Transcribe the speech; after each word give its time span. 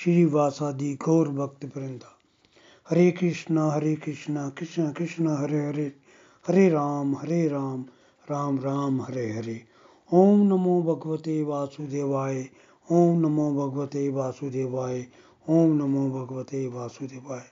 شری 0.00 0.24
واسادی 0.24 0.96
گور 1.06 1.26
بھکت 1.26 1.66
پرندہ 1.74 2.10
ہرے 2.90 3.10
کرشنا 3.10 3.74
ہرے 3.74 3.94
کرشنا 3.94 4.50
کرشنا 4.54 4.92
کرشنا، 4.92 5.40
ہرے 5.40 5.60
ہرے 5.66 5.88
ہرے 6.48 6.70
رام 6.70 7.16
ہرے 7.16 7.48
رام 7.48 7.82
رام 8.30 8.60
رام، 8.60 9.00
ہرے 9.00 9.32
ہرے۔ 9.32 9.58
اوم 10.12 10.42
نمو 10.42 10.74
بھگوتے 10.82 11.42
واسودیوائے، 11.42 12.44
اوم 12.90 13.18
نمو 13.18 13.46
بھگوتے 13.58 14.08
واسودیوائے، 14.08 15.04
اوم 15.48 15.72
نمو 15.76 16.04
بھگوتے 16.16 16.66
واسودیوائے۔ 16.66 17.48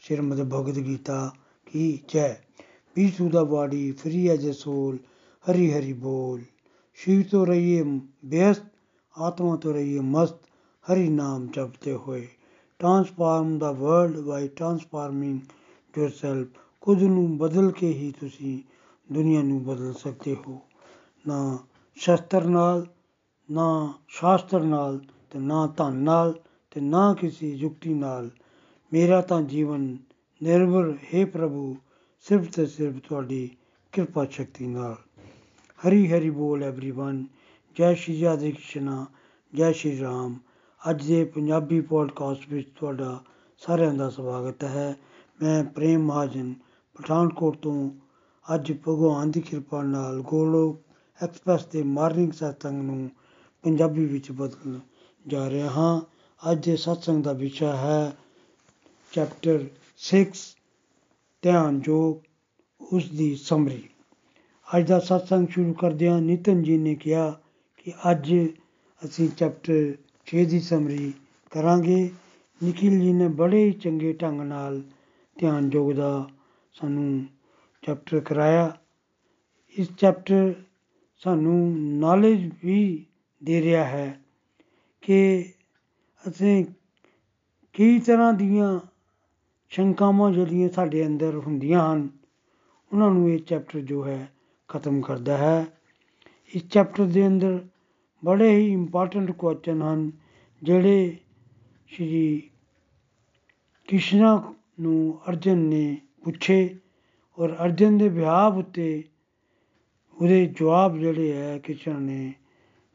شریمد 0.00 0.40
بھگوت 0.52 0.76
گیتا 0.76 1.28
کی 1.72 1.86
جے۔ 2.12 2.32
بی 2.94 3.10
سودا 3.16 3.42
باڑی 3.42 3.92
فری 3.92 4.30
ایج 4.30 4.44
سول، 4.52 4.96
ہری 5.48 5.72
ہری 5.74 5.92
بول۔ 5.92 6.40
شیو 6.94 7.22
تو 7.30 7.46
رہیے 7.46 7.82
بیست، 8.22 8.62
آتما 9.16 9.56
تو 9.56 9.72
رہیے 9.72 10.00
مست۔ 10.00 10.43
रहिए 10.85 11.09
मस्त 11.09 11.09
हरि 11.09 11.09
नाम 11.09 11.47
जपते 11.47 11.91
हुए 11.91 12.27
transform 12.79 13.57
the 13.59 13.71
world 13.71 14.19
by 14.19 14.47
transforming 14.47 15.39
yourself 15.99 16.45
ਖੁਦ 16.81 17.03
ਨੂੰ 17.03 17.37
ਬਦਲ 17.37 17.71
ਕੇ 17.71 17.87
ਹੀ 17.93 18.13
ਤੁਸੀਂ 18.19 18.61
ਦੁਨੀਆ 19.11 19.41
ਨੂੰ 19.41 19.63
ਬਦਲ 19.63 19.93
ਸਕਦੇ 19.93 20.35
ਹੋ 20.47 20.61
ਨਾ 21.27 21.57
ਸ਼ਸਤਰ 21.97 22.43
ਨਾਲ 22.43 22.87
ਨਾ 23.51 23.93
ਸ਼ਾਸਤਰ 24.07 24.63
ਨਾਲ 24.63 24.99
ਤੇ 25.31 25.39
ਨਾ 25.39 25.67
ਧਨ 25.77 25.95
ਨਾਲ 25.95 26.39
ਤੇ 26.71 26.81
ਨਾ 26.81 27.13
ਕਿਸੇ 27.13 27.47
ਯੁਕਤੀ 27.47 27.93
ਨਾਲ 27.93 28.29
ਮੇਰਾ 28.93 29.21
ਤਾਂ 29.21 29.41
ਜੀਵਨ 29.41 29.97
ਨਿਰਭਰ 30.43 30.97
ਹੈ 31.13 31.25
ਪ੍ਰਭੂ 31.25 31.75
ਸਿਰਫ 32.19 32.55
ਤੇ 32.55 32.65
ਸਿਰਫ 32.65 32.95
ਤੁਹਾਡੀ 33.09 33.49
ਕਿਰਪਾ 33.91 34.25
ਸ਼ਕਤੀ 34.25 34.67
ਨਾਲ 34.67 34.95
ਹਰੀ 35.87 36.11
ਹਰੀ 36.11 36.29
ਬੋਲ 36.29 36.63
एवरीवन 36.63 37.23
ਜੈ 37.77 37.93
ਸ਼੍ਰੀ 37.93 38.23
ਰਾਧੇ 38.23 38.51
ਕ੍ਰਿਸ਼ਨਾ 38.51 39.05
ਜੈ 39.55 39.71
ਸ਼੍ਰੀ 39.71 39.99
ਰਾਮ 39.99 40.39
ਅੱਜ 40.90 41.08
ਦੇ 41.08 41.24
ਪੰਜਾਬੀ 41.24 41.80
ਪੋਡਕਾਸਟ 41.80 42.40
ਵਿੱਚ 42.48 42.68
ਤੁਹਾਡਾ 42.76 43.20
ਸਾਰਿਆਂ 43.58 43.94
ਦਾ 43.94 44.10
ਸਵਾਗਤ 44.10 44.64
ਹੈ। 44.64 44.96
ਮੈਂ 45.42 45.64
ਪ੍ਰੇਮ 45.64 46.06
ਮਹਾਜਨ, 46.06 46.54
ਪਠਾਨਕੋਟ 46.94 47.56
ਤੋਂ। 47.56 47.90
ਅੱਜ 48.54 48.72
ਭਗਵਾਨ 48.72 49.30
ਦੀ 49.30 49.40
ਕਿਰਪਾ 49.40 49.82
ਨਾਲ 49.82 50.20
ਗੋਲੋਕ 50.20 50.80
ਐਕਸਪ੍ਰੈਸ 51.22 51.66
ਦੇ 51.66 51.82
ਮਾਰਨਿੰਗ 51.82 52.32
ਸਤਸੰਗ 52.32 52.82
ਨੂੰ 52.82 53.10
ਪੰਜਾਬੀ 53.62 54.04
ਵਿੱਚ 54.04 54.30
ਬਦਲਣ 54.30 54.78
ਜਾ 55.26 55.50
ਰਿਹਾ 55.50 55.70
ਹਾਂ। 55.70 56.00
ਅੱਜ 56.52 56.64
ਦੇ 56.64 56.76
ਸਤਸੰਗ 56.76 57.24
ਦਾ 57.24 57.32
ਵਿਸ਼ਾ 57.32 57.76
ਹੈ 57.76 58.12
ਚੈਪਟਰ 59.12 59.64
6 59.98 60.24
ਧਿਆਨ 61.42 61.82
ਯੋਗ 61.86 62.16
ਉਸ 62.92 63.10
ਦੀ 63.10 63.36
ਸਮਰੀ। 63.36 63.88
ਅੱਜ 64.76 64.88
ਦਾ 64.88 64.98
ਸਤਸੰਗ 64.98 65.48
ਸ਼ੁਰੂ 65.48 65.72
ਕਰਦਿਆਂ 65.72 66.20
ਨਿਤਨ 66.20 66.62
ਜੀ 66.62 66.78
ਨੇ 66.78 66.94
ਕਿਹਾ 66.94 67.40
ਕਿ 67.76 67.92
ਅੱਜ 68.10 68.34
ਅਸੀਂ 69.04 69.28
ਚੈਪਟਰ 69.28 69.94
6 70.26 70.44
ਦੀ 70.44 70.60
ਸਮਰੀ 70.60 71.12
ਕਰਾਂਗੇ। 71.50 72.10
ਨikhil 72.60 73.00
ਜੀ 73.00 73.12
ਨੇ 73.12 73.28
ਬੜੇ 73.28 73.64
ਹੀ 73.64 73.72
ਚੰਗੇ 73.72 74.12
ਢੰਗ 74.12 74.40
ਨਾਲ 74.40 74.82
ਧਿਆਨ 75.36 75.70
ਯੋਗ 75.72 75.92
ਦਾ 75.92 76.30
ਸਾਨੂੰ 76.74 77.26
ਚੈਪਟਰ 77.82 78.20
ਕਰਾਇਆ। 78.20 78.76
ਇਸ 79.76 79.88
ਚੈਪਟਰ 79.98 80.54
ਸਾਨੂੰ 81.22 81.58
ਨੌਲੇਜ 81.98 82.50
ਵੀ 82.64 83.06
ਦੇ 83.44 83.62
ਰਿਹਾ 83.62 83.84
ਹੈ 83.84 84.20
ਕਿ 85.02 85.52
ਅਸੀਂ 86.28 86.64
ਕਈ 87.74 87.98
ਤਰ੍ਹਾਂ 87.98 88.32
ਦੀਆਂ 88.32 88.80
ਸ਼ੰਕਾਵਾਂ 89.68 90.30
ਜਿਹੜੀਆਂ 90.32 90.68
ਸਾਡੇ 90.68 91.06
ਅੰਦਰ 91.06 91.34
ਹੁੰਦੀਆਂ 91.34 91.92
ਹਨ, 91.92 92.08
ਉਹਨਾਂ 92.92 93.10
ਨੂੰ 93.10 93.30
ਇਹ 93.30 93.38
ਚੈਪਟਰ 93.38 93.80
ਜੋ 93.80 94.04
ਹੈ 94.06 94.32
ਖਤਮ 94.68 95.00
ਕਰਦਾ 95.00 95.36
ਹੈ। 95.36 95.66
ਇਸ 96.54 96.68
ਚੈਪਟਰ 96.68 97.04
ਦੇ 97.04 97.26
ਅੰਦਰ 97.26 97.58
ਬੜੇ 98.24 98.50
ਹੀ 98.56 98.72
ਇੰਪੋਰਟੈਂਟ 98.72 99.30
ਕੁਐਸਚਨ 99.30 99.82
ਹਨ, 99.82 100.10
ਜਿਹੜੇ 100.62 101.16
ਸ਼੍ਰੀ 101.86 102.50
ਕ੍ਰਿਸ਼ਨਾ 103.88 104.54
ਨੂੰ 104.80 105.20
ਅਰਜਨ 105.28 105.58
ਨੇ 105.58 105.96
ਪੁੱਛੇ 106.24 106.76
ਔਰ 107.38 107.56
ਅਰਜਨ 107.64 107.98
ਦੇ 107.98 108.08
ਵਿਆਹ 108.08 108.50
ਉੱਤੇ 108.50 109.04
ਉਹਦੇ 110.16 110.46
ਜਵਾਬ 110.46 110.98
ਜਿਹੜੇ 110.98 111.32
ਹੈ 111.32 111.58
ਕ੍ਰਿਸ਼ਨ 111.58 112.02
ਨੇ 112.02 112.32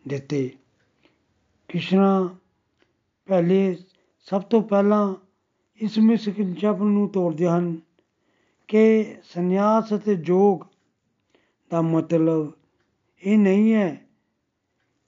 ਦਿੱਤੇ। 0.08 0.50
ਕ੍ਰਿਸ਼ਨਾ 1.70 2.30
ਪਹਿਲੇ 3.28 3.78
ਸਭ 4.28 4.42
ਤੋਂ 4.42 4.62
ਪਹਿਲਾਂ 4.62 5.16
ਇਸ 5.82 5.98
ਮਿਸਕਨਸੈਪਸ਼ਨ 6.00 6.86
ਨੂੰ 6.86 7.10
ਤੋੜਦੇ 7.10 7.48
ਹਨ 7.48 7.76
ਕਿ 8.68 9.16
ਸੰਨਿਆਸ 9.24 9.94
ਅਤੇ 9.94 10.16
ਜੋਗ 10.16 10.62
ਦਾ 11.72 11.82
ਮਤਲਬ 11.82 12.52
ਇਹ 13.24 13.38
ਨਹੀਂ 13.38 13.74
ਹੈ 13.74 14.09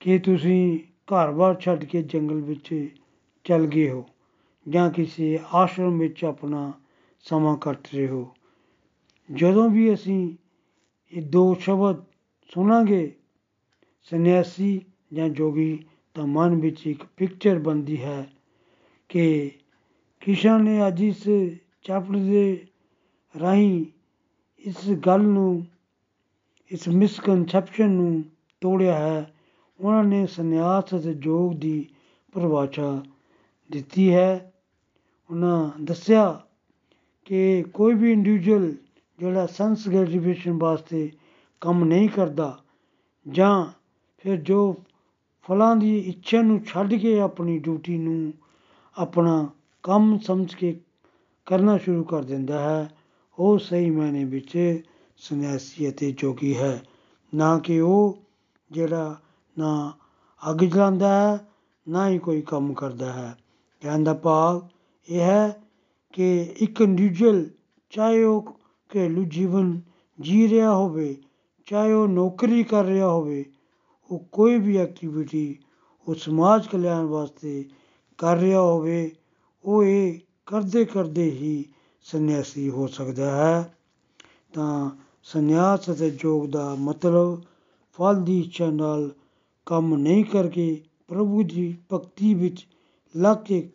ਕਿ 0.01 0.19
ਤੁਸੀਂ 0.19 0.79
ਘਰ-ਬਾਰ 0.79 1.55
ਛੱਡ 1.55 1.83
ਕੇ 1.83 2.01
ਜੰਗਲ 2.01 2.41
ਵਿੱਚ 2.41 2.89
ਚਲ 3.43 3.65
ਗਏ 3.65 3.89
ਹੋ 3.89 4.05
ਜਾਂ 4.69 4.91
ਕਿਸੇ 4.91 5.39
ਆਸ਼ਰਮ 5.53 5.99
ਵਿੱਚ 5.99 6.25
ਆਪਣਾ 6.25 6.73
ਸਮਾਂ 7.19 7.57
ਕੱਟ 7.57 7.87
ਰਹੇ 7.95 8.07
ਹੋ? 8.07 8.33
ਜਦੋਂ 9.33 9.69
ਵੀ 9.69 9.93
ਅਸੀਂ 9.93 10.35
ਇਹ 11.13 11.21
ਦੋ 11.21 11.53
ਸ਼ਬਦ 11.53 12.03
ਸੁਣਾਂਗੇ, 12.53 13.15
ਸੰਨਿਆਸੀ 14.03 14.81
ਜਾਂ 15.13 15.29
ਜੋਗੀ, 15.29 15.83
ਤਾਂ 16.13 16.27
ਮਨ 16.27 16.55
ਵਿੱਚ 16.55 16.87
ਇੱਕ 16.87 17.03
ਪਿਕਚਰ 17.17 17.59
ਬਣਦੀ 17.59 18.03
ਹੈ 18.03 18.29
ਕਿ 19.09 19.51
ਕਿਸ਼ਨ 20.19 20.63
ਨੇ 20.63 20.87
ਅੱਜ 20.87 21.01
ਇਸ 21.01 21.23
ਚੈਪਟਰ 21.83 22.17
ਦੇ 22.17 22.65
ਰਾਹੀਂ 23.39 23.85
ਇਸ 24.59 24.89
ਗੱਲ 24.89 25.21
ਨੂੰ, 25.21 25.65
ਇਸ 26.71 26.87
ਮਿਸਕਨਸੈਪਸ਼ਨ 26.87 27.89
ਨੂੰ 27.89 28.23
ਤੋੜਿਆ 28.61 28.95
ਹੈ 28.95 29.33
ਉਹਨਾਂ 29.81 30.03
ਨੇ 30.03 30.25
ਸੰਨਿਆਸ 30.27 30.95
ਅਤੇ 30.95 31.13
ਜੋਗ 31.13 31.53
ਦੀ 31.53 31.87
ਪਰਿਭਾਸ਼ਾ 32.33 33.03
ਦਿੱਤੀ 33.69 34.13
ਹੈ। 34.13 34.51
ਉਹਨਾਂ 35.29 35.69
ਦੱਸਿਆ 35.81 36.41
ਕਿ 37.25 37.63
ਕੋਈ 37.73 37.93
ਵੀ 37.93 38.11
ਇੰਡੀਵਿਜੂਅਲ 38.11 38.75
ਜਿਹੜਾ 39.19 39.45
ਸੈਂਸ 39.45 39.87
ਗ੍ਰੈਟੀਫਿਕੇਸ਼ਨ 39.89 40.51
ਵਾਸਤੇ 40.51 41.11
ਕੰਮ 41.61 41.83
ਨਹੀਂ 41.83 42.09
ਕਰਦਾ 42.09 42.57
ਜਾਂ 43.27 43.65
ਫਿਰ 44.17 44.35
ਜੋ 44.35 44.75
ਫਲਾਂ 45.45 45.75
ਦੀ 45.75 45.97
ਇੱਛਾ 45.97 46.41
ਨੂੰ 46.41 46.59
ਛੱਡ 46.63 46.93
ਕੇ 46.93 47.19
ਆਪਣੀ 47.19 47.59
ਡਿਊਟੀ 47.59 47.97
ਨੂੰ 47.97 48.33
ਆਪਣਾ 48.97 49.49
ਕੰਮ 49.83 50.17
ਸਮਝ 50.17 50.53
ਕੇ 50.53 50.79
ਕਰਨਾ 51.45 51.77
ਸ਼ੁਰੂ 51.77 52.03
ਕਰ 52.03 52.23
ਦਿੰਦਾ 52.23 52.59
ਹੈ, 52.59 52.89
ਉਹ 53.39 53.59
ਸਹੀ 53.59 53.89
ਮਾਇਨੇ 53.89 54.23
ਵਿੱਚ 54.25 54.81
ਸੰਨਿਆਸੀ 55.17 55.89
ਅਤੇ 55.89 56.11
ਜੋਗੀ 56.11 56.57
ਹੈ। 56.57 56.81
ਨਾ 57.33 57.59
ਕਿ 57.59 57.79
ਉਹ 57.79 58.17
ਜਿਹੜਾ 58.71 59.19
ਨਾ 59.59 59.93
ਅੱਗ 60.49 60.57
ਜਲਾਉਂਦਾ 60.57 61.07
ਹੈ, 61.07 61.47
ਨਾ 61.89 62.09
ਹੀ 62.09 62.19
ਕੋਈ 62.19 62.41
ਕੰਮ 62.41 62.73
ਕਰਦਾ 62.73 63.13
ਹੈ। 63.13 63.37
ਕਹਿਣ 63.81 64.03
ਦਾ 64.03 64.13
ਭਾਵ 64.13 64.67
ਇਹ 65.09 65.21
ਹੈ 65.21 65.61
ਕਿ 66.13 66.53
ਇੱਕ 66.57 66.81
ਇੰਡੀਵਿਜੂਅਲ 66.81 67.49
ਚਾਹੇ 67.89 68.23
ਉਹ 68.23 68.59
ਘਰੇਲੂ 68.89 69.23
ਜੀਵਨ 69.23 69.81
ਜੀ 70.21 70.49
ਰਿਹਾ 70.49 70.73
ਹੋਵੇ, 70.73 71.17
ਚਾਹੇ 71.65 71.93
ਉਹ 71.93 72.07
ਨੌਕਰੀ 72.07 72.63
ਕਰ 72.63 72.85
ਰਿਹਾ 72.85 73.07
ਹੋਵੇ, 73.07 73.45
ਉਹ 74.11 74.25
ਕੋਈ 74.31 74.57
ਵੀ 74.57 74.77
ਐਕਟੀਵਿਟੀ 74.77 75.59
ਉਹ 76.07 76.15
ਸਮਾਜ 76.15 76.67
ਕਲਿਆਣ 76.67 77.05
ਵਾਸਤੇ 77.05 77.65
ਕਰ 78.17 78.37
ਰਿਹਾ 78.37 78.61
ਹੋਵੇ, 78.61 79.15
ਉਹ 79.65 79.83
ਇਹ 79.83 80.19
ਕਰਦੇ 80.45 80.85
ਕਰਦੇ 80.85 81.23
ਹੀ 81.23 81.65
ਸੰਨਿਆਸੀ 82.01 82.69
ਹੋ 82.69 82.87
ਸਕਦਾ 82.87 83.31
ਹੈ। 83.31 83.75
ਤਾਂ 84.53 84.89
ਸੰਨਿਆਸ 85.23 85.91
ਅਤੇ 85.91 86.09
ਜੋਗ 86.09 86.49
ਦਾ 86.49 86.75
ਮਤਲਬ 86.75 87.41
ਫਲ 87.91 88.23
ਦੀ 88.23 88.39
ਇੱਛਾ 88.39 88.69
ਨਾਲ 88.69 89.11
ਕੰਮ 89.65 89.97
ਨਹੀਂ 89.97 90.25
ਕਰਕੇ 90.25 90.83
ਪ੍ਰਭੂ 91.07 91.43
ਦੀ 91.43 91.77
ਭਗਤੀ 91.93 92.33
ਵਿੱਚ 92.33 92.67
ਲੱਗ 93.17 93.37
ਕੇ 93.37 93.69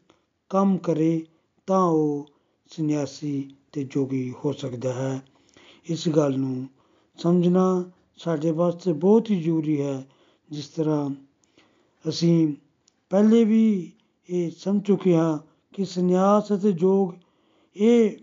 ਕੰਮ 0.50 0.78
ਕਰੇ, 0.78 1.26
ਤਾਂ 1.66 1.82
ਉਹ 1.82 2.26
ਸੰਨਿਆਸੀ 2.66 3.50
ਤੇ 3.72 3.84
ਜੋਗੀ 3.84 4.34
ਹੋ 4.44 4.52
ਸਕਦਾ 4.52 4.92
ਹੈ। 4.92 5.22
ਇਸ 5.86 6.08
ਗੱਲ 6.08 6.38
ਨੂੰ 6.38 6.66
ਸਮਝਣਾ 7.16 7.90
ਸਾਡੇ 8.16 8.50
ਵਾਸਤੇ 8.50 8.92
ਬਹੁਤ 8.92 9.30
ਹੀ 9.30 9.42
ਜ਼ਰੂਰੀ 9.42 9.80
ਹੈ। 9.80 10.06
ਜਿਸ 10.50 10.68
ਤਰ੍ਹਾਂ 10.68 11.10
ਅਸੀਂ 12.08 12.54
ਪਹਿਲੇ 13.10 13.44
ਵੀ 13.44 13.92
ਇਹ 14.30 14.50
ਸਮਝ 14.50 14.82
ਚੁੱਕੇ 14.82 15.16
ਹਾਂ 15.16 15.38
ਕਿ 15.74 15.84
ਸੰਨਿਆਸ 15.84 16.52
ਅਤੇ 16.54 16.72
ਜੋਗ 16.72 17.12
ਇਹ 17.76 18.16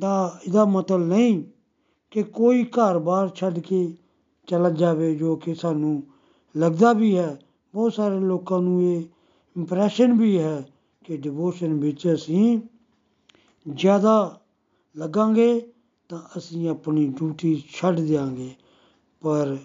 ਦਾ 0.00 0.40
ਇਹਦਾ 0.46 0.64
ਮਤਲਬ 0.64 1.00
ਨਹੀਂ 1.00 1.44
ਕਿ 2.10 2.22
ਕੋਈ 2.22 2.64
ਘਰ-ਬਾਰ 2.64 3.28
ਛੱਡ 3.28 3.58
ਕੇ 3.58 3.94
ਚਲਾ 4.46 4.70
ਜਾਵੇ 4.70 5.14
ਜੋ 5.14 5.36
ਕਿ 5.36 5.54
ਸਾਨੂੰ 5.54 6.02
ਲੱਗਦਾ 6.56 6.92
ਵੀ 6.92 7.16
ਹੈ। 7.18 7.38
ਬਹੁਤ 7.74 7.94
ਸਾਰੇ 7.94 8.20
ਲੋਕਾਂ 8.20 8.60
ਨੂੰ 8.60 8.82
ਇਹ 8.82 9.04
ਇੰਪਰੈਸ਼ਨ 9.56 10.18
ਵੀ 10.18 10.38
ਹੈ 10.38 10.68
ਕਿ 11.04 11.16
ਡਿਵੋਸ਼ਨ 11.16 11.74
ਵਿੱਚ 11.74 12.08
ਅਸੀਂ 12.14 12.60
ਜ਼ਿਆਦਾ 13.74 14.40
ਲੱਗਾਂਗੇ 14.96 15.72
ਤਾਂ 16.08 16.18
ਅਸੀਂ 16.38 16.68
ਆਪਣੀ 16.68 17.06
ਡਿਊਟੀ 17.08 17.64
ਛੱਡ 17.74 18.00
ਦਿਆਂਗੇ। 18.00 18.50
ਪਰ 19.20 19.56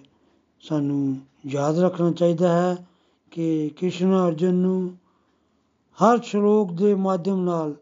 ਸਾਨੂੰ 0.61 1.17
ਯਾਦ 1.47 1.79
ਰੱਖਣਾ 1.79 2.11
ਚਾਹੀਦਾ 2.11 2.51
ਹੈ 2.53 2.87
ਕਿ 3.31 3.69
ਕ੍ਰਿਸ਼ਨ 3.69 4.13
ਅਰਜਨ 4.27 4.53
ਨੂੰ 4.53 4.97
ਹਰ 5.97 6.21
ਸ਼ਲੋਕ 6.21 6.73
ਦੇ 6.73 6.93
ਮਾਧਿਅਮ 6.95 7.43
ਨਾਲ 7.43 7.75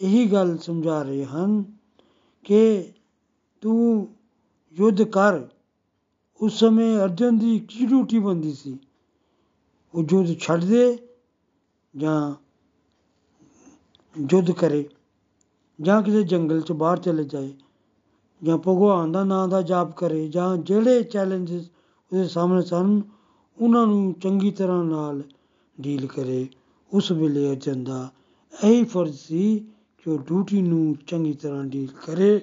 ਇਹੀ 0.00 0.32
ਗੱਲ 0.32 0.58
ਸਮਝਾ 0.58 1.02
ਰਹੇ 1.02 1.24
ਹਨ 1.24 1.64
ਕਿ 2.44 2.92
ਤੂੰ 3.60 4.08
ਯੁੱਧ 4.72 5.02
ਕਰ। 5.02 5.40
ਉਸ 6.44 6.58
ਸਮੇਂ 6.58 6.96
ਅਰਜਨ 6.98 7.38
ਦੀ 7.38 7.58
ਕੀ 7.68 7.86
ਡਿਊਟੀ 7.86 8.18
ਬੰਦੀ 8.18 8.52
ਸੀ। 8.52 8.76
ਉਹ 9.94 10.04
ਯੁੱਧ 10.12 10.32
ਛੱਡ 10.38 10.64
ਦੇ 10.64 10.98
ਜਾਂ 11.94 12.34
ਯੁੱਧ 14.16 14.50
ਕਰੇ 14.50 14.84
ਜਾਂ 15.78 16.00
ਕਿਸੇ 16.02 16.22
ਜੰਗਲ 16.22 16.60
'ਚ 16.60 16.72
ਬਾਹਰ 16.72 16.98
ਚਲੇ 16.98 17.24
ਜਾਏ 17.24 17.52
ਜਾਂ 18.42 18.58
ਭਗਵਾਨ 18.58 19.12
ਦਾ 19.12 19.24
ਨਾਮ 19.24 19.50
ਦਾ 19.50 19.62
ਜਾਪ 19.62 19.96
ਕਰੇ 19.96 20.26
ਜਾਂ 20.28 20.56
ਜਿਹੜੇ 20.56 21.02
ਚੈਲੰਜਸ 21.02 21.64
ਉਹਦੇ 22.12 22.26
ਸਾਹਮਣੇ 22.28 22.62
ਸਨ, 22.62 23.00
ਉਹਨਾਂ 23.58 23.86
ਨੂੰ 23.86 24.12
ਚੰਗੀ 24.22 24.50
ਤਰ੍ਹਾਂ 24.50 24.84
ਨਾਲ 24.84 25.22
ਡੀਲ 25.78 26.06
ਕਰੇ। 26.06 26.46
ਉਸ 26.92 27.10
ਵੇਲੇ 27.12 27.48
ਅਰਜਨ 27.50 27.84
ਦਾ 27.84 28.08
ਇਹੀ 28.52 28.84
ਫਰਜ਼ 28.84 29.16
ਸੀ 29.16 29.58
ਕਿ 29.98 30.10
ਉਹ 30.10 30.18
ਡਿਊਟੀ 30.18 30.62
ਨੂੰ 30.62 30.96
ਚੰਗੀ 31.06 31.32
ਤਰ੍ਹਾਂ 31.32 31.64
ਡੀਲ 31.64 31.88
ਕਰੇ, 32.06 32.40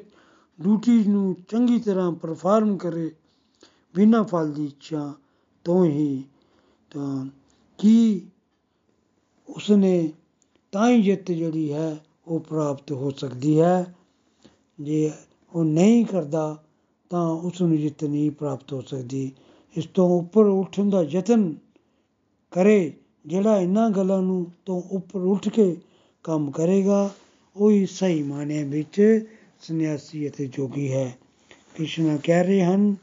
ਡਿਊਟੀ 0.60 1.04
ਨੂੰ 1.04 1.36
ਚੰਗੀ 1.50 1.80
ਤਰ੍ਹਾਂ 1.80 2.12
ਪਰਫਾਰਮ 2.12 2.78
ਕਰੇ। 2.78 3.12
ਬਿਨਾਂ 3.96 4.24
ਫਲ 4.24 4.54
ਦੀ 4.54 4.66
ਇੱਛਾ 4.66 5.14
ਤੋਂ 5.64 5.86
ਹੀ 5.86 6.24
ਤਾਂ 6.92 7.26
ਕੀ 7.78 8.22
ਉਸਨੇ 9.50 10.12
ਤਾਂ 10.72 10.90
ਹੀ 10.92 11.02
ਜਿੱਤ 11.02 11.32
ਜਿਹੜੀ 11.32 11.74
ਹੈ 11.74 11.98
ਉਹ 12.28 12.40
ਪ੍ਰਾਪਤ 12.40 12.92
ਹੋ 12.92 13.10
ਸਕਦੀ 13.12 13.60
ਹੈ? 13.60 13.96
ਜੇ 14.82 15.12
ਉਹ 15.54 15.64
ਨਹੀਂ 15.64 16.06
ਕਰਦਾ 16.06 16.64
ਤਾਂ 17.10 17.28
ਉਸ 17.28 17.62
ਨੂੰ 17.62 17.78
ਜਿੱਤ 17.78 18.04
ਨਹੀਂ 18.04 18.32
ਪ੍ਰਾਪਤ 18.32 18.74
ਹੋ 18.74 18.82
ਸਕਦੀ। 18.82 19.32
ਇਸ 19.78 19.86
ਤੋਂ 19.86 20.20
ਉੱਪਰ 20.20 20.46
ਉੱਠਣ 20.46 20.90
ਦਾ 20.90 21.04
ਯਤਨ 21.04 21.56
ਕਰੇ 22.52 22.94
ਜਿਹੜਾ 23.26 23.60
ਇਹਨਾਂ 23.60 23.90
ਗੱਲਾਂ 23.90 24.22
ਨੂੰ 24.22 24.52
ਤੋਂ 24.66 24.82
ਉੱਪਰ 24.92 25.20
ਉੱਠ 25.20 25.50
ਕੇ 25.50 25.78
ਕੰਮ 26.24 26.52
ਕਰੇਗਾ, 26.52 27.10
ਉਹੀ 27.56 27.86
ਸਹੀ 27.86 28.24
ਮਾਨੇ 28.24 28.64
ਵਿੱਚ 28.64 29.26
ਸੰਨਿਆਸੀ 29.62 30.30
ਅਤੇ 30.30 30.48
ਜੋਗੀ 30.48 30.92
ਹੈ। 30.94 31.18
ਕ੍ਰਿਸ਼ਨ 31.76 32.18
ਕਹਿ 32.24 32.44
ਰਹੇ 32.44 32.64
ਹਨ 32.64 32.96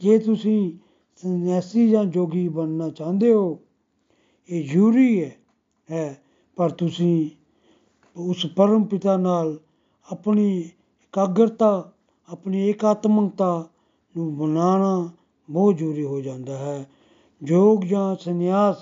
ਜੇ 0.00 0.18
ਤੁਸੀਂ 0.18 0.78
ਸੰਨਿਆਸੀ 1.16 1.90
ਜਾਂ 1.90 2.04
ਜੋਗੀ 2.04 2.48
ਬਣਨਾ 2.48 2.88
ਚਾਹੁੰਦੇ 2.88 3.32
ਹੋ, 3.32 3.58
ਇਹ 4.48 4.68
ਜ਼ਰੂਰੀ 4.68 5.24
ਹੈ 5.24 5.36
ਹੈ, 5.90 6.22
ਪਰ 6.56 6.70
ਤੁਸੀਂ 6.70 7.30
ਉਸ 8.16 8.46
ਪਰਮ 8.56 8.84
ਪਿਤਾ 8.84 9.16
ਨਾਲ 9.16 9.58
ਆਪਣੀ 10.12 10.58
ਇਕਾਗਰਤਾ, 10.58 11.92
ਆਪਣੀ 12.28 12.70
ਇਕਾਤਮਕਤਾ 12.70 13.68
ਨੂੰ 14.16 14.36
ਬਣਾਉਣਾ 14.36 15.10
ਬਹੁਤ 15.50 15.76
ਜ਼ਰੂਰੀ 15.76 16.04
ਹੋ 16.04 16.20
ਜਾਂਦਾ 16.20 16.58
ਹੈ। 16.58 16.90
ਯੋਗ 17.44 17.82
ਜਾਂ 17.82 18.16
ਸੰਨਿਆਸ, 18.16 18.76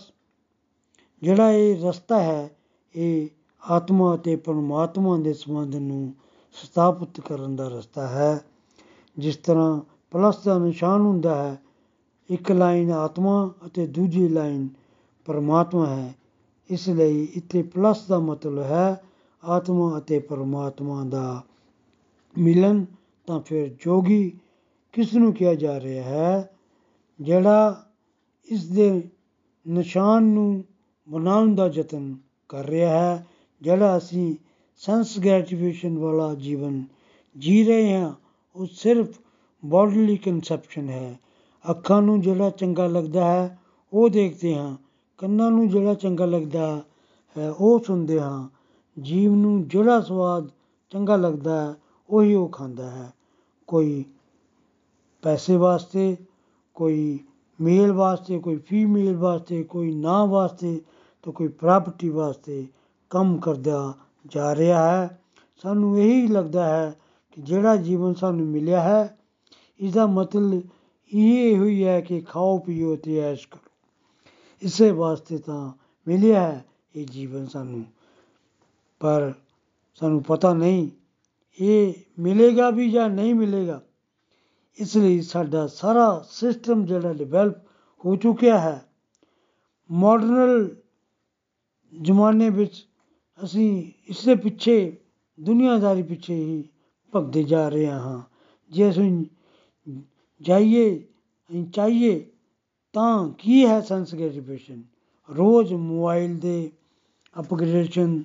ਜਿਹੜਾ 1.23 1.53
ਇਹ 1.53 1.77
ਰਸਤਾ 1.77 2.23
ਹੈ, 2.23 2.57
ਇਹ 2.97 3.29
ਆਤਮਾ 3.71 4.15
ਅਤੇ 4.15 4.37
ਪਰਮਾਤਮਾ 4.37 5.19
ਦੇ 5.19 5.33
ਸੰਬੰਧ 5.33 5.77
ਨੂੰ 5.77 6.15
ਸਥਾਪਿਤ 6.53 7.21
ਕਰਨ 7.21 7.57
ਦਾ 7.57 7.69
ਰਸਤਾ 7.69 8.09
ਹੈ। 8.09 8.41
ਜਿਸ 9.19 9.37
ਤਰ੍ਹਾਂ 9.37 9.81
ਪਲੱਸ 10.11 10.45
ਦਾ 10.45 10.59
ਨਿਸ਼ਾਨ 10.59 11.01
ਹੁੰਦਾ 11.01 11.35
ਹੈ। 11.35 11.63
ਇੱਕ 12.31 12.53
ਲਾਈਨ 12.53 12.91
ਆਤਮਾ 12.91 13.55
ਅਤੇ 13.67 13.87
ਦੂਜੀ 13.87 14.29
ਲਾਈਨ 14.29 14.69
ਪਰਮਾਤਮਾ 15.27 15.87
ਹੈ। 15.87 16.15
ਇਸ 16.71 16.89
ਲਈ 16.89 17.29
ਇੱਥੇ 17.35 17.63
ਪਲੱਸ 17.63 18.07
ਦਾ 18.07 18.19
ਮਤਲਬ 18.19 18.59
ਹੈ 18.59 19.03
ਆਤਮਾ 19.45 19.99
ਅਤੇ 19.99 20.19
ਪਰਮਾਤਮਾ 20.19 21.05
ਦਾ 21.05 21.43
ਮਿਲਨ। 22.39 22.87
ਤਾਂ 23.27 23.41
ਫਿਰ 23.41 23.77
ਜੋਗੀ 23.85 24.33
ਕਿਸ 24.93 25.15
ਨੂੰ 25.15 25.33
ਕਿਹਾ 25.33 25.55
ਜਾ 25.55 25.81
ਰਿਹਾ 25.81 26.05
ਹੈ? 26.05 26.51
ਜਿਹੜਾ 27.21 27.87
ਇਸ 28.49 28.69
ਦੇ 28.69 29.09
ਨਿਸ਼ਾਨ 29.69 30.23
ਨੂੰ 30.25 30.65
ਬਣਾਉਣ 31.09 31.55
ਦਾ 31.55 31.71
ਯਤਨ 31.75 32.17
ਕਰ 32.49 32.67
ਰਿਹਾ 32.67 32.99
ਹੈ, 32.99 33.27
ਜਿਹੜਾ 33.63 33.97
ਅਸੀਂ 33.97 34.37
ਸੈਂਸ 34.77 35.19
ਗ੍ਰੈਟੀਫਿਕੇਸ਼ਨ 35.19 35.99
ਵਾਲਾ 35.99 36.35
ਜੀਵਨ 36.35 36.85
ਜੀ 37.39 37.65
ਰਹੇ 37.65 37.97
ਹਾਂ, 37.97 38.15
ਉਹ 38.57 38.67
ਸਿਰਫ 38.73 39.09
ਬਾਡੀਲੀ 39.65 40.17
ਕਨਸੈਪਸ਼ਨ 40.17 40.89
ਹੈ। 40.89 41.19
ਅੱਖਾਂ 41.71 42.03
ਨੂੰ 42.03 42.21
ਜਿਹੜਾ 42.21 42.51
ਚੰਗਾ 42.51 42.87
ਲੱਗਦਾ 42.87 43.25
ਹੈ, 43.25 43.59
ਉਹ 43.93 44.09
ਦੇਖਦੇ 44.09 44.57
ਹਾਂ। 44.57 44.77
ਕੰਨਾਂ 45.19 45.51
ਨੂੰ 45.51 45.69
ਜਿਹੜਾ 45.69 45.95
ਚੰਗਾ 45.95 46.25
ਲੱਗਦਾ 46.25 46.83
ਹੈ, 47.39 47.51
ਉਹ 47.51 47.79
ਸੁਣਦੇ 47.87 48.21
ਹਾਂ। 48.21 48.49
ਜੀਵ 49.03 49.35
ਨੂੰ 49.35 49.69
ਜਿਹੜਾ 49.69 50.01
ਸਵਾਦ 50.01 50.49
ਚੰਗਾ 50.91 51.17
ਲੱਗਦਾ 51.17 51.67
ਹੈ, 51.67 51.75
ਉਹੀ 52.11 52.35
ਉਹ 52.35 52.49
ਖਾਂਦਾ 52.49 52.91
ਹੈ। 52.91 53.13
ਕੋਈ 53.67 54.05
ਪੈਸੇ 55.23 55.57
ਵਾਸਤੇ, 55.57 56.17
ਕੋਈ 56.75 57.19
ਮੇਲ 57.61 57.93
ਵਾਸਤੇ, 57.93 58.39
ਕੋਈ 58.39 58.57
ਫੀਮੇਲ 58.57 59.17
ਵਾਸਤੇ, 59.17 59.63
ਕੋਈ 59.63 59.95
ਨਾਂ 59.95 60.27
ਵਾਸਤੇ, 60.27 60.81
ਤਾਂ 61.23 61.33
ਕੋਈ 61.33 61.49
ਪ੍ਰਾਪਰਟੀ 61.49 62.09
ਵਾਸਤੇ 62.09 62.67
ਕੰਮ 63.11 63.37
ਕਰਦਾ 63.37 63.95
ਜਾ 64.27 64.57
ਰਿਹਾ 64.57 64.91
ਹੈ। 64.91 65.23
ਸਾਨੂੰ 65.63 65.99
ਇਹੀ 65.99 66.27
ਲੱਗਦਾ 66.27 66.65
ਹੈ 66.65 66.99
ਕਿ 67.33 67.43
ਜਿਹੜਾ 67.43 67.77
ਜੀਵਨ 67.77 68.15
ਸਾਨੂੰ 68.15 68.47
ਮਿਲਿਆ 68.47 68.81
ਹੈ 68.81 69.18
ਇਸ 69.81 69.93
ਦਾ 69.93 70.07
ਮਤਲਬ 70.07 70.63
ਇਹ 71.15 71.59
ਹੋਈ 71.59 71.85
ਹੈ 71.85 72.01
ਕਿ 72.01 72.21
ਖਾਓ, 72.21 72.59
ਪੀਓ 72.59 72.97
ਤੇ 72.97 73.19
ਐਸ਼ 73.19 73.49
ਕਰੋ। 73.49 73.71
ਇਸੇ 74.63 74.91
ਵਾਸਤੇ 74.91 75.39
ਤਾਂ 75.39 75.73
ਮਿਲਿਆ 76.09 76.43
ਹੈ 76.43 76.65
ਇਹ 76.97 77.07
ਜੀਵਨ 77.07 77.47
ਸਾਨੂੰ। 77.47 77.85
ਪਰ 79.01 79.33
ਸਾਨੂੰ 79.95 80.23
ਪਤਾ 80.23 80.55
ਨਹੀਂ 80.55 80.89
ਇਹ 81.61 81.95
ਮਿਲੇਗਾ 82.19 82.71
ਵੀ 82.71 82.91
ਜਾਂ 82.91 83.11
ਨਹੀਂ 83.11 83.35
ਮਿਲੇਗਾ। 83.35 83.83
ਇਸ 84.79 84.97
ਲਈ 84.97 85.21
ਸਾਡਾ 85.21 85.67
ਸਾਰਾ 85.67 86.27
ਸਿਸਟਮ 86.31 86.87
ਜਿਹੜਾ 86.87 87.13
ਡਿਵੈਲਪ 87.13 87.57
ਹੋ 88.05 88.17
ਚੁੱਕਿਆ 88.17 88.59
ਹੈ। 88.59 88.85
ਮਾਡਰਨ 89.91 90.69
ਜ਼ਮਾਨੇ 92.03 92.51
ਵਿੱਚ 92.51 92.87
ਅਸੀਂ 93.45 93.93
ਇਸ 94.09 94.25
ਦੇ 94.25 94.35
ਪਿੱਛੇ, 94.35 94.97
ਦੁਨੀਆਦਾਰੀ 95.41 96.03
ਪਿੱਛੇ 96.03 96.35
ਹੀ 96.35 96.69
ਭਗਦੇ 97.17 97.43
ਜਾ 97.43 97.69
ਰਹੇ 97.69 97.87
ਹਾਂ। 97.87 98.23
ਜੇ 98.71 98.91
ਅਸੀਂ 98.91 99.27
ਜਾਈਏ, 100.43 100.99
ਅਸੀਂ 101.51 101.71
ਚਾਹੀਏ, 101.71 102.31
ਤਾਂ 102.93 103.29
ਕੀ 103.29 103.67
ਹੈ 103.67 103.81
ਸੈਂਸ 103.81 104.15
ਗ੍ਰੈਟੀਫਿਕੇਸ਼ਨ 104.15 104.83
ਰੋਜ਼ 105.31 105.73
ਮੋਬਾਈਲ 105.73 106.39
ਦੇ 106.39 106.73
ਅਪਗ੍ਰੇਡੇਸ਼ਨ 107.41 108.25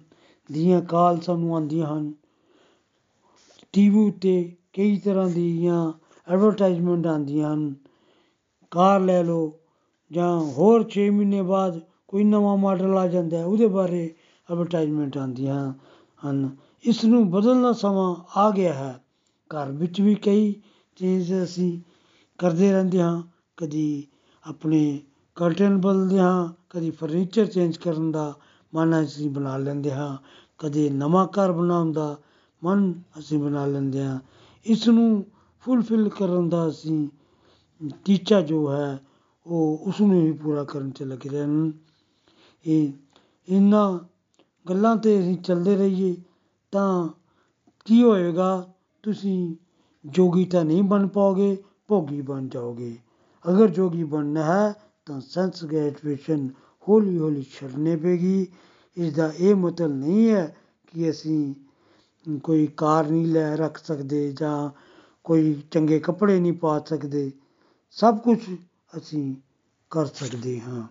ਦੀਆਂ 0.52 0.82
ਕਾਲ 0.82 1.22
ਸਾਨੂੰ 1.22 1.54
ਆਉਂਦੀਆਂ 1.54 1.88
ਹਨ। 1.88 2.14
ਟੀਵੀ 3.74 4.08
ਉੱਤੇ 4.08 4.56
ਕਈ 4.74 4.98
ਤਰ੍ਹਾਂ 4.98 5.30
ਦੀਆਂ 5.30 5.94
ਐਡਵਰਟਾਈਜ਼ਮੈਂਟ 6.34 7.08
ਆਉਂਦੀਆਂ 7.08 7.54
ਹਨ। 7.54 7.76
ਕਾਰ 8.72 9.00
ਲੈ 9.00 9.24
ਲਓ, 9.24 9.60
ਜਾਂ 10.12 10.40
ਹੋਰ 10.40 10.84
6 10.90 11.12
ਮਹੀਨੇ 11.12 11.42
ਬਾਅਦ 11.42 11.82
ਕੋਈ 12.08 12.24
ਨਵਾਂ 12.24 12.58
ਮਾਡਲ 12.58 12.98
ਆ 12.98 13.08
ਜਾਂਦਾ 13.08 13.38
ਹੈ, 13.38 13.46
ਉਹਦੇ 13.46 13.68
ਬਾਰੇ 13.68 14.16
ਐਡਵਰਟਾਈਜ਼ਮੈਂਟ 14.52 15.18
ਆਉਂਦੀਆਂ 15.18 15.74
ਹਨ। 16.30 16.56
ਇਸ 16.84 17.06
ਨੂੰ 17.06 17.32
ਬਦਲਣਾ 17.32 17.72
ਸਮਾਂ 17.72 18.16
ਆ 18.38 18.52
ਗਿਆ 18.52 18.74
ਹੈ। 18.74 19.04
ਘਰ 19.50 19.72
ਵਿੱਚ 19.72 20.02
ਵੀ 20.02 20.16
ਕਈ 20.16 20.56
ਚੀਜ਼ 20.98 21.34
ਅਸੀਂ 21.44 21.80
ਕਰਦੇ 22.40 22.72
ਰਹਿੰਦੇ 22.72 23.02
ਹਾਂ, 23.02 23.24
ਕਦੀ 23.58 24.08
ਆਪਣੇ 24.44 25.02
ਕਰਟਨ 25.36 25.78
ਬਦਲਦੇ 25.78 26.20
ਹਾਂ, 26.20 26.54
ਕਦੀ 26.70 26.92
ਫਰਨੀਚਰ 26.92 27.46
ਚੇਂਜ 27.46 27.78
ਕਰਨ 27.78 28.12
ਦਾ 28.12 28.34
ਮਨ 28.74 29.04
ਅਸੀਂ 29.04 29.30
ਬਣਾ 29.30 29.58
ਲੈਂਦੇ 29.58 29.92
ਹਾਂ, 29.92 30.18
ਕਦੇ 30.60 30.90
ਨਵਾਂ 30.90 31.28
ਘਰ 31.28 31.52
ਬਣਾਉਣ 31.52 31.92
ਦਾ 31.92 32.18
ਮਨ 32.64 32.94
ਅਸੀਂ 33.20 33.40
ਬਣਾ 33.40 33.66
ਲੈਂਦੇ 33.66 34.04
ਹਾਂ। 34.04 34.20
ਇਸ 34.66 34.88
ਨੂੰ 34.88 35.26
ਫੁੱਲਫਿਲ 35.60 36.10
ਕਰਨ 36.10 36.50
ਦਾ 36.50 36.68
ਅਸੀਂ 36.68 37.10
ਟੀਚਾ 38.06 38.42
ਜੋ 38.42 38.72
ਹੈ, 38.72 39.00
ਉਹ 39.46 39.84
ਉਸ 39.88 40.02
ਨੂੰ 40.02 40.22
ਹੀ 40.22 40.32
ਪੂਰਾ 40.32 40.64
ਕਰਨ 40.64 40.92
'ਚ 40.92 41.04
ਲੱਗੇ 41.04 41.30
ਰਹੇ 41.30 41.44
ਹਨ 41.44 41.72
ਇਹ 42.66 42.92
ਇਹਨਾਂ 43.48 44.00
ਗੱਲਾਂ 44.70 44.96
'ਤੇ 44.96 45.20
ਅਸੀਂ 45.20 45.38
ਚੱਲਦੇ 45.38 45.76
ਰਹੀਏ, 45.76 46.16
ਤਾਂ 46.72 47.10
ਕੀ 47.86 48.04
ਹੋਏਗਾ? 48.04 48.74
ਤੁਸੀਂ 49.04 49.56
ਜੋਗੀ 50.06 50.46
ਤਾਂ 50.46 50.66
ਨਹੀਂ 50.66 50.84
ਬਣ 50.84 51.08
ਪਾਓਗੇ, 51.08 51.64
ਭੋਗੀ 51.88 52.22
ਬਣ 52.22 52.48
ਜਾਓਗੇ। 52.48 52.98
ਅਗਰ 53.50 53.68
ਜੋਗੀ 53.68 54.04
ਬਣਨਾ 54.04 54.44
ਹੈ, 54.44 54.74
ਤਾਂ 55.06 55.22
ਸੈਂਸ 55.22 55.66
ਗ੍ਰੈਟੀਫਿਕੇਸ਼ਨ 55.66 56.50
ਹੌਲੀ 56.90 57.18
ਹੌਲੀ 57.20 57.44
ਛੱਡਣੀ 57.44 57.96
ਪਏਗੀ 57.96 58.48
ਇਸ 58.98 59.14
ਦਾ 59.14 59.34
ਇਹ 59.38 59.56
ਮਤਲਬ 59.56 59.92
ਨਹੀਂ 59.92 60.30
ਹੈ 60.30 60.58
ਕਿ 60.88 61.10
ਅਸੀਂ 61.10 61.54
ਕੋਈ 62.44 62.68
ਕਾਰ 62.68 63.08
ਨਹੀਂ 63.08 63.28
ਲੈ 63.28 63.56
ਰੱਖ 63.56 63.78
ਸਕਦੇ 63.78 64.32
ਜਾਂ 64.32 64.70
ਕੋਈ 65.24 65.62
ਚੰਗੇ 65.72 66.00
ਕੱਪੜੇ 66.00 66.40
ਨਹੀਂ 66.40 66.54
ਪਾ 66.54 66.80
ਸਕਦੇ। 66.80 67.32
ਸਭ 67.92 68.18
ਕੁਝ 68.18 68.40
ਅਸੀਂ 68.98 69.36
ਕਰ 69.90 70.06
ਸਕਦੇ 70.06 70.60
ਹਾਂ। 70.60 70.88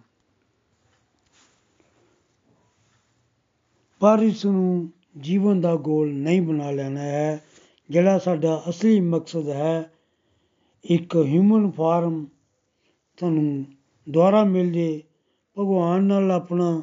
ਪਰ 4.00 4.18
ਇਸ 4.22 4.46
ਨੂੰ 4.46 4.90
ਜੀਵਨ 5.20 5.60
ਦਾ 5.60 5.76
ਗੋਲ 5.76 6.12
ਨਹੀਂ 6.12 6.42
ਬਣਾ 6.42 6.70
ਲੈਣਾ 6.70 7.00
ਹੈ। 7.00 7.44
ਜਿਹੜਾ 7.92 8.18
ਸਾਡਾ 8.18 8.62
ਅਸਲੀ 8.68 9.00
ਮਕਸਦ 9.00 9.48
ਹੈ, 9.48 9.90
ਇੱਕ 10.84 11.16
ਹਿਊਮਨ 11.16 11.70
ਫਾਰਮ 11.70 12.24
ਤੁਹਾਨੂੰ 13.18 13.64
ਦੁਆਰਾ 14.06 14.44
ਮਿਲ 14.44 14.72
ਜੇ 14.72 15.02
ਭਗਵਾਨ 15.56 16.04
ਨਾਲ 16.04 16.30
ਆਪਣਾ 16.30 16.82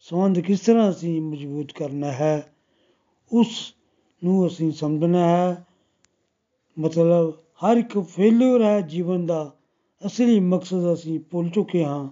ਸੰਬੰਧ 0.00 0.38
ਕਿਸ 0.38 0.60
ਤਰ੍ਹਾਂ 0.60 0.90
ਅਸੀਂ 0.90 1.20
ਮਜ਼ਬੂਤ 1.22 1.72
ਕਰਨਾ 1.72 2.12
ਹੈ, 2.12 2.52
ਉਸ 3.32 3.74
ਨੂੰ 4.22 4.46
ਅਸੀਂ 4.46 4.72
ਸਮਝਣਾ 4.72 5.28
ਹੈ। 5.28 5.64
ਮਤਲਬ 6.76 7.32
ਹਰ 7.62 7.76
ਇੱਕ 7.76 7.98
ਫੇਲਿਅਰ 7.98 8.62
ਹੈ, 8.62 8.80
ਜੀਵਨ 8.80 9.26
ਦਾ 9.26 9.56
ਅਸਲੀ 10.06 10.40
ਮਕਸਦ 10.40 10.92
ਅਸੀਂ 10.92 11.20
ਭੁੱਲ 11.20 11.48
ਚੁੱਕੇ 11.48 11.84
ਹਾਂ। 11.84 12.08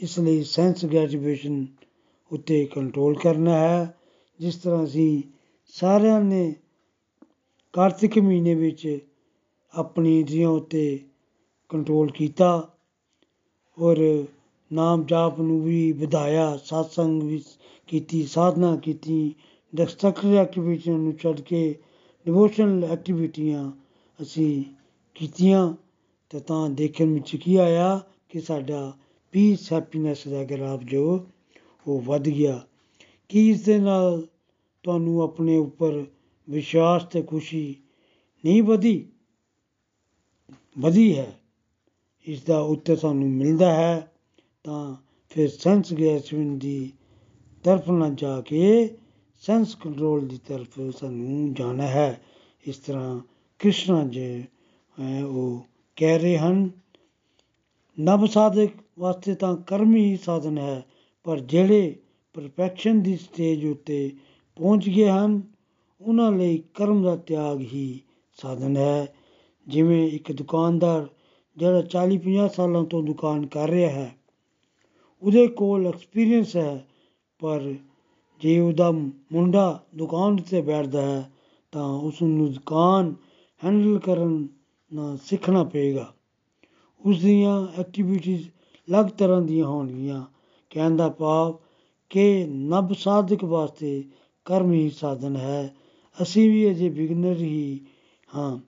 ਇਸ 0.00 0.18
ਲਈ 0.18 0.42
ਸੈਂਸ 0.44 0.84
ਗ੍ਰੈਜੂਏਸ਼ਨ 0.84 1.66
ਉੱਤੇ 2.30 2.64
ਕੰਟਰੋਲ 2.66 3.18
ਕਰਨਾ 3.18 3.58
ਹੈ, 3.58 3.94
ਜਿਸ 4.40 4.56
ਤਰ੍ਹਾਂ 4.56 4.84
ਅਸੀਂ 4.84 5.22
ਸਾਰਿਆਂ 5.74 6.20
ਨੇ 6.20 6.54
ਕਾਰਤਿਕ 7.72 8.18
ਮਹੀਨੇ 8.18 8.54
ਵਿੱਚ 8.54 8.98
ਆਪਣੀ 9.74 10.20
ਇੰਦਰੀਆਂ 10.20 10.48
ਉੱਤੇ 10.48 11.00
ਕੰਟਰੋਲ 11.68 12.10
ਕੀਤਾ 12.10 12.68
ਔਰ 13.78 14.24
ਨਾਮ 14.72 15.04
ਜਾਪ 15.04 15.40
ਨੂੰ 15.40 15.62
ਵੀ 15.62 15.92
ਵਧਾਇਆ, 15.92 16.54
satsang 16.54 17.22
ਵੀ 17.22 17.42
ਕੀਤੀ, 17.86 18.22
ਸਾਧਨਾ 18.22 18.76
ਕੀਤੀ 18.76 19.34
ਡਿਸਟਰਕਟਿਵ 19.74 20.36
ਐਕਟੀਵਿਟੀਆਂ 20.36 20.98
ਨੂੰ 20.98 21.12
ਛੱਡ 21.12 21.40
ਕੇ 21.40 21.74
ਡਿਵੋਸ਼ਨਲ 22.26 22.84
ਐਕਟੀਵਿਟੀਆਂ 22.84 23.72
ਅਸੀਂ 24.22 24.64
ਕੀਤੀਆਂ 25.14 25.74
ਤੇ 26.30 26.40
ਤਾਂ 26.40 26.70
ਦੇਖਣ 26.70 27.12
ਵਿੱਚ 27.12 27.36
ਕੀ 27.36 27.56
ਆਇਆ 27.56 28.00
ਕਿ 28.28 28.40
ਸਾਡਾ 28.40 28.92
ਪੀਸ 29.32 29.72
ਹੈਪੀਨੈਸ 29.72 30.28
ਦਾ 30.28 30.44
ਗ੍ਰਾਫ 30.44 30.80
ਜੋ 30.80 31.26
ਉਹ 31.86 32.00
ਵੱਧ 32.00 32.28
ਗਿਆ। 32.28 32.66
ਕੀ 33.28 33.50
ਇਸ 33.50 33.64
ਦੇ 33.64 33.78
ਨਾਲ 33.78 34.26
ਤੁਹਾਨੂੰ 34.82 35.22
ਆਪਣੇ 35.22 35.56
ਉੱਪਰ 35.56 36.04
ਵਿਸ਼ਵਾਸ 36.48 37.04
ਤੇ 37.04 37.22
ਖੁਸ਼ੀ 37.22 37.76
ਨਹੀਂ 38.44 38.62
ਵਧੀ 38.62 39.08
ਵਧੀ 40.78 41.18
ਹੈ। 41.18 41.40
ਇਸ 42.26 42.42
ਦਾ 42.42 42.58
ਉੱਤਰ 42.60 42.96
ਸਾਨੂੰ 42.96 43.28
ਮਿਲਦਾ 43.28 43.72
ਹੈ। 43.74 44.12
ਤਾਂ 44.64 44.94
ਫਿਰ 45.30 45.48
ਸੈਂਸ 45.48 45.92
ਗੈਸਵਿਨ 45.94 46.58
ਦੀ 46.58 46.92
ਤਰਫ 47.64 47.90
ਨਾ 47.90 48.08
ਜਾ 48.08 48.40
ਕੇ 48.40 48.96
ਸੈਂਸ 49.42 49.74
ਕੰਟਰੋਲ 49.74 50.26
ਦੀ 50.28 50.38
ਤਰਫ 50.38 50.80
ਸਾਨੂੰ 50.98 51.54
ਜਾਣਾ 51.54 51.86
ਹੈ। 51.86 52.20
ਇਸ 52.66 52.76
ਤਰ੍ਹਾਂ 52.76 53.20
ਕ੍ਰਿਸ਼ਨਾ 53.58 54.04
ਜੀ 54.04 54.44
ਹੈ 55.00 55.24
ਉਹ 55.24 55.64
ਕਹਿ 55.96 56.18
ਰਹੇ 56.18 56.38
ਹਨ, 56.38 56.70
ਨਵ 57.98 58.26
ਸਾਧਕ 58.26 58.68
ਵਾਸਤੇ 58.98 59.34
ਤਾਂ 59.34 59.56
ਕਰਮ 59.56 59.96
ਹੀ 59.96 60.16
ਸਾਧਨ 60.16 60.58
ਹੈ, 60.58 60.84
ਪਰ 61.24 61.40
ਜਿਹੜੇ 61.40 61.96
ਪਰਫੈਕਸ਼ਨ 62.34 63.02
ਦੀ 63.02 63.16
ਸਟੇਜ 63.16 63.64
ਉੱਤੇ 63.66 64.10
ਪਹੁੰਚ 64.56 64.88
ਗਏ 64.88 65.08
ਹਨ 65.08 65.40
ਉਹਨਾਂ 66.00 66.30
ਲਈ 66.32 66.62
ਕਰਮ 66.74 67.02
ਦਾ 67.02 67.16
ਤਿਆਗ 67.16 67.60
ਹੀ 67.62 68.00
ਸਾਧਨ 68.38 68.76
ਹੈ। 68.76 69.14
ਜਿਵੇਂ 69.66 70.06
ਇੱਕ 70.08 70.32
ਦੁਕਾਨਦਾਰ 70.32 71.06
ਜਿਹੜਾ 71.56 71.80
40-50 71.82 72.48
ਸਾਲਾਂ 72.48 72.82
ਤੋਂ 72.84 73.02
ਦੁਕਾਨ 73.02 73.46
ਕਰ 73.46 73.68
ਰਿਹਾ 73.70 73.90
ਹੈ, 73.90 74.14
ਉਹਦੇ 75.22 75.46
ਕੋਲ 75.48 75.86
ਐਕਸਪੀਰੀਅੰਸ 75.86 76.56
ਹੈ, 76.56 76.84
ਪਰ 77.40 77.74
ਜੇ 78.40 78.58
ਉਹਦਾ 78.60 78.90
ਮੁੰਡਾ 78.90 79.82
ਦੁਕਾਨ 79.94 80.34
ਉੱਤੇ 80.34 80.60
ਬੈਠਦਾ 80.62 81.02
ਹੈ, 81.02 81.30
ਤਾਂ 81.72 81.88
ਉਸ 81.88 82.22
ਨੂੰ 82.22 82.52
ਦੁਕਾਨ 82.52 83.14
ਹੈਂਡਲ 83.62 83.98
ਕਰਨਾ 83.98 85.16
ਸਿੱਖਣਾ 85.22 85.64
ਪਏਗਾ। 85.64 86.12
ਉਸ 87.00 87.20
ਦੀਆਂ 87.20 87.66
ਐਕਟੀਵਿਟੀਜ਼ 87.78 88.48
ਅਲੱਗ 88.88 89.06
ਤਰ੍ਹਾਂ 89.08 89.40
ਦੀਆਂ 89.42 89.66
ਹੋਣਗੀਆਂ, 89.66 90.24
ਕਹਿਣ 90.70 90.96
ਦਾ 90.96 91.08
ਭਾਵ 91.08 91.58
ਕਿ 92.10 92.44
ਨਵ 92.46 92.92
ਸਾਧਕ 92.94 93.44
ਵਾਸਤੇ 93.44 94.02
ਕਰਮ 94.46 94.72
ਹੀ 94.72 94.88
ਸਾਧਨ 94.90 95.36
ਹੈ। 95.36 95.74
ਅਸੀਂ 96.22 96.50
ਵੀ 96.50 96.70
ਅਜੇ 96.70 96.88
ਬਿਗਨਰ 96.88 97.36
ਹੀ 97.36 97.80
ਹਾਂ। 98.30 98.58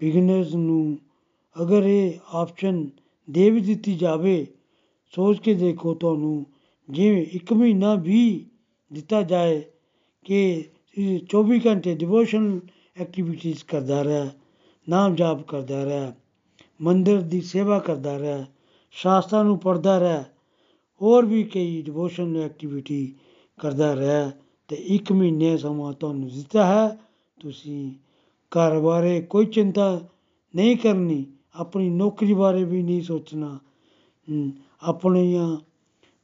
ਬਿਗਨਰਸ 0.00 0.54
ਨੂੰ 0.54 0.98
ਅਗਰ 1.56 1.82
ਇਹ 1.82 2.18
ਆਪਸ਼ਨ 2.32 2.86
ਦੇ 3.28 3.48
ਵੀ 3.50 3.60
ਦਿੱਤੀ 3.60 3.94
ਜਾਵੇ, 3.94 4.46
ਸੋਚ 5.14 5.38
ਕੇ 5.38 5.54
ਦੇਖੋ 5.54 5.94
ਤੁਹਾਨੂੰ, 5.94 6.44
ਜਿਵੇਂ 6.88 7.24
ਇੱਕ 7.32 7.52
ਮਹੀਨਾ 7.52 7.94
ਵੀ 7.94 8.46
ਦਿੱਤਾ 8.90 9.22
ਜਾਏ 9.22 9.62
ਕਿ 10.24 10.64
24 11.28 11.60
ਘੰਟੇ 11.66 11.94
ਡਿਵੋਸ਼ਨ 11.94 12.60
ਐਕਟੀਵਿਟੀਜ਼ 13.00 13.64
ਕਰਦਾ 13.64 14.02
ਰਿਹਾ, 14.04 14.30
ਨਾਮ 14.86 15.14
ਜਾਪ 15.14 15.42
ਕਰਦਾ 15.42 15.84
ਰਿਹਾ, 15.84 16.12
ਮੰਦਰ 16.80 17.20
ਦੀ 17.20 17.40
ਸੇਵਾ 17.40 17.78
ਕਰਦਾ 17.78 18.18
ਰਿਹਾ, 18.18 18.44
ਸ਼ਾਸਤਰਾਂ 18.94 19.44
ਨੂੰ 19.44 19.58
ਪੜ੍ਹਦਾ 19.58 19.98
ਰਿਹਾ, 20.00 20.24
ਹੋਰ 21.00 21.26
ਵੀ 21.26 21.42
ਕਈ 21.44 21.82
ਡਿਵੋਸ਼ਨ 21.82 22.36
ਐਕਟੀਵਿਟੀ 22.36 23.14
ਕਰਦਾ 23.60 23.94
ਰਿਹਾ। 23.96 24.30
ਤੇ 24.70 24.76
ਇੱਕ 24.76 25.12
ਮਹੀਨੇ 25.12 25.56
ਸਮਾਂ 25.56 25.92
ਤੁਹਾਨੂੰ 25.92 26.28
ਦਿੱਤਾ 26.28 26.66
ਹੈ। 26.66 26.88
ਤੁਸੀਂ 27.40 27.90
ਘਰ 28.52 28.78
ਬਾਰੇ 28.80 29.20
ਕੋਈ 29.20 29.46
ਚਿੰਤਾ 29.46 30.00
ਨਹੀਂ 30.54 30.76
ਕਰਨੀ, 30.76 31.24
ਆਪਣੀ 31.54 31.88
ਨੌਕਰੀ 31.90 32.34
ਬਾਰੇ 32.34 32.64
ਵੀ 32.64 32.82
ਨਹੀਂ 32.82 33.02
ਸੋਚਣਾ। 33.02 33.58
ਆਪਣੀਆਂ 34.82 35.56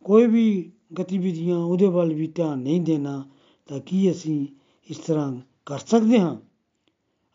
ਕੋਈ 0.05 0.27
ਵੀ 0.27 0.71
ਗਤੀਵਿਧੀਆਂ 1.01 1.57
ਉਹਦੇ 1.57 1.87
ਵੱਲ 1.87 2.13
ਵੀ 2.15 2.27
ਧਿਆਨ 2.27 2.59
ਨਹੀਂ 2.59 2.81
ਦੇਣਾ, 2.81 3.23
ਤਾਂ 3.69 3.81
ਕੀ 3.81 4.11
ਅਸੀਂ 4.11 4.47
ਇਸ 4.89 4.99
ਤਰ੍ਹਾਂ 4.99 5.33
ਕਰ 5.67 5.79
ਸਕਦੇ 5.79 6.19
ਹਾਂ? 6.19 6.37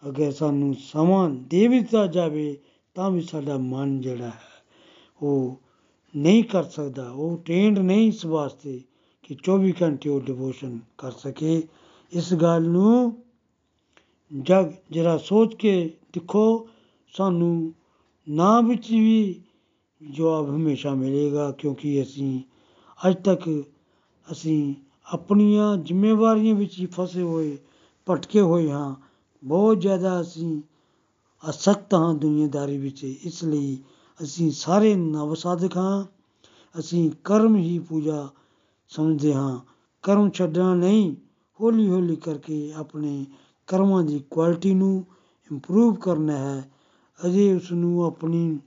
ਅਗਰ 0.03 0.31
ਸਾਨੂੰ 0.31 0.73
ਸਮਾਂ 0.81 1.29
ਦੇ 1.29 1.67
ਵੀ 1.67 1.79
ਦਿੱਤਾ 1.79 2.05
ਜਾਵੇ, 2.07 2.57
ਤਾਂ 2.95 3.09
ਵੀ 3.11 3.21
ਸਾਡਾ 3.21 3.57
ਮਨ 3.57 3.99
ਜਿਹੜਾ 4.01 4.27
ਹੈ, 4.27 4.53
ਉਹ 5.21 5.61
ਨਹੀਂ 6.13 6.43
ਕਰ 6.43 6.63
ਸਕਦਾ, 6.63 7.09
ਉਹ 7.09 7.37
ਟ੍ਰੇਨਡ 7.37 7.79
ਨਹੀਂ 7.79 8.07
ਇਸ 8.07 8.25
ਵਾਸਤੇ। 8.25 8.81
ਕਿ 9.25 9.35
24 9.43 9.73
ਘੰਟੇ 9.81 10.09
ਉਹ 10.09 10.21
ਡਿਵੋਸ਼ਨ 10.21 10.79
ਕਰ 10.97 11.11
ਸਕੇ। 11.11 11.67
ਇਸ 12.11 12.33
ਗੱਲ 12.33 12.69
ਨੂੰ 12.69 13.23
ਜਗ 14.41 14.71
ਜਰਾ 14.91 15.17
ਸੋਚ 15.17 15.55
ਕੇ 15.55 15.93
ਦੇਖੋ, 16.13 16.67
ਸਾਨੂੰ 17.13 17.73
ਨਾ 18.29 18.61
ਵਿੱਚ 18.61 18.91
ਵੀ 18.91 19.41
ਜਵਾਬ 20.11 20.49
ਹਮੇਸ਼ਾ 20.49 20.93
ਮਿਲੇਗਾ, 20.93 21.51
ਕਿਉਂਕਿ 21.51 22.01
ਅਸੀਂ 22.01 22.41
ਅੱਜ 23.09 23.15
ਤੱਕ 23.23 23.63
ਅਸੀਂ 24.31 24.75
ਆਪਣੀਆਂ 25.13 25.77
ਜ਼ਿੰਮੇਵਾਰੀਆਂ 25.77 26.55
ਵਿੱਚ 26.55 26.79
ਹੀ 26.79 26.85
ਫਸੇ 26.85 27.21
ਹੋਏ, 27.21 27.57
ਭਟਕੇ 28.09 28.41
ਹੋਏ 28.41 28.71
ਹਾਂ। 28.71 28.95
ਬਹੁਤ 29.43 29.81
ਜ਼ਿਆਦਾ 29.81 30.21
ਅਸੀਂ 30.21 30.61
ਅਸਕਤ 31.49 31.93
ਹਾਂ 31.93 32.13
ਦੁਨੀਆਦਾਰੀ 32.13 32.77
ਵਿੱਚ। 32.77 33.03
ਇਸ 33.03 33.43
ਲਈ 33.43 33.77
ਅਸੀਂ 34.23 34.51
ਸਾਰੇ 34.51 34.95
ਨਵ 34.95 35.33
ਸਾਧਕ 35.33 35.77
ਹਾਂ। 35.77 36.05
ਅਸੀਂ 36.79 37.11
ਕਰਮ 37.23 37.55
ਹੀ 37.55 37.79
ਪੂਜਾ 37.79 38.29
ਸਮਝਦੇ 38.87 39.33
ਹਾਂ। 39.33 39.59
ਕਰਮ 40.03 40.29
ਛੱਡਣਾ 40.29 40.75
ਨਹੀਂ 40.75 41.15
ਹੌਲੀ 41.61 41.89
ਹੌਲੀ 41.89 42.15
ਕਰਕੇ 42.15 42.73
ਆਪਣੇ 42.75 43.25
ਕਰਮਾਂ 43.67 44.03
ਦੀ 44.03 44.23
ਕੁਆਲਿਟੀ 44.29 44.73
ਨੂੰ 44.73 45.05
ਇੰਪਰੂਵ 45.51 45.95
ਕਰਨਾ 45.95 46.37
ਹੈ। 46.37 46.71
ਅਜੇ 47.25 47.53
ਉਸ 47.53 47.71
ਨੂੰ 47.71 48.05
ਆਪਣੀ, 48.05 48.59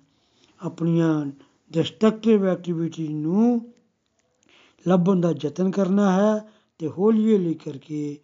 ਆਪਣੀਆਂ 0.62 1.26
ਡਿਸਟਰਕਟਿਵ 1.72 2.46
ਐਕਟੀਵਿਟੀ 2.46 3.08
ਨੂੰ 3.08 3.72
ਲੱਭਣ 4.88 5.20
ਦਾ 5.20 5.34
ਯਤਨ 5.44 5.70
ਕਰਨਾ 5.70 6.12
ਹੈ 6.12 6.52
ਤੇ 6.78 6.88
ਹੌਲੀ 6.88 7.32
ਹੌਲੀ 7.32 7.54
ਕਰਕੇ 7.54 8.18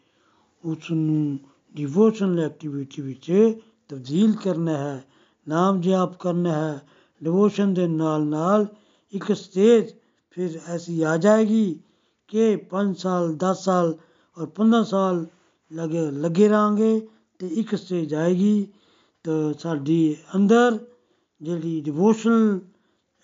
ਉਸ 0.65 0.91
ਨੂੰ 0.91 1.39
ਡਿਵੋਸ਼ਨਲ 1.77 2.41
ਐਕਟੀਵਿਟੀ 2.41 3.03
ਵਿੱਚ 3.03 3.59
ਤਬਦੀਲ 3.89 4.33
ਕਰਨਾ 4.33 4.79
ਹੈ। 4.79 5.05
ਨਾਮ 5.49 5.81
ਜਾਪ 5.81 6.17
ਕਰਨਾ 6.19 6.53
ਹੈ। 6.53 6.89
ਡਿਵੋਸ਼ਨ 7.23 7.75
ਦੇ 7.75 7.87
ਨਾਲ 7.87 8.27
ਨਾਲ 8.27 8.67
ਇੱਕ 9.13 9.33
ਸਟੇਜ 9.33 9.95
ਫਿਰ 10.37 10.59
ਐਸੀ 10.69 11.01
ਆ 11.03 11.17
ਜਾਏਗੀ 11.17 11.67
ਕਿ 12.31 12.47
5 12.71 12.93
ਸਾਲ 12.99 13.37
10 13.43 13.61
ਸਾਲ 13.61 13.95
ਔਰ 14.37 14.49
15 14.57 14.83
ਸਾਲ 14.85 15.27
ਲਗੇ 15.71 16.11
ਲੱਗੇ 16.21 16.49
ਰਾਂਗੇ 16.49 16.91
ਤੇ 17.41 17.47
ਇੱਕ 17.55 17.75
ਸਟੇਜ 17.75 18.15
ਆਏਗੀ 18.15 18.55
ਤਾਂ 19.25 19.53
ਸਾਡੀ 19.59 20.17
ਅੰਦਰ 20.35 20.79
ਜਿਹੜੀ 21.41 21.81
ਡਿਵੋਸ਼ਨਲ 21.81 22.59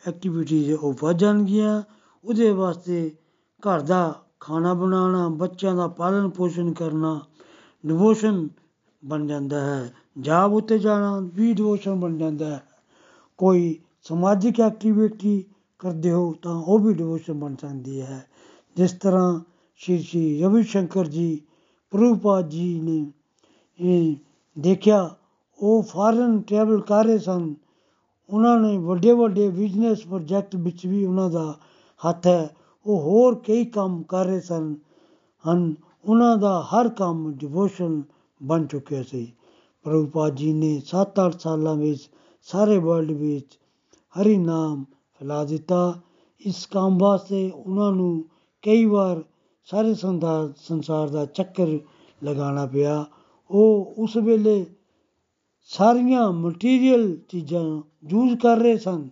ਐਕਟੀਵਿਟੀਜ਼ 0.03 0.73
ਉਹ 0.73 0.95
ਵੱਧ 1.03 1.17
ਜਾਣਗੀਆਂ 1.17 1.83
ਉਹਦੇ 2.25 2.51
ਵਾਸਤੇ 2.53 3.11
ਘਰ 3.63 3.81
ਦਾ 3.81 4.03
ਖਾਣਾ 4.41 4.75
ਬਣਾਉਣਾ 4.75 5.29
ਬੱਚਿਆਂ 5.29 5.75
ਦਾ 5.75 5.87
ਪਾਲਣ 5.89 6.29
ਪੋਸ਼ਣ 6.29 6.73
ਕਰਨਾ 6.73 7.21
ਡਿਵੋਸ਼ਨ 7.85 8.49
ਬਣ 9.03 9.27
ਜਾਂਦਾ 9.27 9.61
ਹੈ 9.61 9.93
ਜਾਬ 10.21 10.55
ਉੱਤੇ 10.55 10.79
ਜਾਣਾ 10.79 11.19
ਵੀ 11.35 11.53
ਡਿਵੋਸ਼ਨ 11.53 12.01
ਬਣ 12.01 12.17
ਜਾਂਦਾ 12.19 12.51
ਹੈ 12.51 12.63
ਕੋਈ 13.39 13.79
ਸਮਾਜਿਕ 14.03 14.61
ਐਕਟੀਵਿਟੀ 14.61 15.43
ਕਰਦੇ 15.81 16.13
ਹੋ 16.13 16.33
ਤਾਂ 16.43 16.55
ਉਹ 16.55 16.79
ਵੀ 16.79 16.95
ਡਿਵੋਸ਼ਨ 16.95 17.35
ਬਣ 17.35 17.55
ਜਾਂਦੀ 17.55 18.01
ਹੈ। 18.01 18.27
ਜਿਸ 18.77 18.93
ਤਰ੍ਹਾਂ 18.93 19.41
ਸ਼੍ਰੀ 19.77 19.99
ਸ਼੍ਰੀ 19.99 20.43
ਰਵੀ 20.43 20.63
ਸ਼ੰਕਰ 20.63 21.07
ਜੀ, 21.07 21.41
ਪ੍ਰਭੂਪਾਦ 21.91 22.49
ਜੀ 22.49 22.81
ਨੇ 22.81 23.13
ਇਹ 23.79 24.17
ਦੇਖਿਆ, 24.59 25.15
ਉਹ 25.59 25.83
ਫਾਰਨ 25.83 26.41
ਟਰੈਵਲ 26.41 26.81
ਕਰ 26.81 27.05
ਰਹੇ 27.05 27.19
ਸਨ। 27.19 27.55
ਉਹਨਾਂ 28.31 28.61
ਨੇ 28.61 28.79
ਵੱਡੇ 28.79 29.13
ਵੱਡੇ 29.13 29.49
ਬਿਜ਼ਨਸ 29.49 30.07
ਪ੍ਰੋਜੈਕਟ 30.07 30.57
ਵਿੱਚ 30.57 30.87
ਵੀ 30.87 31.05
ਉਹਨਾਂ 31.05 31.31
ਦਾ 31.31 31.59
ਹੱਥ 32.09 32.27
ਹੈ। 32.27 32.57
ਉਹ 32.87 33.01
ਹੋਰ 33.01 33.35
ਕਈ 33.35 33.65
ਕੰਮ 33.65 34.03
ਕਰ 34.03 34.25
ਰਹੇ 34.27 34.41
ਸਨ, 34.41 34.77
ਹਨ। 35.45 35.75
ਉਹਨਾਂ 36.05 36.37
ਦਾ 36.37 36.63
ਹਰ 36.63 36.89
ਕੰਮ 36.89 37.33
ਡਿਵੋਸ਼ਨ 37.33 38.03
ਬਣ 38.43 38.67
ਚੁੱਕਿਆ 38.67 39.03
ਸੀ। 39.03 39.33
ਪ੍ਰਭੂਪਾਦ 39.83 40.35
ਜੀ 40.35 40.53
ਨੇ 40.53 40.81
7-8 40.85 41.39
ਸਾਲਾਂ 41.39 41.75
ਵਿੱਚ 41.75 42.11
ਸਾਰੇ 42.43 42.79
ਵਰਲਡ 42.79 43.11
ਵਿੱਚ 43.11 43.59
ਹਰੀ 44.21 44.37
ਨਾਮ 44.39 44.85
ਫੈਲਾ 45.21 45.45
ਦਿੱਤਾ। 45.45 46.01
ਇਸ 46.41 46.67
ਕੰਮ 46.67 46.99
ਵਾਸਤੇ 46.99 47.51
ਉਹਨਾਂ 47.51 47.93
ਨੂੰ 47.93 48.25
ਕਈ 48.65 48.85
ਵਾਰ 48.85 49.23
ਸਾਰੇ 49.69 49.95
ਸੰਸਾਰ 49.95 50.53
ਸੰਸਾਰ 50.57 51.09
ਦਾ 51.09 51.25
ਚੱਕਰ 51.27 51.79
ਲਗਾਉਣਾ 52.23 52.67
ਪਿਆ। 52.67 53.05
ਉਹ 53.51 53.95
ਉਸ 53.99 54.17
ਵੇਲੇ 54.17 54.65
ਸਾਰੀਆਂ 55.71 56.31
ਮਟੀਰੀਅਲ 56.33 57.17
ਚੀਜ਼ਾਂ 57.29 57.65
ਯੂਜ਼ 58.11 58.35
ਕਰ 58.39 58.57
ਰਹੇ 58.57 58.77
ਸਨ। 58.79 59.09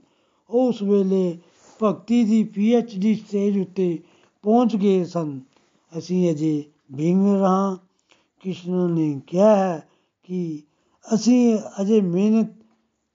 ਉਹ 0.50 0.68
ਉਸ 0.68 0.82
ਵੇਲੇ 0.82 1.38
ਭਗਤੀ 1.80 2.24
ਦੀ 2.24 2.42
ਪੀ 2.44 2.72
ਐਚ 2.74 2.94
ਡੀ 2.98 3.14
ਸਟੇਜ 3.14 3.58
ਉੱਤੇ 3.58 3.98
ਪਹੁੰਚ 4.44 4.76
ਗਏ 4.76 5.04
ਸਨ। 5.04 5.40
ਅਸੀਂ 5.92 6.30
ਅਜੇ 6.30 6.64
ਬੇਮਰ 6.92 7.42
ਹਾਂ 7.42 7.76
ਕ੍ਰਿਸ਼ਨ 8.42 8.90
ਨੇ 8.90 9.20
ਕਿਹਾ 9.26 9.54
ਹੈ 9.56 9.88
ਕਿ 10.22 10.62
ਅਸੀਂ 11.06 11.58
ਅਜੇ 11.80 12.00
ਮਿਹਨਤ 12.00 12.50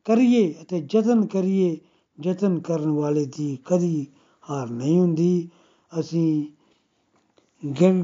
ਕਰੀਏ 0.05 0.53
ਅਤੇ 0.61 0.87
ਯਤਨ 0.95 1.25
ਕਰੀਏ। 1.25 1.77
ਯਤਨ 2.21 2.59
ਕਰਨ 2.59 2.89
ਵਾਲੇ 2.89 3.25
ਦੀ 3.25 3.57
ਕਦੀ 3.65 4.07
ਹਾਰ 4.49 4.69
ਨਹੀਂ 4.69 4.99
ਹੁੰਦੀ। 4.99 5.49
ਅਸੀਂ 5.99 6.45
ਗਿਰ 7.81 8.03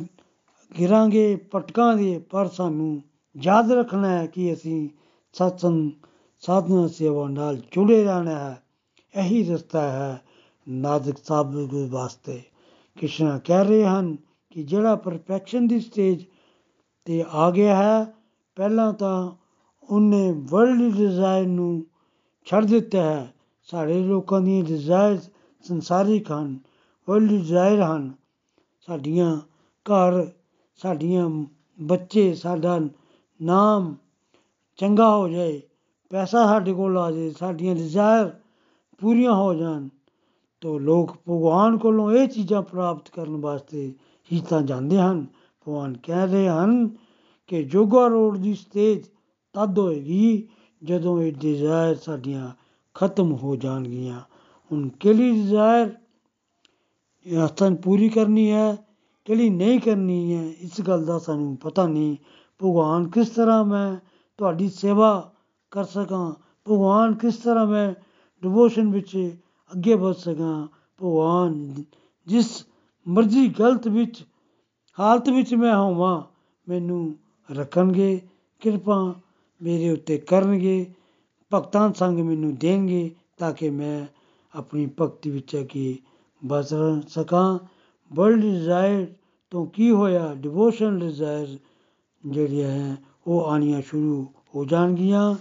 ਗਿਰਾਂਗੇ, 0.79 1.47
ਭਟਕਾਂਗੇ, 1.55 2.19
ਪਰ 2.19 2.47
ਸਾਨੂੰ 2.47 3.01
ਯਾਦ 3.37 3.71
ਰੱਖਣਾ 3.71 4.09
ਹੈ 4.09 4.25
ਕਿ 4.25 4.53
ਅਸੀਂ 4.53 4.89
ਸਤਸੰਗ, 5.33 5.91
ਸਾਧਨਾ, 6.39 6.87
ਸੇਵਾ 6.87 7.29
ਨਾਲ 7.29 7.57
ਜੁੜੇ 7.57 8.03
ਰਹਿਣਾ 8.03 8.31
ਹੈ। 8.31 8.63
ਇਹੀ 9.15 9.43
ਰਸਤਾ 9.43 9.81
ਹੈ 9.81 10.21
ਨਾਦਕ 10.69 11.17
ਸਾਹਿਬ 11.23 11.69
ਦੇ 11.69 11.87
ਵਾਸਤੇ। 11.87 12.41
ਕ੍ਰਿਸ਼ਨ 12.99 13.39
ਕਹਿ 13.45 13.63
ਰਹੇ 13.63 13.85
ਹਨ 13.85 14.17
ਕਿ 14.49 14.63
ਜਿਹੜਾ 14.63 14.95
ਪਰਫੈਕਸ਼ਨ 14.95 15.67
ਦੀ 15.67 15.79
ਸਟੇਜ 15.79 16.25
ਤੇ 17.05 17.25
ਆ 17.31 17.51
ਗਿਆ 17.51 17.75
ਹੈ, 17.75 18.13
ਪਹਿਲਾਂ 18.55 18.93
ਤਾਂ 18.93 19.31
ਉਹਨੇ 19.89 20.31
ਵਰਲਡ 20.31 20.95
ਡਿਜ਼ਾਇਰ 20.95 21.47
ਨੂੰ 21.47 21.85
ਛੱਡ 22.45 22.65
ਦਿੱਤਾ 22.65 23.01
ਹੈ। 23.01 23.33
ਸਾਡੇ 23.69 23.99
ਲੋਕਾਂ 24.03 24.41
ਦੀਆਂ 24.41 24.63
ਡਿਜ਼ਾਇਰ 24.63 25.17
ਸੰਸਾਰਿਕ 25.65 26.31
ਹਨ 26.31 26.57
ਵਰਲਡ 27.07 27.29
ਡਿਜ਼ਾਇਰ 27.29 27.81
ਹਨ 27.81 28.11
ਸਾਡੀਆਂ 28.87 29.35
ਘਰ 29.85 30.25
ਸਾਡੀਆਂ 30.79 31.29
ਬੱਚੇ 31.79 32.33
ਸਾਡਾ 32.33 32.79
ਨਾਮ 33.39 33.95
ਚੰਗਾ 34.79 35.09
ਹੋ 35.15 35.27
ਜਾਏ 35.29 35.61
ਪੈਸਾ 36.11 36.45
ਸਾਡੇ 36.45 36.73
ਕੋਲ 36.73 36.97
ਆ 36.97 37.09
ਜਾਏ 37.11 37.29
ਸਾਡੀਆਂ 37.29 37.75
ਡਿਜ਼ਾਇਰ 37.75 38.29
ਪੂਰੀਆਂ 39.01 39.33
ਹੋ 39.33 39.53
ਜਾਣ 39.53 39.87
ਤਾਂ 40.61 40.79
ਲੋਕ 40.79 41.11
ਭਗਵਾਨ 41.11 41.77
ਕੋਲੋਂ 41.77 42.11
ਇਹ 42.11 42.27
ਚੀਜ਼ਾਂ 42.27 42.61
ਪ੍ਰਾਪਤ 42.61 43.09
ਕਰਨ 43.09 43.35
ਵਾਸਤੇ 43.35 43.91
ਹੀ 44.31 44.39
ਤਾਂ 44.49 44.61
ਜਾਂਦੇ 44.61 44.97
ਹਨ 44.97 45.25
ਭਗਵਾਨ 45.67 45.93
ਕਹਿ 46.03 46.27
ਰਹੇ 46.27 46.47
ਹਨ 46.49 46.89
ਕਿ 47.47 47.63
ਜੋਗਾ 47.63 48.07
ਰੋਡ 48.07 48.37
ਦੀ 48.37 48.53
ਸਟੇਜ 48.53 49.05
ਤਦ 49.55 49.79
ਹੋਏਗੀ 49.79 50.47
ਜਦੋਂ 50.81 51.21
ਇਹ 51.21 51.33
ਡਿਜ਼ਾਇਰ 51.33 51.95
ਸਾਡੀਆਂ 51.95 52.51
ਖਤਮ 52.99 53.31
ਹੋ 53.31 53.55
ਜਾਣਗੀਆਂ। 53.55 54.21
ਹੁਣ 54.71 54.89
ਕਿਹੜੀ 54.89 55.31
ਡਿਜ਼ਾਇਰ 55.31 55.97
ਇਹ 57.25 57.37
ਆਸਥਾਨ 57.37 57.75
ਪੂਰੀ 57.75 58.09
ਕਰਨੀ 58.09 58.51
ਹੈ, 58.51 58.77
ਕਿਹੜੀ 59.25 59.49
ਨਹੀਂ 59.49 59.79
ਕਰਨੀ 59.79 60.35
ਹੈ, 60.35 60.43
ਇਸ 60.59 60.81
ਗੱਲ 60.81 61.05
ਦਾ 61.05 61.19
ਸਾਨੂੰ 61.19 61.57
ਪਤਾ 61.57 61.87
ਨਹੀਂ। 61.87 62.17
ਭਗਵਾਨ 62.63 63.07
ਕਿਸ 63.07 63.29
ਤਰ੍ਹਾਂ 63.29 63.65
ਮੈਂ 63.65 63.97
ਤੁਹਾਡੀ 64.37 64.69
ਸੇਵਾ 64.69 65.33
ਕਰ 65.71 65.83
ਸਕਾਂ? 65.83 66.31
ਭਗਵਾਨ 66.31 67.13
ਕਿਸ 67.13 67.35
ਤਰ੍ਹਾਂ 67.35 67.65
ਮੈਂ 67.65 67.93
ਡਿਵੋਸ਼ਨ 68.41 68.91
ਵਿੱਚ 68.91 69.37
ਅੱਗੇ 69.71 69.93
ਵਧ 69.93 70.15
ਸਕਾਂ? 70.15 70.67
ਭਗਵਾਨ 71.01 71.83
ਜਿਸ 72.27 72.65
ਮਰਜ਼ੀ 73.07 73.47
ਗਲਤ 73.47 73.87
ਵਿੱਚ, 73.87 74.23
ਹਾਲਤ 74.99 75.29
ਵਿੱਚ 75.29 75.55
ਮੈਂ 75.55 75.77
ਹੋਵਾਂ, 75.77 76.23
ਮੈਨੂੰ 76.69 77.15
ਰੱਖਣਗੇ, 77.51 78.21
ਕਿਰਪਾ 78.59 79.15
ਮੇਰੇ 79.61 79.89
ਉੱਤੇ 79.89 80.17
ਕਰਨਗੇ। 80.17 80.93
ਭਗਤਾਂ 81.53 81.93
ਸੰਗ 81.93 82.19
ਮੈਨੂੰ 82.19 82.55
ਦੇਣਗੇ 82.55 83.15
ਤਾਂ 83.37 83.51
ਕਿ 83.53 83.69
ਮੈਂ 83.69 84.05
ਆਪਣੀ 84.57 84.89
ਭਗਤੀ 85.01 85.29
ਵਿੱਚ 85.29 85.55
ਅੱਗੇ 85.55 85.97
ਵਧ 86.45 86.65
ਸਕਾਂ। 87.07 87.57
ਵਰਲਡ 88.11 88.41
ਡਿਜ਼ਾਇਰ 88.41 89.07
ਤੋਂ 89.51 89.65
ਕੀ 89.65 89.91
ਹੋਇਆ? 89.91 90.33
ਡਿਵੋਸ਼ਨ 90.35 90.99
ਡਿਜ਼ਾਇਰ 90.99 91.57
ਜਿਹੜੀਆਂ 92.25 92.69
ਹੈ, 92.69 92.95
ਉਹ 93.27 93.45
ਆਣੀਆਂ 93.45 93.81
ਸ਼ੁਰੂ 93.81 94.25
ਹੋ 94.55 94.65
ਜਾਣਗੀਆਂ। 94.65 95.35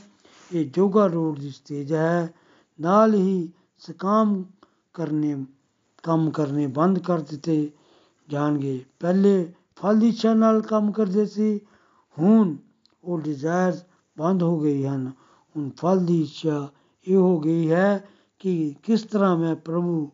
ਇਹ 0.53 0.71
ਜੋਗਾ 0.71 1.07
ਰੋਡ 1.07 1.39
ਦੀ 1.39 1.51
ਸਟੇਜ 1.51 1.93
ਹੈ। 1.93 2.35
ਨਾਲ 2.81 3.15
ਹੀ 3.15 3.49
ਸਕਾਮ 3.79 4.45
ਕਰਨੇ, 4.95 5.45
ਕੰਮ 6.03 6.31
ਕਰਨੇ 6.31 6.67
ਬੰਦ 6.67 6.99
ਕਰ 6.99 7.21
ਦਿੱਤੇ 7.21 7.71
ਜਾਣਗੇ। 8.29 8.85
ਪਹਿਲੇ 9.01 9.53
ਫਲ 9.77 9.99
ਦੀ 9.99 10.09
ਇੱਛਾ 10.09 10.35
ਨਾਲ 10.35 10.61
ਕੰਮ 10.61 10.93
ਕਰਦੇ 10.93 11.27
ਸੀ, 11.27 11.61
ਹੁਣ 12.19 12.57
ਉਹ 13.05 13.21
ਡਿਜ਼ਾਇਰ 13.21 13.73
ਬੰਦ 14.19 14.43
ਹੋ 14.43 14.59
ਗਈ 14.61 14.85
ਹਨ। 14.87 15.11
ਹੁਣ 15.57 15.71
ਫਲ 15.77 15.99
ਦੀ 15.99 16.21
ਇੱਛਾ 16.23 16.69
ਇਹ 17.07 17.17
ਹੋ 17.17 17.39
ਗਈ 17.41 17.71
ਹੈ 17.71 18.09
ਕਿ 18.39 18.75
ਕਿਸ 18.83 19.03
ਤਰ੍ਹਾਂ 19.03 19.37
ਮੈਂ 19.37 19.57
ਪ੍ਰਭੂ 19.57 20.11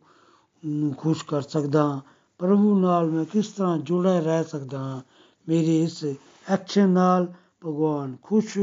ਨੂੰ 0.62 0.94
ਖੁਸ਼ 0.94 1.24
ਕਰ 1.24 1.42
ਸਕਦਾ 1.42 2.00
ਪ੍ਰਭੂ 2.38 2.78
ਨਾਲ 2.78 3.10
ਮੈਂ 3.10 3.24
ਕਿਸ 3.24 3.48
ਤਰ੍ਹਾਂ 3.48 3.78
ਜੁੜਿਆ 3.78 4.20
ਰਹਿ 4.20 4.44
ਸਕਦਾ 4.44 4.78
ਹਾਂ 4.78 5.00
ਮੇਰੇ 5.48 5.82
ਇਸ 5.82 6.04
ਐਕਸ਼ਨ 6.50 6.88
ਨਾਲ 6.88 7.26
ਭਗਵਾਨ 7.66 8.16
ਖੁਸ਼ 8.22 8.58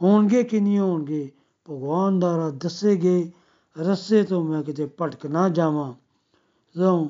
ਹੋਣਗੇ 0.00 0.42
ਕਿ 0.42 0.60
ਨਹੀਂ 0.60 0.78
ਹੋਣਗੇ 0.78 1.30
ਭਗਵਾਨ 1.68 2.18
ਦਾ 2.18 2.36
ਰਾਹ 2.36 2.50
ਦੱਸੇਗੇ 2.50 3.32
ਰਸਤੇ 3.76 4.22
ਤੋਂ 4.22 4.44
ਮੈਂ 4.44 4.62
ਕਿਤੇ 4.62 4.88
ਭਟਕ 5.00 5.26
ਨਾ 5.26 5.48
ਜਾਵਾਂ 5.48 5.92
ਜਦੋਂ 6.74 7.08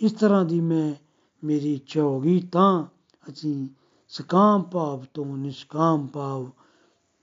ਇਸ 0.00 0.12
ਤਰ੍ਹਾਂ 0.12 0.44
ਦੀ 0.44 0.60
ਮੈਂ 0.60 0.94
ਮੇਰੀ 1.42 1.74
ਇੱਛਾ 1.74 2.02
ਹੋ 2.02 2.20
ਗਈ 2.20 2.40
ਤਾਂ 2.40 2.84
ਅਸੀਂ 3.28 3.68
ਸਕਾਮ 4.08 4.62
ਭਾਵ 4.62 5.04
ਤੋਂ 5.14 5.24
ਨਿਸ਼ਕਾਮ 5.36 6.06
ਭਾਵ 6.06 6.50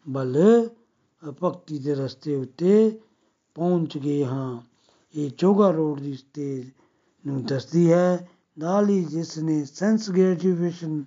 ਵੱਲ 0.07 0.37
ਭਗਤੀ 1.43 1.79
ਦੇ 1.79 1.95
ਰਸਤੇ 1.95 2.35
ਉੱਤੇ 2.35 2.99
ਪਹੁੰਚ 3.55 3.97
ਗਏ 3.97 4.25
ਹਾਂ। 4.25 4.59
ਇਹ 5.15 5.31
ਚੋਗਾ 5.31 5.69
ਰੋਡ 5.69 5.99
ਦੀ 5.99 6.13
ਸਟੇਜ 6.13 6.69
ਨੂੰ 7.27 7.45
ਦੱਸਦੀ 7.45 7.91
ਹੈ। 7.91 8.29
ਨਾਲ 8.59 8.89
ਹੀ 8.89 9.03
ਜਿਸ 9.05 9.37
ਨੇ 9.37 9.65
ਸੈਂਸ 9.65 10.09
ਗ੍ਰੈਜੂਏਸ਼ਨ 10.11 11.03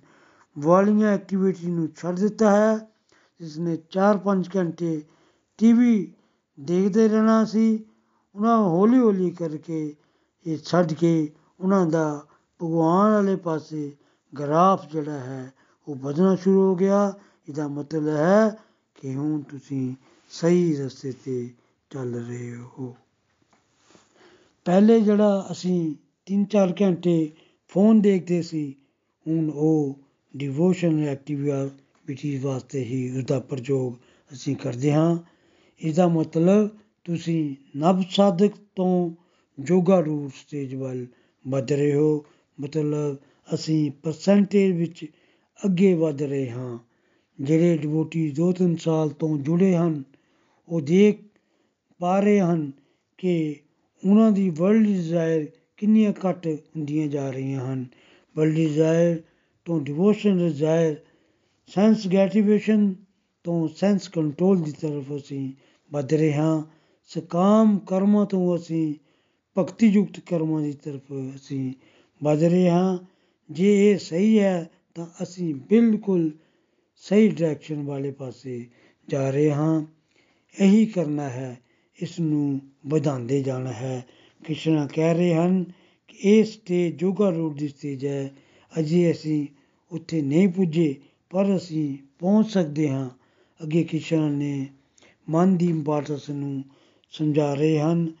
ਵਾਲੀਆਂ 0.59 1.09
ਐਕਟੀਵਿਟੀ 1.09 1.67
ਨੂੰ 1.67 1.89
ਛੱਡ 1.95 2.19
ਦਿੱਤਾ 2.19 2.51
ਹੈ, 2.51 2.77
ਜਿਸ 3.39 3.57
ਨੇ 3.57 3.77
4-5 3.91 4.49
ਘੰਟੇ 4.55 5.01
ਟੀਵੀ 5.57 6.13
ਦੇਖਦੇ 6.59 7.07
ਰਹਿਣਾ 7.07 7.45
ਸੀ, 7.45 7.85
ਉਹਨਾਂ 8.35 8.57
ਹੌਲੀ 8.57 8.99
ਹੌਲੀ 8.99 9.29
ਕਰਕੇ 9.29 9.95
ਇਹ 10.45 10.57
ਛੱਡ 10.57 10.93
ਕੇ 10.93 11.33
ਉਹਨਾਂ 11.59 11.85
ਦਾ 11.85 12.25
ਭਗਵਾਨ 12.63 13.11
ਵਾਲੇ 13.11 13.35
ਪਾਸੇ 13.35 13.97
ਗਰਾਫ 14.39 14.91
ਜਿਹੜਾ 14.91 15.19
ਹੈ, 15.19 15.53
ਉਹ 15.87 15.95
ਵਧਣਾ 15.95 16.35
ਸ਼ੁਰੂ 16.35 16.61
ਹੋ 16.61 16.75
ਗਿਆ। 16.75 17.13
ਇਹਦਾ 17.49 17.67
ਮਤਲਬ 17.67 18.07
ਹੈ 18.07 18.64
ਕਿ 18.95 19.13
ਹੁਣ 19.15 19.41
ਤੁਸੀਂ 19.41 19.93
ਸਹੀ 20.31 20.75
ਰਸਤੇ 20.75 21.11
ਤੇ 21.25 21.49
ਚੱਲ 21.91 22.13
ਰਹੇ 22.15 22.55
ਹੋ? 22.55 22.95
ਪਹਿਲੇ 24.65 24.99
ਜਿਹੜਾ 25.01 25.47
ਅਸੀਂ 25.51 25.95
3-4 26.27 26.73
ਘੰਟੇ 26.81 27.31
ਫੋਨ 27.67 28.01
ਦੇਖਦੇ 28.01 28.41
ਸੀ, 28.41 28.75
ਹੁਣ 29.25 29.49
ਉਹ 29.49 29.99
ਡਿਵੋਸ਼ਨ 30.33 31.03
ਐਕਟੀਵਿਟੀ 31.07 32.37
ਵਾਸਤੇ 32.37 32.83
ਹੀ 32.83 33.09
ਉਸਦਾ 33.17 33.39
ਪ੍ਰਯੋਗ 33.39 33.93
ਅਸੀਂ 34.31 34.55
ਕਰਦੇ 34.55 34.93
ਹਾਂ। 34.93 35.17
ਇਹਦਾ 35.81 36.07
ਮਤਲਬ 36.07 36.69
ਤੁਸੀਂ 37.03 37.55
ਨਵ 37.77 38.01
ਸਾਧਕ 38.09 38.51
ਤੋਂ 38.75 39.11
ਜੋਗਾ 39.59 39.99
ਰੂਟ 39.99 40.31
ਸਟੇਜ 40.33 40.75
ਵੱਲ 40.75 41.05
ਵਧ 41.45 41.71
ਰਹੇ 41.71 41.93
ਹੋ। 41.95 42.25
ਮਤਲਬ 42.59 43.17
ਅਸੀਂ 43.53 43.91
ਪਰਸੈਂਟੇਜ 44.03 44.75
ਵਿੱਚ 44.75 45.05
ਅੱਗੇ 45.59 45.93
ਵਧ 45.93 46.21
ਰਹੇ 46.21 46.49
ਹਾਂ। 46.49 46.77
ਜਿਹੜੇ 47.39 47.77
ਡਿਵੋਟੀ 47.77 48.31
ਦੋ 48.31 48.51
ਤਿੰਨ 48.51 48.75
ਸਾਲ 48.75 49.09
ਤੋਂ 49.09 49.37
ਜੁੜੇ 49.37 49.75
ਹਨ, 49.75 50.03
ਉਹ 50.69 50.81
ਦੇਖ 50.81 51.19
ਪਾ 51.99 52.19
ਰਹੇ 52.19 52.39
ਹਨ 52.39 52.71
ਕਿ 53.17 53.55
ਉਹਨਾਂ 54.03 54.31
ਦੀ 54.31 54.49
ਵਰਲਡ 54.49 54.85
ਡਿਜ਼ਾਇਰ 54.85 55.45
ਕਿੰਨੀਆਂ 55.77 56.13
ਘੱਟ 56.29 56.47
ਹੁੰਦੀਆਂ 56.47 57.07
ਜਾ 57.07 57.29
ਰਹੀਆਂ 57.29 57.73
ਹਨ। 57.73 57.85
ਵਰਲਡ 58.35 58.55
ਡਿਜ਼ਾਇਰ 58.55 59.21
ਤੋਂ 59.65 59.81
ਡਿਵੋਸ਼ਨ 59.81 60.37
ਡਿਜ਼ਾਇਰ 60.37 60.95
ਸੈਂਸ 61.67 62.07
ਗ੍ਰੈਟੀਫਿਕੇਸ਼ਨ 62.07 62.95
ਤੋਂ 63.43 63.67
ਸੈਂਸ 63.67 64.07
ਕੰਟਰੋਲ 64.07 64.61
ਦੀ 64.61 64.71
ਤਰਫ 64.71 65.15
ਅਸੀਂ 65.15 65.51
ਵਧ 65.93 66.13
ਰਹੇ 66.13 66.33
ਹਾਂ। 66.33 66.63
ਸਕਾਮ 67.03 67.77
ਕਰਮਾਂ 67.77 68.25
ਤੋਂ 68.25 68.55
ਅਸੀਂ 68.55 68.93
ਭਗਤੀ 69.57 69.87
ਯੁਕਤ 69.87 70.19
ਕਰਮਾਂ 70.19 70.61
ਦੀ 70.61 70.73
ਤਰਫ 70.73 71.13
ਅਸੀਂ 71.35 71.73
ਵਧ 72.23 72.43
ਰਹੇ 72.43 72.69
ਹਾਂ। 72.69 72.97
ਜੇ 73.51 73.91
ਇਹ 73.91 73.97
ਸਹੀ 73.97 74.39
ਹੈ 74.39 74.69
ਤਾਂ 74.95 75.05
ਅਸੀਂ 75.23 75.55
ਬਿਲਕੁਲ 75.55 76.31
ਸਹੀ 76.97 77.27
ਡਾਇਰੈਕਸ਼ਨ 77.27 77.83
ਵਾਲੇ 77.83 78.11
ਪਾਸੇ 78.11 78.65
ਜਾ 79.07 79.29
ਰਹੇ 79.29 79.51
ਹਾਂ। 79.51 79.85
ਇਹੀ 80.55 80.85
ਕਰਨਾ 80.85 81.29
ਹੈ 81.29 81.59
ਇਸ 81.99 82.19
ਨੂੰ 82.19 82.59
ਵਧਾਉਂਦੇ 82.87 83.41
ਜਾਣਾ 83.43 83.71
ਹੈ। 83.71 84.07
ਕ੍ਰਿਸ਼ਨ 84.43 84.87
ਕਹਿ 84.87 85.13
ਰਹੇ 85.13 85.33
ਹਨ 85.33 85.63
ਕਿ 86.07 86.17
ਇਹ 86.29 86.43
ਸਟੇਜ 86.43 86.95
ਜੋਗਾ 86.95 87.29
ਰੋਡ 87.29 87.57
ਦੀ 87.57 87.67
ਸਟੇਜ 87.67 88.05
ਹੈ। 88.05 88.33
ਅਜੇ 88.79 89.11
ਅਸੀਂ 89.11 89.47
ਉੱਥੇ 89.91 90.21
ਨਹੀਂ 90.21 90.47
ਪੁੱਜੇ, 90.49 90.95
ਪਰ 91.29 91.55
ਅਸੀਂ 91.55 91.97
ਪਹੁੰਚ 92.19 92.47
ਸਕਦੇ 92.47 92.89
ਹਾਂ। 92.89 93.09
ਅੱਗੇ 93.63 93.83
ਕ੍ਰਿਸ਼ਨ 93.83 94.31
ਨੇ 94.31 94.67
ਮਨ 95.29 95.57
ਦੀ 95.57 95.65
ਇੰਪੋਰਟੈਂਸ 95.65 96.29
ਨੂੰ 96.29 96.63
ਸਮਝਾ 97.11 97.53
ਰਹੇ 97.53 97.79
ਹਨ। 97.79 98.11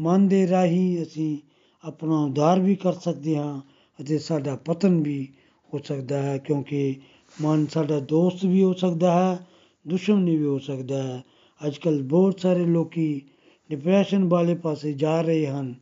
ਮਨ 0.00 0.28
ਦੇ 0.28 0.48
ਰਾਹੀਂ 0.48 1.02
ਅਸੀਂ 1.02 1.38
ਆਪਣਾ 1.84 2.24
ਉਧਾਰ 2.24 2.60
ਵੀ 2.60 2.74
ਕਰ 2.74 2.92
ਸਕਦੇ 2.92 3.36
ਹਾਂ 3.36 3.60
ਅਤੇ 3.98 4.18
ਸਾਡਾ 4.18 4.56
ਪਤਨ 4.56 5.00
ਵੀ 5.02 5.28
ਹੋ 5.74 5.78
ਸਕਦਾ 5.78 6.22
ਹੈ, 6.22 6.38
ਕਿਉਂਕਿ 6.38 7.00
ਮਨ 7.42 7.66
ਸਾਡਾ 7.66 8.00
ਦੋਸਤ 8.00 8.44
ਵੀ 8.44 8.62
ਹੋ 8.62 8.72
ਸਕਦਾ 8.72 9.34
ਹੈ, 9.34 9.46
ਦੁਸ਼ਮਣ 9.88 10.24
ਵੀ 10.24 10.44
ਹੋ 10.44 10.58
ਸਕਦਾ 10.58 11.02
ਹੈ। 11.02 11.24
ਅੱਜ 11.66 11.78
ਕੱਲ੍ਹ 11.78 12.02
ਬਹੁਤ 12.02 12.40
ਸਾਰੇ 12.40 12.64
ਲੋਕੀ 12.64 13.22
ਡਿਪਰੈਸ਼ਨ 13.70 14.24
ਵਾਲੇ 14.24 14.54
ਪਾਸੇ 14.54 14.92
ਜਾ 14.92 15.20
ਰਹੇ 15.20 15.46
ਹਨ। 15.46 15.74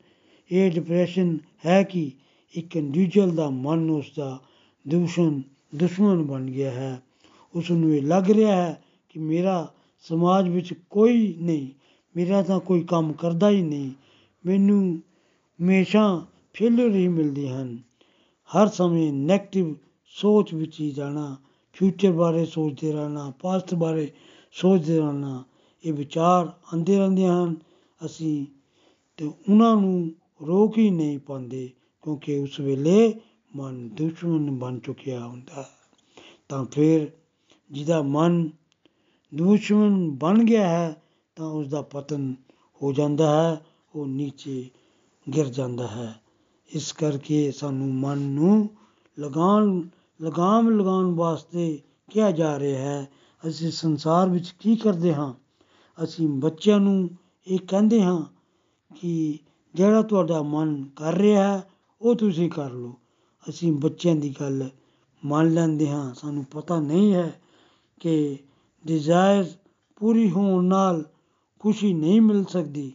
ਇਹ 0.53 0.71
ਡਿਪਰੈਸ਼ਨ 0.71 1.39
ਹੈ 1.67 1.83
ਕਿ 1.83 2.11
ਇੱਕ 2.55 2.77
ਇੰਡੀਵਿਜੂਅਲ 2.77 3.31
ਦਾ 3.31 3.51
ਮਨ 3.51 3.91
ਉਸ 3.91 4.07
ਦਾ 4.17 4.39
ਦੁਸ਼ਮਣ 4.89 5.41
ਦੁਸ਼ਮਣ 5.75 6.23
ਬਣ 6.23 6.47
ਗਿਆ 6.47 6.71
ਹੈ। 6.71 7.03
ਉਸ 7.55 7.71
ਨੂੰ 7.71 7.95
ਇਹ 7.95 8.03
ਲੱਗ 8.03 8.31
ਰਿਹਾ 8.31 8.57
ਹੈ 8.57 8.83
ਕਿ 9.09 9.21
ਮੇਰਾ 9.21 9.73
ਸਮਾਜ 10.01 10.49
ਵਿੱਚ 10.49 10.75
ਕੋਈ 10.91 11.35
ਨਹੀਂ, 11.41 11.69
ਮੇਰਾ 12.17 12.43
ਤਾਂ 12.43 12.61
ਕੋਈ 12.61 12.81
ਕੰਮ 12.81 13.13
ਕਰਦਾ 13.13 13.51
ਹੀ 13.51 13.63
ਨਹੀਂ। 13.63 13.91
ਮੈਨੂੰ 14.47 15.03
ਹਮੇਸ਼ਾ 15.63 16.27
ਫੇਲਰ 16.53 16.95
ਹੀ 16.95 17.09
ਮਿਲਦੇ 17.09 17.49
ਹਨ। 17.49 17.79
ਹਰ 18.49 18.67
ਸਮੇਂ 18.67 19.13
ਨੈਗੇਟਿਵ 19.13 19.75
ਸੋਚ 20.09 20.55
ਵਿੱਚ 20.55 20.81
ਹੀ 20.81 20.90
ਜਾਣਾ 20.90 21.37
ਫਿਊਚਰ 21.73 22.12
ਬਾਰੇ 22.12 22.44
ਸੋਚਦੇ 22.44 22.92
ਰਹਿਣਾ 22.92 23.33
ਪਾਸਟ 23.40 23.75
ਬਾਰੇ 23.75 24.12
ਸੋਚਦੇ 24.53 24.99
ਰਹਿਣਾ, 24.99 25.44
ਇਹ 25.85 25.92
ਵਿਚਾਰ 25.92 26.47
ਆਉਂਦੇ 26.47 26.99
ਰਹਿੰਦੇ 26.99 27.27
ਹਨ। 27.27 27.57
ਅਸੀਂ 28.05 28.47
ਤੇ 29.16 29.27
ਉਹਨਾਂ 29.27 29.77
ਨੂੰ 29.77 30.12
ਰੋਕ 30.47 30.79
ਹੀ 30.79 30.90
ਨਹੀਂ 30.90 31.18
ਪਾਉਂਦੇ 31.18 31.71
ਕਿਉਂਕਿ 32.03 32.38
ਉਸ 32.38 32.61
ਵੇਲੇ 32.61 33.21
ਮਨ 33.57 33.88
ਦੁਸ਼ਮਣ 33.88 34.51
ਬਣ 34.51 34.79
ਚੁੱਕਿਆ 34.79 35.27
ਹੁੰਦਾ। 35.27 35.62
ਹੈ 35.62 35.66
ਤਾਂ 36.49 36.64
ਫਿਰ 36.64 37.11
ਜਿਹਦਾ 37.71 38.03
ਮਨ 38.03 38.51
ਦੁਸ਼ਮਣ 39.35 40.11
ਬਣ 40.11 40.44
ਗਿਆ 40.44 40.68
ਹੈ, 40.68 41.03
ਤਾਂ 41.37 41.47
ਉਸ 41.47 41.68
ਦਾ 41.68 41.83
ਪਤਨ 41.83 42.35
ਹੋ 42.83 42.92
ਜਾਂਦਾ 42.92 43.42
ਹੈ, 43.42 43.64
ਉਹ 43.94 44.07
ਨੀਚੇ 44.07 44.71
ਗਿਰ 45.37 45.49
ਜਾਂਦਾ 45.49 45.87
ਹੈ। 45.87 46.21
ਇਸ 46.75 46.92
ਕਰਕੇ 46.92 47.53
ਸਾਨੂੰ 47.53 47.94
ਮਨ 47.94 48.18
ਨੂੰ 48.18 48.71
ਲਗਾਉਣ 49.18 49.88
ਲਗਾਮ 50.23 50.71
ਲਗਾਉਣ 50.71 51.15
ਵਾਸਤੇ 51.15 51.81
ਕਿਹਾ 52.11 52.31
ਜਾ 52.31 52.59
ਰਿਹਾ 52.59 52.83
ਹੈ। 52.83 53.09
ਅਸੀਂ 53.49 53.71
ਸੰਸਾਰ 53.71 54.29
ਵਿੱਚ 54.29 54.55
ਕੀ 54.59 54.77
ਕਰਦੇ 54.77 55.15
ਹਾਂ? 55.15 55.35
ਅਸੀਂ 56.05 56.29
ਬੱਚਿਆਂ 56.29 56.81
ਨੂੰ 56.81 57.11
ਇਹ 57.47 57.59
ਕਹਿੰਦੇ 57.59 58.03
ਹਾਂ 58.03 58.23
ਕਿ 58.95 59.39
ਜਿਹੜਾ 59.75 60.03
ਤੁਹਾਡਾ 60.03 60.43
ਮਨ 60.43 60.85
ਕਰ 60.97 61.15
ਰਿਹਾ 61.15 61.59
ਹੈ, 61.59 61.71
ਉਹ 62.03 62.15
ਤੁਸੀਂ 62.15 62.51
ਕਰ 62.51 62.71
ਲਓ। 62.71 62.95
ਅਸੀਂ 63.49 63.73
ਬੱਚਿਆਂ 63.73 64.17
ਦੀ 64.17 64.37
ਗੱਲ 64.41 64.69
ਮੰਨ 65.25 65.55
ਲੈਂਦੇ 65.55 65.91
ਹਾਂ। 65.91 66.15
ਸਾਨੂੰ 66.15 66.45
ਪਤਾ 66.45 66.81
ਨਹੀਂ 66.81 67.15
ਹੈ 67.15 67.41
ਕਿ 68.01 68.39
ਡਿਜ਼ਾਇਰ 68.87 69.45
ਪੂਰੀ 69.97 70.31
ਹੋਣ 70.31 70.65
ਨਾਲ 70.65 71.05
ਖੁਸ਼ੀ 71.59 71.95
ਨਹੀਂ 71.95 72.21
ਮਿਲ 72.21 72.45
ਸਕਦੀ। 72.45 72.93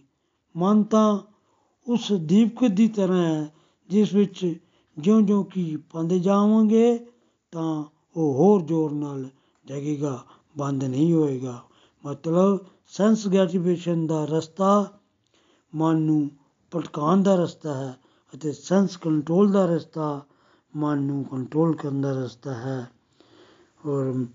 ਮਨ 0.55 0.83
ਤਾਂ 0.83 1.19
ਉਸ 1.87 2.11
ਦੀਪਕ 2.11 2.67
ਦੀ 2.67 2.87
ਤਰ੍ਹਾਂ 2.87 3.23
ਹੈ, 3.23 3.53
ਜਿਸ 3.89 4.13
ਵਿੱਚ 4.13 4.55
ਜਿਉਂ-ਜਿਉਂ 4.99 5.45
ਕੀ 5.45 5.75
ਪਾਉਂਦੇ 5.75 6.19
ਜਾਵਾਂਗੇ 6.19 7.05
ਤਾਂ 7.53 7.83
ਉਹ 8.15 8.33
ਹੋਰ 8.33 8.61
ਜ਼ੋਰ 8.61 8.91
ਨਾਲ 8.91 9.29
ਜਗੇਗਾ, 9.65 10.25
ਬੰਦ 10.57 10.83
ਨਹੀਂ 10.83 11.13
ਹੋਏਗਾ। 11.13 11.61
ਮਤਲਬ 12.05 12.59
ਸੈਂਸ 12.87 13.27
ਗ੍ਰੈਟੀਫਿਕੇਸ਼ਨ 13.27 14.07
ਦਾ 14.07 14.25
ਰਸਤਾ 14.25 14.99
ਮਨ 15.75 16.01
ਨੂੰ 16.01 16.29
ਭਟਕਾਉਣ 16.71 17.23
ਦਾ 17.23 17.35
ਰਸਤਾ 17.35 17.73
ਹੈ 17.73 17.97
ਅਤੇ 18.35 18.51
ਸੈਂਸ 18.51 18.97
ਕੰਟਰੋਲ 18.97 19.51
ਦਾ 19.51 19.65
ਰਸਤਾ 19.65 20.21
ਮਨ 20.75 21.01
ਨੂੰ 21.01 21.23
ਕੰਟਰੋਲ 21.23 21.75
ਕਰਨ 21.75 22.01
ਦਾ 22.01 22.11
ਰਸਤਾ 22.11 22.53
ਹੈ। 22.53 22.91
ਔਰ 23.85 24.25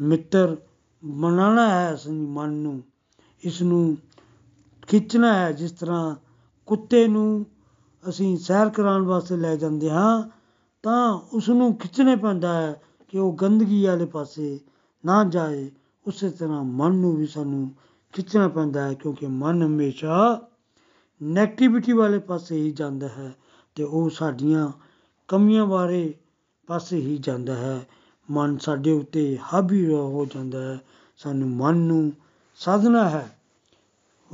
ਮਿੱਤਰ 0.00 0.56
ਬਣਾਉਣਾ 1.04 1.68
ਹੈ 1.68 1.94
ਅਸੀਂ 1.94 2.12
ਮਨ 2.12 2.52
ਨੂੰ 2.52 2.82
ਇਸ 3.44 3.62
ਨੂੰ 3.62 3.96
ਖਿੱਚਣਾ 4.88 5.34
ਹੈ। 5.34 5.52
ਜਿਸ 5.52 5.72
ਤਰ੍ਹਾਂ 5.72 6.14
ਕੁੱਤੇ 6.66 7.08
ਨੂੰ 7.08 7.46
ਅਸੀਂ 8.08 8.36
ਸੈਰ 8.38 8.68
ਕਰਾਉਣ 8.68 9.04
ਵਾਸਤੇ 9.04 9.36
ਲੈ 9.36 9.56
ਜਾਂਦੇ 9.56 9.90
ਹਾਂ 9.90 10.35
ਤਾਂ 10.86 11.18
ਉਸ 11.32 11.48
ਨੂੰ 11.48 11.76
ਖਿੱਚਣੇ 11.76 12.16
ਪੈਂਦਾ 12.16 12.62
ਹੈ 12.62 12.82
ਕਿ 13.08 13.18
ਉਹ 13.18 13.32
ਗੰਦਗੀ 13.32 13.86
ਵਾਲੇ 13.86 14.04
ਪਾਸੇ 14.04 14.60
ਨਾ 15.06 15.24
ਜਾਏ। 15.24 15.70
ਉਸੇ 16.06 16.30
ਤਰ੍ਹਾਂ 16.30 16.64
ਮਨ 16.64 16.94
ਨੂੰ 16.94 17.16
ਵੀ 17.16 17.26
ਸਾਨੂੰ 17.26 17.70
ਖਿੱਚਣਾ 18.12 18.48
ਪੈਂਦਾ 18.48 18.88
ਹੈ 18.88 18.94
ਕਿਉਂਕਿ 18.94 19.26
ਮਨ 19.26 19.62
ਹਮੇਸ਼ਾ 19.62 20.42
ਨੈਗੇਟਿਵਿਟੀ 21.22 21.92
ਵਾਲੇ 21.92 22.18
ਪਾਸੇ 22.18 22.56
ਹੀ 22.56 22.70
ਜਾਂਦਾ 22.70 23.08
ਹੈ 23.08 23.34
ਤੇ 23.74 23.82
ਉਹ 23.82 24.10
ਸਾਡੀਆਂ 24.10 24.72
ਕਮੀਆਂ 25.28 25.66
ਬਾਰੇ 25.66 26.14
ਪਾਸੇ 26.66 26.96
ਹੀ 26.96 27.16
ਜਾਂਦਾ 27.16 27.54
ਹੈ। 27.54 27.86
ਮਨ 28.30 28.58
ਸਾਡੇ 28.58 28.92
ਉੱਤੇ 28.92 29.38
ਹਾਵੀ 29.52 29.94
ਹੋ 29.94 30.26
ਜਾਂਦਾ 30.34 30.74
ਹੈ। 30.74 30.80
ਸਾਨੂੰ 31.16 31.48
ਮਨ 31.48 31.76
ਨੂੰ 31.76 32.12
ਸਾਧਨਾ 32.56 33.08
ਹੈ। 33.08 33.38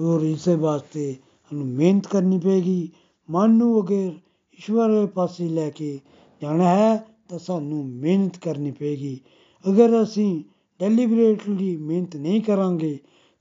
ਔਰ 0.00 0.20
ਇਸੇ 0.20 0.54
ਵਾਸਤੇ 0.54 1.16
ਸਾਨੂੰ 1.50 1.66
ਮਿਹਨਤ 1.66 2.06
ਕਰਨੀ 2.06 2.38
ਪਏਗੀ। 2.38 2.90
ਮਨ 3.30 3.50
ਨੂੰ 3.50 3.84
ਅਗਰ 3.84 4.12
ਈਸ਼ਵਰ 4.52 4.90
ਦੇ 4.90 5.06
ਪਾਸੇ 5.06 5.48
ਲੈ 5.48 5.70
ਕੇ 5.70 6.00
ਜਾਣਾ 6.42 6.68
ਹੈ 6.68 7.05
ਤਾਂ 7.28 7.38
ਸਾਨੂੰ 7.38 7.87
ਮਿਹਨਤ 7.87 8.38
ਕਰਨੀ 8.38 8.70
ਪਏਗੀ। 8.70 9.20
ਅਗਰ 9.68 10.02
ਅਸੀਂ 10.02 10.44
ਡੈਲੀਬਰੇਟਲੀ 10.81 11.76
ਮਿਹਨਤ 11.76 12.16
ਨਹੀਂ 12.16 12.40
ਕਰਾਂਗੇ 12.40 12.98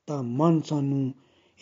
ਤਾਂ 0.08 0.24
ਮਨ 0.24 0.62
ਸਾਨੂੰ 0.62 1.14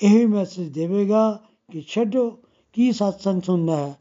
ਇਹ 0.04 0.28
ਮੈਸੇਜ 0.28 0.67
ਦੇਵੇਗਾ 0.67 1.39
ਕਿ 1.71 1.84
ਛੱਡੋ, 1.88 2.39
ਕੀ 2.73 2.91
ਸਤਸੰਗ 2.91 3.41
ਸੁਣਨਾ 3.41 3.75
ਹੈ? 3.75 3.99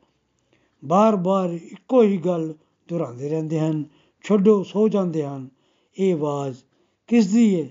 ਬਾਰ-ਬਾਰ 0.84 1.50
ਇੱਕੋ 1.50 2.02
ਹੀ 2.02 2.16
ਗੱਲ 2.16 2.54
ਦੁਹਰਾਉਂਦੇ 2.88 3.28
ਰਹਿੰਦੇ 3.28 3.60
ਹਨ, 3.60 3.84
ਛੱਡੋ, 4.22 4.62
ਸੋ 4.62 4.88
ਜਾਂਦੇ 4.88 5.24
ਹਨ। 5.24 5.48
ਇਹ 5.98 6.14
ਆਵਾਜ਼ 6.14 6.56
ਕਿਸ 7.06 7.26
ਦੀ 7.26 7.62
ਹੈ 7.62 7.68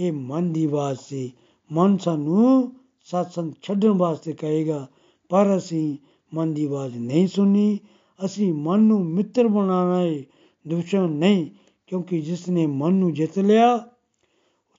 ਇਹ 0.00 0.12
ਮਨ 0.12 0.52
ਦੀ 0.52 0.64
ਆਵਾਜ਼ 0.64 0.98
ਸੀ। 0.98 1.32
ਮਨ 1.72 1.98
ਸਾਨੂੰ 1.98 2.72
ਸਤਸੰਗ 3.04 3.52
ਛੱਡਣ 3.62 3.90
ਵਾਸਤੇ 3.90 4.32
ਕਹੇਗਾ, 4.32 4.86
ਪਰ 5.28 5.56
ਅਸੀਂ 5.56 5.96
ਮਨ 6.34 6.54
ਦੀ 6.54 6.64
ਆਵਾਜ਼ 6.64 6.96
ਨਹੀਂ 6.96 7.28
ਸੁਣੀ 7.28 7.78
ਅਸੀਂ 8.24 8.54
ਮਨ 8.54 8.80
ਨੂੰ 8.80 9.04
ਮਿੱਤਰ 9.04 9.48
ਬਣਾਉਣਾ 9.48 10.02
ਹੈ 10.02 10.22
ਦੁਸ਼ਮਣ 10.68 11.08
ਨਹੀਂ, 11.08 11.46
ਕਿਉਂਕਿ 11.86 12.20
ਜਿਸ 12.20 12.48
ਨੇ 12.48 12.66
ਮਨ 12.66 12.94
ਨੂੰ 12.94 13.12
ਜਿੱਤ 13.12 13.38
ਲਿਆ, 13.38 13.88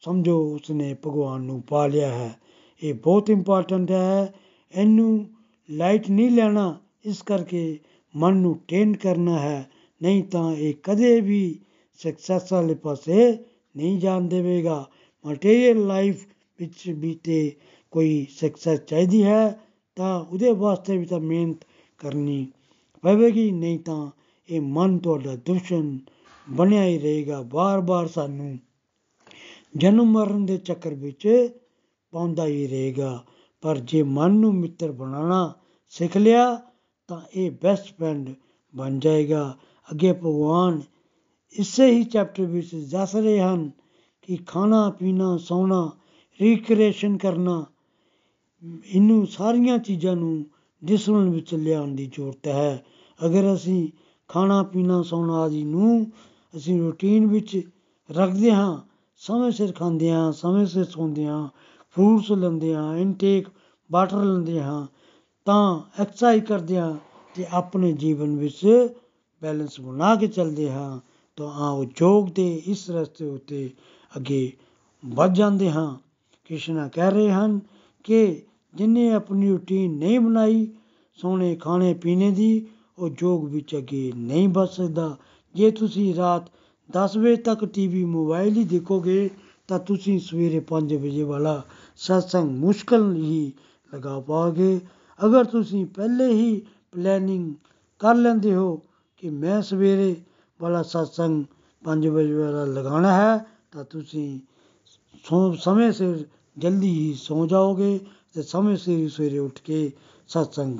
ਸਮਝੋ 0.01 0.55
ਉਸਨੇ 0.55 0.93
ਭਗਵਾਨ 0.93 1.41
ਨੂੰ 1.41 1.61
ਪਾ 1.61 1.87
ਲਿਆ 1.87 2.09
ਹੈ। 2.09 2.39
ਇਹ 2.83 2.93
ਬਹੁਤ 2.93 3.29
ਇੰਪੋਰਟੈਂਟ 3.29 3.91
ਹੈ। 3.91 4.33
ਇਹਨੂੰ 4.75 5.29
ਲਾਈਟ 5.69 6.09
ਨਹੀਂ 6.09 6.31
ਲੈਣਾ, 6.31 6.79
ਇਸ 7.05 7.21
ਕਰਕੇ 7.21 7.79
ਮਨ 8.15 8.37
ਨੂੰ 8.37 8.59
ਟ੍ਰੇਨ 8.67 8.93
ਕਰਨਾ 8.93 9.39
ਹੈ। 9.39 9.69
ਨਹੀਂ 10.01 10.23
ਤਾਂ 10.23 10.53
ਇਹ 10.53 10.73
ਕਦੇ 10.83 11.21
ਵੀ 11.21 11.59
ਸਕਸੈਸ 11.97 12.53
ਵਾਲੇ 12.53 12.73
ਪਾਸੇ 12.73 13.37
ਨਹੀਂ 13.77 13.99
ਜਾਣ 13.99 14.21
ਦੇਵੇਗਾ। 14.21 14.89
ਮਟੀਰੀਅਲ 15.27 15.87
ਲਾਈਫ 15.87 16.25
ਵਿੱਚ 16.59 16.89
ਵੀ 16.89 17.15
ਤੇ 17.23 17.55
ਕੋਈ 17.91 18.27
ਸਕਸੈਸ 18.29 18.79
ਚਾਹੀਦੀ 18.79 19.23
ਹੈ, 19.23 19.59
ਤਾਂ 19.95 20.25
ਉਹਦੇ 20.25 20.51
ਵਾਸਤੇ 20.51 20.97
ਵੀ 20.97 21.05
ਤਾਂ 21.05 21.19
ਮਿਹਨਤ 21.19 21.57
ਕਰਨੀ 21.97 22.47
ਪਵੇਗੀ 23.03 23.51
ਨਹੀਂ 23.51 23.79
ਤਾਂ 23.79 24.09
ਇਹ 24.49 24.61
ਮਨ 24.61 24.97
ਤੁਹਾਡਾ 24.97 25.35
ਦੁਸ਼ਮਣ 25.35 25.97
ਬਣਿਆ 26.49 26.85
ਹੀ 26.85 26.97
ਰਹੇਗਾ। 26.99 27.41
ਬਾਰ-ਬਾਰ 27.41 28.07
ਸਾਨੂੰ 28.07 28.57
ਜਨਮ 29.77 30.11
ਮਰਨ 30.11 30.45
ਦੇ 30.45 30.57
ਚੱਕਰ 30.57 30.93
ਵਿੱਚ 30.93 31.27
ਪਾਉਂਦਾ 32.11 32.45
ਹੀ 32.45 32.67
ਰਹੇਗਾ। 32.67 33.23
ਪਰ 33.61 33.77
ਜੇ 33.77 34.03
ਮਨ 34.03 34.31
ਨੂੰ 34.31 34.53
ਮਿੱਤਰ 34.55 34.91
ਬਣਾਉਣਾ 34.91 35.53
ਸਿੱਖ 35.89 36.17
ਲਿਆ, 36.17 36.61
ਤਾਂ 37.07 37.21
ਇਹ 37.35 37.51
ਬੈਸਟ 37.51 37.93
ਫਰੈਂਡ 37.97 38.29
ਬਣ 38.75 38.99
ਜਾਏਗਾ। 38.99 39.57
ਅੱਗੇ 39.91 40.13
ਭਗਵਾਨ 40.13 40.81
ਇਸੇ 41.55 41.91
ਹੀ 41.91 42.03
ਚੈਪਟਰ 42.03 42.45
ਵਿੱਚ 42.45 42.75
ਦੱਸ 42.91 43.15
ਰਹੇ 43.15 43.39
ਹਨ 43.41 43.71
ਕਿ 44.21 44.37
ਖਾਣਾ, 44.47 44.89
ਪੀਣਾ, 44.89 45.37
ਸੌਣਾ 45.37 45.91
ਰੀਕ੍ਰੀਏਸ਼ਨ 46.41 47.17
ਕਰਨਾ, 47.17 47.65
ਇਹਨੂੰ 48.85 49.27
ਸਾਰੀਆਂ 49.27 49.77
ਚੀਜ਼ਾਂ 49.77 50.15
ਨੂੰ 50.15 50.45
ਡਿਸਪਲਿਨ 50.85 51.29
ਵਿੱਚ 51.29 51.53
ਲਿਆਉਣ 51.55 51.95
ਦੀ 51.95 52.05
ਜ਼ਰੂਰਤ 52.05 52.47
ਹੈ। 52.47 52.83
ਅਗਰ 53.25 53.53
ਅਸੀਂ 53.53 53.87
ਖਾਣਾ 54.29 54.63
ਪੀਣਾ 54.63 55.01
ਸੌਣਾ 55.01 55.33
ਆਦਿ 55.33 55.63
ਨੂੰ 55.63 56.11
ਅਸੀਂ 56.57 56.81
ਰੂਟੀਨ 56.81 57.27
ਵਿੱਚ 57.27 57.61
ਰੱਖਦੇ 58.09 58.51
ਹਾਂ, 58.51 58.77
ਸਮੇਂ 59.17 59.51
ਸਿਰ 59.51 59.71
ਖਾਂਦੇ 59.71 60.11
ਹਾਂ, 60.11 60.31
ਸਮੇਂ 60.31 60.65
ਸਿਰ 60.65 60.83
ਸੌਂਦੇ 60.83 61.25
ਹਾਂ 61.25 61.47
ਫਰੂਟਸ 61.89 62.31
ਲੈਂਦੇ 62.31 62.75
ਹਾਂ 62.75 62.97
ਇਨਟੇਕ 62.97 63.47
ਵਾਟਰ 63.91 64.23
ਲੈਂਦੇ 64.23 64.61
ਹਾਂ, 64.61 64.87
ਤਾਂ 65.45 65.81
ਐਕਸਰਸਾਈਜ਼ 66.01 66.43
ਕਰਦੇ 66.43 66.77
ਹਾਂ 66.77 66.95
ਤੇ 67.35 67.45
ਆਪਣੇ 67.51 67.93
ਜੀਵਨ 67.93 68.35
ਵਿੱਚ 68.35 68.89
ਬੈਲੈਂਸ 69.41 69.79
ਬਣਾ 69.81 70.15
ਕੇ 70.15 70.27
ਚੱਲਦੇ 70.27 70.71
ਹਾਂ। 70.71 70.99
ਤਾਂ 71.37 71.47
ਆਓ 71.47 71.83
ਯੋਗ 71.83 72.29
ਦੇ 72.29 72.61
ਇਸ 72.65 72.89
ਰਸਤੇ 72.91 73.25
ਉੱਤੇ 73.25 73.69
ਅੱਗੇ 74.17 74.51
ਵੱਧ 75.05 75.33
ਜਾਂਦੇ 75.33 75.71
ਹਾਂ। 75.71 75.97
ਕ੍ਰਿਸ਼ਨਾ 76.49 76.87
ਕਹਿ 76.87 77.11
ਰਹੇ 77.11 77.31
ਹਨ 77.31 77.59
ਕਿ 78.03 78.41
ਜਿਨੇ 78.75 79.11
ਆਪਣੀ 79.13 79.49
ਰੂਟੀਨ 79.49 79.91
ਨਹੀਂ 79.91 80.19
ਬਣਾਈ, 80.19 80.67
ਸੋਹਣੇ 81.13 81.55
ਖਾਣੇ 81.55 81.93
ਪੀਣੇ 81.93 82.31
ਦੀ, 82.31 82.67
ਉਹ 82.99 83.09
ਯੋਗ 83.21 83.45
ਵਿੱਚ 83.45 83.77
ਅੱਗੇ 83.77 84.11
ਨਹੀਂ 84.15 84.49
ਵੱਧ 84.49 84.69
ਸਕਦਾ। 84.69 85.17
ਜੇ 85.55 85.71
ਤੁਸੀਂ 85.71 86.15
ਰਾਤ 86.15 86.51
10 86.89 87.17
ਵਜੇ 87.17 87.35
ਤੱਕ 87.35 87.65
ਟੀਵੀ 87.65 88.05
ਮੋਬਾਈਲ 88.05 88.57
ਹੀ 88.57 88.63
ਦੇਖੋਗੇ, 88.63 89.29
ਤਾਂ 89.67 89.79
ਤੁਸੀਂ 89.79 90.19
ਸਵੇਰੇ 90.19 90.59
5 90.59 90.97
ਵਜੇ 90.97 91.23
ਵਾਲਾ 91.23 91.61
ਸਤਸੰਗ 91.97 92.49
ਮੁਸ਼ਕਲ 92.49 93.15
ਹੀ 93.15 93.53
ਲਗਾ 93.95 94.19
ਪਾਓਗੇ। 94.19 94.79
ਅਗਰ 95.25 95.43
ਤੁਸੀਂ 95.43 95.85
ਪਹਿਲੇ 95.85 96.27
ਹੀ 96.33 96.61
ਪਲੈਨਿੰਗ 96.91 97.53
ਕਰ 97.99 98.15
ਲੈਂਦੇ 98.15 98.55
ਹੋ 98.55 98.81
ਕਿ 99.17 99.29
ਮੈਂ 99.29 99.61
ਸਵੇਰੇ 99.61 100.15
ਵਾਲਾ 100.61 100.83
ਸਤਸੰਗ 100.83 101.43
5 101.83 102.07
ਵਜੇ 102.07 102.33
ਵਾਲਾ 102.33 102.65
ਲਗਾਉਣਾ 102.65 103.13
ਹੈ, 103.13 103.45
ਤਾਂ 103.71 103.83
ਤੁਸੀਂ 103.83 104.39
ਸੌ, 105.23 105.53
ਸਮੇਂ 105.53 105.91
ਸਿਰ 105.91 106.25
ਜਲਦੀ 106.57 106.89
ਹੀ 106.89 107.13
ਸੌ 107.13 107.47
ਜਾਓਗੇ। 107.47 107.99
ਤੇ 108.33 108.41
ਸਮੇਂ 108.41 108.77
ਸਿਰ 108.77 108.97
ਹੀ 108.97 109.07
ਸਵੇਰੇ 109.09 109.37
ਉੱਠ 109.37 109.61
ਕੇ 109.61 109.91
ਸਤਸੰਗ 110.27 110.79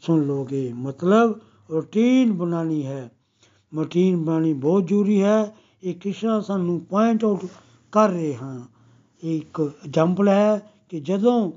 ਸੁਣ 0.00 0.22
ਲੋਗੇ 0.22 0.72
ਮਤਲਬ 0.72 1.40
ਰੂਟੀਨ 1.70 2.32
ਬਣਾਉਣੀ 2.32 2.86
ਹੈ। 2.86 3.10
ਰੂਟੀਨ 3.76 4.24
ਬਣਾਉਣੀ 4.24 4.52
ਬਹੁਤ 4.52 4.86
ਜ਼ਰੂਰੀ 4.86 5.22
ਹੈ। 5.22 5.56
ਇਹ 5.82 5.94
ਕ੍ਰਿਸ਼ਨਾ 5.94 6.40
ਸਾਨੂੰ 6.40 6.80
ਪੁਆਇੰਟ 6.80 7.24
ਆਊਟ 7.24 7.46
ਕਰ 7.92 8.08
ਰਹੇ 8.08 8.34
ਹਾਂ 8.34 8.60
ਇਹ 9.24 9.36
ਇੱਕ 9.36 9.60
ਐਗਜ਼ਾਮਪਲ 9.60 10.28
ਹੈ 10.28 10.72
ਕਿ 10.88 11.00
ਜਦੋਂ 11.00 11.52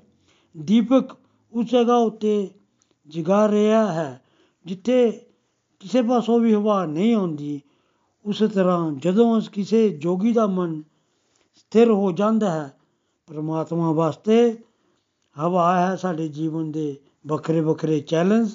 ਦੀਪਕ 0.57 1.17
ਉਸ 1.53 1.65
ਜਗ੍ਹਾ 1.65 1.95
ਉੱਤੇ 1.95 2.49
ਜਗਾ 3.07 3.47
ਰਿਹਾ 3.47 3.91
ਹੈ, 3.93 4.21
ਜਿੱਥੇ 4.65 5.11
ਕਿਸੇ 5.79 6.01
ਪਾਸੋਂ 6.01 6.39
ਵੀ 6.39 6.53
ਹਵਾ 6.53 6.85
ਨਹੀਂ 6.85 7.15
ਆਉਂਦੀ, 7.15 7.61
ਉਸੇ 8.25 8.47
ਤਰ੍ਹਾਂ 8.47 8.91
ਜਦੋਂ 8.91 9.41
ਕਿਸੇ 9.41 9.89
ਜੋਗੀ 9.89 10.31
ਦਾ 10.31 10.47
ਮਨ 10.47 10.83
ਸਥਿਰ 11.55 11.89
ਹੋ 11.89 12.11
ਜਾਂਦਾ 12.11 12.51
ਹੈ, 12.51 12.77
ਪਰਮਾਤਮਾ 13.27 13.91
ਵਾਸਤੇ 13.91 14.57
ਹਵਾ 15.39 15.87
ਹੈ 15.87 15.95
ਸਾਡੇ 15.95 16.27
ਜੀਵਨ 16.27 16.71
ਦੇ 16.71 16.99
ਵੱਖਰੇ 17.27 17.61
ਵੱਖਰੇ 17.61 17.99
ਚੈਲੰਜ, 17.99 18.51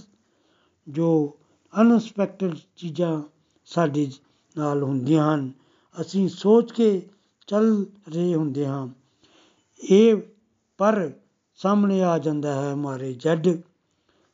ਜੋ 0.88 1.38
ਅਨਐਕਸਪੈਕਟਡ 1.80 2.54
ਚੀਜ਼ਾਂ 2.76 3.22
ਸਾਡੇ 3.66 4.10
ਨਾਲ 4.58 4.82
ਹੁੰਦੀਆਂ 4.82 5.34
ਹਨ। 5.34 5.52
ਅਸੀਂ 6.00 6.28
ਸੋਚ 6.28 6.72
ਕੇ 6.72 7.08
ਚੱਲ 7.46 7.86
ਰਹੇ 8.08 8.34
ਹੁੰਦੇ 8.34 8.66
ਹਾਂ। 8.66 8.88
ਇਹ 9.90 10.22
ਪਰ 10.78 11.12
ਸਾਹਮਣੇ 11.56 12.02
ਆ 12.02 12.18
ਜਾਂਦਾ 12.18 12.54
ਹੈ 12.54 12.74
ਮਾਰੇ 12.74 13.12
ਜੱਡ। 13.12 13.48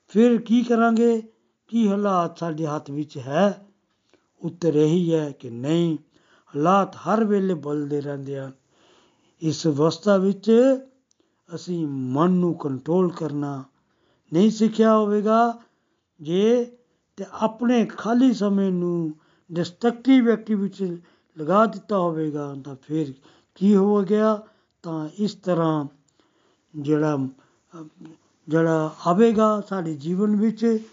ਫਿਰ 0.08 0.40
ਕੀ 0.40 0.62
ਕਰਾਂਗੇ? 0.62 1.22
ਕੀ 1.68 1.88
ਹਾਲਾਤ 1.88 2.38
ਸਾਡੇ 2.38 2.66
ਹੱਥ 2.66 2.90
ਵਿੱਚ 2.90 3.18
ਹੈ? 3.18 3.66
ਉੱਤਰ 4.42 4.74
ਇਹੀ 4.74 5.14
ਹੈ 5.14 5.30
ਕਿ 5.30 5.50
ਨਹੀਂ। 5.50 5.98
ਹਾਲਾਤ 6.56 6.96
ਹਰ 6.96 7.24
ਵੇਲੇ 7.24 7.54
ਬਦਲਦੇ 7.54 8.00
ਰਹਿੰਦੇ 8.00 8.38
ਹਨ। 8.38 8.52
ਇਸ 9.42 9.66
ਅਵਸਥਾ 9.66 10.16
ਵਿੱਚ 10.16 10.52
ਅਸੀਂ 11.54 11.86
ਮਨ 11.86 12.30
ਨੂੰ 12.30 12.54
ਕੰਟਰੋਲ 12.54 13.12
ਕਰਨਾ 13.12 13.64
ਨਹੀਂ 14.32 14.50
ਸਿੱਖਿਆ 14.50 14.96
ਹੋਵੇਗਾ, 14.96 15.58
ਜੇ 16.20 16.76
ਤੇ 17.16 17.24
ਆਪਣੇ 17.32 17.86
ਖਾਲੀ 17.86 18.32
ਸਮੇਂ 18.32 18.72
ਨੂੰ 18.72 19.14
ਡਿਸਟਰਕਟਿਵ 19.52 20.28
ਐਕਟੀਵਿਟੀ 20.28 20.98
ਲਗਾ 21.38 21.66
ਦਿੱਤਾ 21.66 21.98
ਹੋਵੇਗਾ, 21.98 22.56
ਤਾਂ 22.64 22.76
ਫਿਰ 22.82 23.12
ਕੀ 23.54 23.76
ਹੋ 23.76 24.02
ਗਿਆ? 24.02 24.46
ਤਾਂ 24.82 25.08
ਇਸ 25.18 25.34
ਤਰ੍ਹਾਂ 25.34 25.84
ਜਿਹੜਾ 26.78 27.18
ਜਿਹੜਾ 28.48 28.94
ਆਵੇਗਾ 29.06 29.62
ਸਾਡੇ 29.68 29.94
ਜੀਵਨ 29.94 30.36
ਵਿੱਚ, 30.36 30.86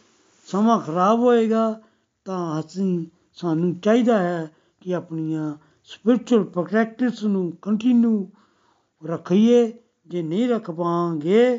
ਸਮਾਂ 0.46 0.80
ਖਰਾਬ 0.80 1.20
ਹੋਏਗਾ, 1.20 1.82
ਤਾਂ 2.26 2.60
ਅਸੀਂ, 2.60 3.06
ਸਾਨੂੰ 3.34 3.80
ਚਾਹੀਦਾ 3.80 4.18
ਹੈ 4.18 4.52
ਕਿ 4.82 4.96
ਆਪਣੀਆਂ 4.96 5.56
ਸਪਿਰਚੁਅਲ 5.84 6.44
ਪ੍ਰੈਕਟਿਸ 6.44 7.24
ਨੂੰ 7.24 7.52
ਕੰਟੀਨਿਊ 7.62 8.26
ਰੱਖੀਏ। 9.06 9.83
ਜੇ 10.08 10.22
ਨਹੀਂ 10.22 10.48
ਰੱਖ 10.50 10.72
ਪਾਵਾਂਗੇ 10.72 11.58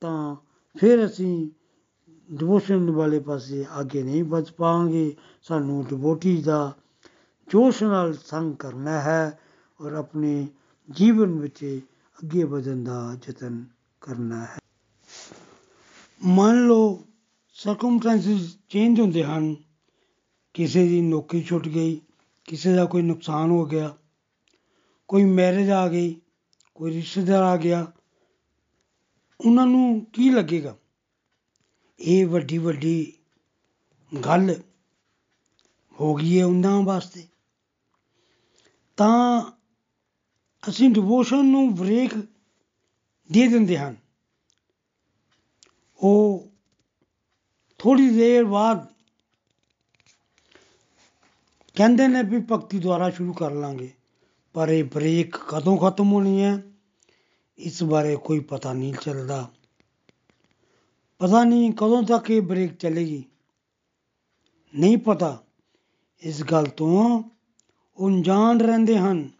ਤਾਂ 0.00 0.36
ਫਿਰ 0.76 1.04
ਅਸੀਂ 1.06 1.48
ਡਿਵੋਸ਼ਨ 2.30 2.90
ਵਾਲੇ 2.90 3.18
ਪਾਸੇ 3.20 3.64
ਅੱਗੇ 3.80 4.02
ਨਹੀਂ 4.02 4.24
ਵੱਧ 4.24 4.50
ਪਾਵਾਂਗੇ। 4.50 5.14
ਸਾਨੂੰ 5.42 5.84
ਡਿਵੋਟੀ 5.84 6.42
ਦਾ 6.42 6.74
ਜੋਸ਼ 7.48 7.82
ਨਾਲ 7.82 8.14
ਸੰਗ 8.14 8.54
ਕਰਨਾ 8.54 9.00
ਹੈ 9.00 9.38
ਔਰ 9.80 9.92
ਆਪਣੇ 9.92 10.46
ਜੀਵਨ 10.90 11.38
ਵਿੱਚ 11.38 11.80
ਅੱਗੇ 12.18 12.44
ਵਧਣ 12.44 12.84
ਦਾ 12.84 13.16
ਯਤਨ 13.28 13.64
ਕਰਨਾ 14.00 14.44
ਹੈ। 14.44 14.58
ਮੰਨ 16.24 16.66
ਲਓ 16.66 17.04
ਸਰਕਮਸਟੈਂਸਸ 17.54 18.56
ਚੇਂਜ 18.68 19.00
ਹੁੰਦੇ 19.00 19.24
ਹਨ। 19.24 19.54
ਕਿਸੇ 20.54 20.86
ਦੀ 20.88 21.00
ਨੌਕਰੀ 21.00 21.42
ਛੁੱਟ 21.42 21.68
ਗਈ, 21.68 22.00
ਕਿਸੇ 22.44 22.74
ਦਾ 22.74 22.84
ਕੋਈ 22.84 23.02
ਨੁਕਸਾਨ 23.02 23.50
ਹੋ 23.50 23.64
ਗਿਆ, 23.66 23.94
ਕੋਈ 25.08 25.24
ਮੈਰਿਜ 25.24 25.70
ਆ 25.70 25.88
ਗਈ 25.88 26.14
ਕੋਈ 26.76 26.92
ਰਿਸ਼ਤੇਦਾਰ 26.92 27.42
ਆ 27.42 27.56
ਗਿਆ, 27.56 27.92
ਉਹਨਾਂ 29.40 29.66
ਨੂੰ 29.66 30.06
ਕੀ 30.12 30.30
ਲੱਗੇਗਾ? 30.30 30.76
ਇਹ 32.00 32.26
ਵੱਡੀ 32.26 32.58
ਵੱਡੀ 32.58 33.12
ਗੱਲ 34.24 34.62
ਹੋ 36.00 36.14
ਗਈ 36.14 36.38
ਹੈ 36.40 36.44
ਉਹਨਾਂ 36.44 36.82
ਵਾਸਤੇ। 36.82 37.26
ਤਾਂ 38.96 39.42
ਅਸੀਂ 40.68 40.90
ਡਿਵੋਸ਼ਨ 40.90 41.44
ਨੂੰ 41.44 41.74
ਬ੍ਰੇਕ 41.74 42.14
ਦੇ 43.32 43.48
ਦਿੰਦੇ 43.48 43.78
ਹਨ 43.78 43.96
ਉਹ 45.98 46.48
ਥੋੜੀ 47.78 48.08
ਦੇਰ 48.08 48.44
ਬਾਅਦ 48.44 48.86
ਕਹਿੰਦੇ 51.74 52.08
ਨੇ 52.08 52.22
ਵੀ 52.22 52.46
ਭਗਤੀ 52.52 52.78
ਦੁਆਰਾ 52.78 53.10
ਸ਼ੁਰੂ 53.10 53.32
ਕਰ 53.32 53.50
ਲਾਂਗੇ। 53.50 53.92
ਪਰ 54.56 54.68
ਇਹ 54.68 54.84
ਬ੍ਰੇਕ 54.84 55.36
ਕਦੋਂ 55.36 55.78
ਖਤਮ 55.78 56.12
ਹੋਣੀ 56.12 56.42
ਹੈ, 56.42 56.62
ਇਸ 57.58 57.82
ਬਾਰੇ 57.82 58.16
ਕੋਈ 58.16 58.40
ਪਤਾ 58.40 58.72
ਨਹੀਂ 58.72 58.94
ਚੱਲਦਾ। 58.94 59.50
ਪਤਾ 61.18 61.44
ਨਹੀਂ 61.44 61.72
ਕਦੋਂ 61.72 62.02
ਤੱਕ 62.02 62.30
ਇਹ 62.30 62.42
ਬ੍ਰੇਕ 62.42 62.76
ਚੱਲੇਗੀ। 62.76 63.24
ਨਹੀਂ 64.74 64.98
ਪਤਾ, 64.98 65.44
ਇਸ 66.20 66.42
ਗੱਲ 66.42 66.66
ਤੋਂ 66.66 67.22
ਅਣਜਾਣ 68.06 68.60
ਰਹਿੰਦੇ 68.60 68.98
ਹਨ। 68.98 69.30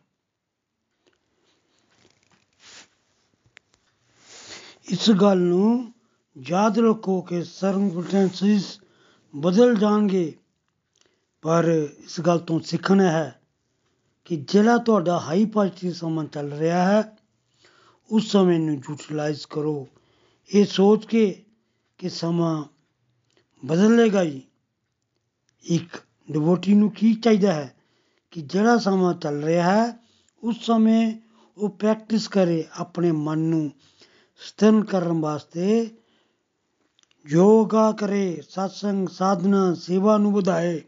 ਇਸ 4.90 5.10
ਗੱਲ 5.10 5.38
ਨੂੰ 5.38 5.94
ਯਾਦ 6.38 6.78
ਰੱਖੋ 6.78 7.20
ਕਿ 7.20 7.44
ਸਰਕਮਸਟੈਂਸਿਸ 7.44 8.80
ਬਦਲ 9.36 9.74
ਜਾਣਗੇ, 9.74 10.38
ਪਰ 11.42 11.88
ਇਸ 11.98 12.20
ਗੱਲ 12.20 12.38
ਤੋਂ 12.38 12.60
ਸਿੱਖਣਾ 12.60 13.10
ਹੈ। 13.10 13.42
ਕਿ 14.26 14.36
ਜਿਹੜਾ 14.36 14.78
ਤੁਹਾਡਾ 14.78 15.20
ਹਾਈ 15.20 15.44
ਪੋਜ਼ਿਟਿਵ 15.44 15.92
ਸਮਾਂ 15.92 16.24
ਚੱਲ 16.24 16.52
ਰਿਹਾ 16.52 16.84
ਹੈ, 16.84 17.18
ਉਸ 18.10 18.26
ਸਮੇਂ 18.26 18.60
ਨੂੰ 18.60 18.74
ਯੂਟਿਲਾਈਜ਼ 18.74 19.40
ਕਰੋ। 19.50 19.88
ਇਹ 20.54 20.64
ਸੋਚ 20.64 21.06
ਕੇ 21.06 21.44
ਕਿ 21.98 22.08
ਸਮਾਂ 22.08 22.64
ਬਦਲੇਗਾ 23.64 24.22
ਹੀ 24.22 24.42
ਇੱਕ 25.64 25.96
ਡਿਵੋਟੀ 26.32 26.74
ਨੂੰ 26.74 26.90
ਕੀ 26.90 27.14
ਚਾਹੀਦਾ 27.14 27.52
ਹੈ? 27.52 27.74
ਕਿ 28.30 28.42
ਜਿਹੜਾ 28.42 28.78
ਸਮਾਂ 28.78 29.14
ਚੱਲ 29.14 29.44
ਰਿਹਾ 29.44 29.86
ਹੈ, 29.86 29.98
ਉਸ 30.42 30.56
ਸਮੇਂ 30.60 31.20
ਉਹ 31.58 31.68
ਪ੍ਰੈਕਟਿਸ 31.68 32.28
ਕਰੇ 32.28 32.64
ਆਪਣੇ 32.72 33.12
ਮਨ 33.12 33.38
ਨੂੰ 33.38 33.70
ਸਥਿਰ 34.38 34.84
ਕਰਨ 34.84 35.20
ਵਾਸਤੇ। 35.20 35.90
ਯੋਗਾ 37.26 37.92
ਕਰੇ, 37.92 38.42
satsang, 38.48 39.08
ਸਾਧਨਾ, 39.12 39.74
ਸੇਵਾ 39.74 40.18
ਨੂੰ 40.18 40.32
ਵਧਾਏ। 40.32 40.82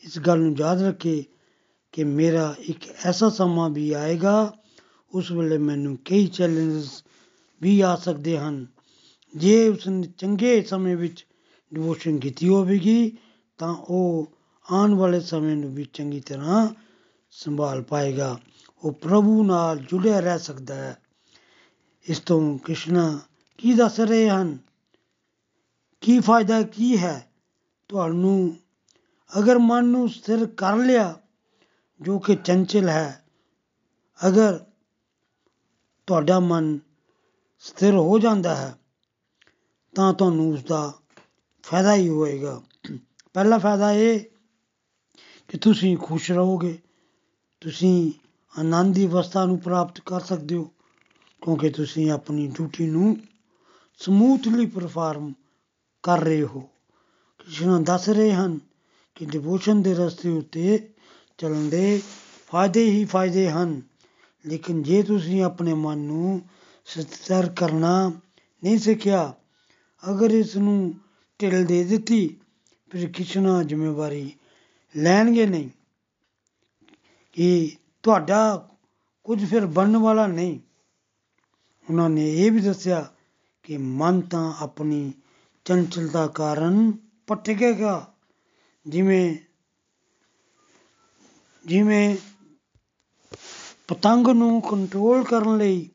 ਇਸ 0.00 0.18
ਗੱਲ 0.18 0.38
ਨੂੰ 0.38 0.56
ਯਾਦ 0.58 0.82
ਰੱਖੇ। 0.82 1.24
ਕਿ 1.94 2.04
ਮੇਰਾ 2.04 2.54
ਇੱਕ 2.58 2.78
ਐਸਾ 3.04 3.28
ਸਮਾਂ 3.28 3.70
ਵੀ 3.70 3.92
ਆਏਗਾ, 3.92 4.54
ਉਸ 5.14 5.30
ਵੇਲੇ 5.30 5.58
ਮੈਨੂੰ 5.58 5.98
ਕਈ 6.04 6.26
ਚੈਲੰਜਸ 6.26 7.04
ਵੀ 7.62 7.80
ਆ 7.80 7.96
ਸਕਦੇ 7.96 8.38
ਹਨ। 8.38 8.66
ਜੇ 9.36 9.68
ਉਸਨੇ 9.68 10.08
ਚੰਗੇ 10.18 10.62
ਸਮੇਂ 10.62 10.96
ਵਿੱਚ 10.96 11.26
ਡਿਵੋਸ਼ਨ 11.74 12.18
ਕੀਤੀ 12.18 12.48
ਹੋਵੇਗੀ, 12.48 13.18
ਤਾਂ 13.58 13.74
ਉਹ 13.74 14.32
ਆਉਣ 14.72 14.94
ਵਾਲੇ 14.94 15.20
ਸਮੇਂ 15.20 15.56
ਨੂੰ 15.56 15.74
ਵੀ 15.74 15.86
ਚੰਗੀ 15.92 16.20
ਤਰ੍ਹਾਂ 16.20 16.68
ਸੰਭਾਲ 17.30 17.82
ਪਾਏਗਾ। 17.82 18.38
ਉਹ 18.84 18.92
ਪ੍ਰਭੂ 18.92 19.44
ਨਾਲ 19.44 19.78
ਜੁੜਿਆ 19.78 20.20
ਰਹਿ 20.20 20.38
ਸਕਦਾ 20.38 20.74
ਹੈ। 20.74 21.02
ਇਸ 22.08 22.18
ਤੋਂ 22.18 22.58
ਕ੍ਰਿਸ਼ਨਾ 22.58 23.20
ਕੀ 23.58 23.74
ਦੱਸ 23.74 24.00
ਰਹੇ 24.00 24.28
ਹਨ? 24.28 24.58
ਕੀ 26.00 26.20
ਫਾਇਦਾ 26.20 26.62
ਕੀ 26.62 26.98
ਹੈ? 26.98 27.30
ਤੁਹਾਨੂੰ 27.88 28.56
ਅਗਰ 29.38 29.58
ਮਨ 29.58 29.84
ਨੂੰ 29.84 30.08
ਸਥਿਰ 30.08 30.46
ਕਰ 30.46 30.76
ਲਿਆ 30.76 31.20
ਜੋ 32.00 32.18
ਕਿ 32.18 32.36
ਚੰਚਲ 32.36 32.88
ਹੈ, 32.88 33.24
ਅਗਰ 34.28 34.64
ਤੁਹਾਡਾ 36.06 36.40
ਮਨ 36.40 36.78
ਸਥਿਰ 37.58 37.94
ਹੋ 37.94 38.18
ਜਾਂਦਾ 38.18 38.54
ਹੈ, 38.56 38.74
ਤਾਂ 39.94 40.12
ਤੁਹਾਨੂੰ 40.12 40.52
ਉਸ 40.52 40.64
ਦਾ 40.64 40.92
ਫਾਇਦਾ 41.62 41.94
ਹੀ 41.94 42.08
ਹੋਏਗਾ। 42.08 42.62
ਪਹਿਲਾ 43.34 43.58
ਫਾਇਦਾ 43.58 43.92
ਇਹ 43.92 44.20
ਕਿ 45.48 45.58
ਤੁਸੀਂ 45.58 45.96
ਖੁਸ਼ 45.96 46.30
ਰਹੋਗੇ, 46.32 46.78
ਤੁਸੀਂ 47.60 48.12
ਆਨੰਦ 48.60 48.94
ਦੀ 48.94 49.06
ਅਵਸਥਾ 49.06 49.44
ਨੂੰ 49.44 49.58
ਪ੍ਰਾਪਤ 49.58 50.00
ਕਰ 50.00 50.20
ਸਕਦੇ 50.20 50.56
ਹੋ, 50.56 50.64
ਕਿਉਂਕਿ 51.42 51.70
ਤੁਸੀਂ 51.70 52.10
ਆਪਣੀ 52.10 52.46
ਡਿਊਟੀ 52.46 52.86
ਨੂੰ 52.86 53.16
ਸਮੂਥਲੀ 53.98 54.66
ਪਰਫਾਰਮ 54.66 55.32
ਕਰ 56.02 56.20
ਰਹੇ 56.20 56.42
ਹੋ। 56.42 56.60
ਕ੍ਰਿਸ਼ਨ 57.38 57.84
ਦੱਸ 57.84 58.08
ਰਹੇ 58.08 58.32
ਹਨ 58.32 58.58
ਕਿ 59.14 59.24
ਡਿਵੋਸ਼ਨ 59.24 59.82
ਦੇ 59.82 59.94
ਰਸਤੇ 59.94 60.28
ਉੱਤੇ 60.28 60.93
ਚੱਲਣ 61.38 61.68
ਦੇ 61.68 62.02
ਫਾਇਦੇ 62.46 62.90
ਹੀ 62.90 63.04
ਫਾਇਦੇ 63.04 63.50
ਹਨ। 63.50 63.82
ਲੇਕਿਨ 64.46 64.82
ਜੇ 64.82 65.02
ਤੁਸੀਂ 65.02 65.42
ਆਪਣੇ 65.42 65.74
ਮਨ 65.74 65.98
ਨੂੰ 65.98 66.42
ਸਥਿਰ 66.84 67.48
ਕਰਨਾ 67.48 68.12
ਨਹੀਂ 68.64 68.78
ਸਿੱਖਿਆ, 68.78 69.34
ਅਗਰ 70.10 70.30
ਇਸ 70.30 70.56
ਨੂੰ 70.56 70.94
ਢਿੱਲ 71.40 71.64
ਦੇ 71.64 71.84
ਦਿੱਤੀ, 71.84 72.36
ਫਿਰ 72.90 73.10
ਕਿਸ਼ਨਾ 73.10 73.62
ਜ਼ਿੰਮੇਵਾਰੀ 73.62 74.32
ਲੈਣਗੇ 74.96 75.46
ਨਹੀਂ। 75.46 75.68
ਕਿ 77.32 77.76
ਤੁਹਾਡਾ 78.02 78.68
ਕੁਝ 79.24 79.50
ਫਿਰ 79.50 79.66
ਬਣਨ 79.66 79.96
ਵਾਲਾ 79.96 80.26
ਨਹੀਂ? 80.26 80.60
ਉਹਨਾਂ 81.90 82.10
ਨੇ 82.10 82.34
ਇਹ 82.34 82.52
ਵੀ 82.52 82.60
ਦੱਸਿਆ 82.60 83.12
ਕਿ 83.62 83.76
ਮਨ 83.76 84.20
ਤਾਂ 84.20 84.54
ਆਪਣੀ 84.60 85.12
ਚੰਚਲਤਾ 85.64 86.26
ਕਾਰਨ 86.26 86.92
ਭਟਕੇਗਾ 87.30 88.14
ਜਿਵੇਂ 88.86 89.36
ਜਿਵੇਂ 91.66 92.16
ਪਤੰਗ 93.88 94.26
ਨੂੰ 94.26 94.62
ਕੰਟਰੋਲ 94.62 95.24
ਕਰਨ 95.24 95.56
ਲਈ 95.56 95.90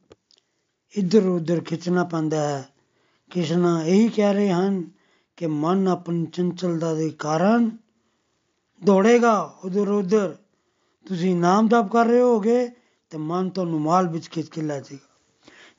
ਇੱਧਰ 0.95 1.25
ਉੱਧਰ 1.25 1.62
ਖਿੱਚਣਾ 1.62 2.03
ਪੈਂਦਾ 2.03 2.47
ਹੈ। 2.47 2.69
ਕਿਸ਼ਨਾ 3.29 3.84
ਇਹੀ 3.84 4.10
ਕਹਿ 4.10 4.34
ਰਹੇ 4.34 4.51
ਹਨ 4.51 4.89
ਕਿ 5.38 5.47
ਮਨ 5.47 5.88
ਆਪਣੀ 5.88 6.25
ਚੰਚਲਤਾ 6.25 6.93
ਦੇ 6.93 7.10
ਕਾਰਨ 7.10 7.77
ਦੌੜੇਗਾ 8.84 9.55
ਉਧਰ 9.65 9.88
ਉਧਰ 9.89 10.38
ਤੁਸੀਂ 11.08 11.36
ਨਾਮ 11.36 11.67
ਜਪ 11.67 11.91
ਕਰ 11.91 12.05
ਰਹੇ 12.05 12.21
ਹੋਗੇ 12.21 12.69
ਤੇ 13.10 13.17
ਮਨ 13.17 13.49
ਤੁਹਾਨੂੰ 13.49 13.82
ਮਾਲ 13.82 14.08
ਵਿੱਚ 14.08 14.29
ਖਿੱਚ 14.29 14.49
ਕੇ 14.49 14.62
ਲੈ 14.62 14.79
ਜਾਏਗਾ। 14.79 15.08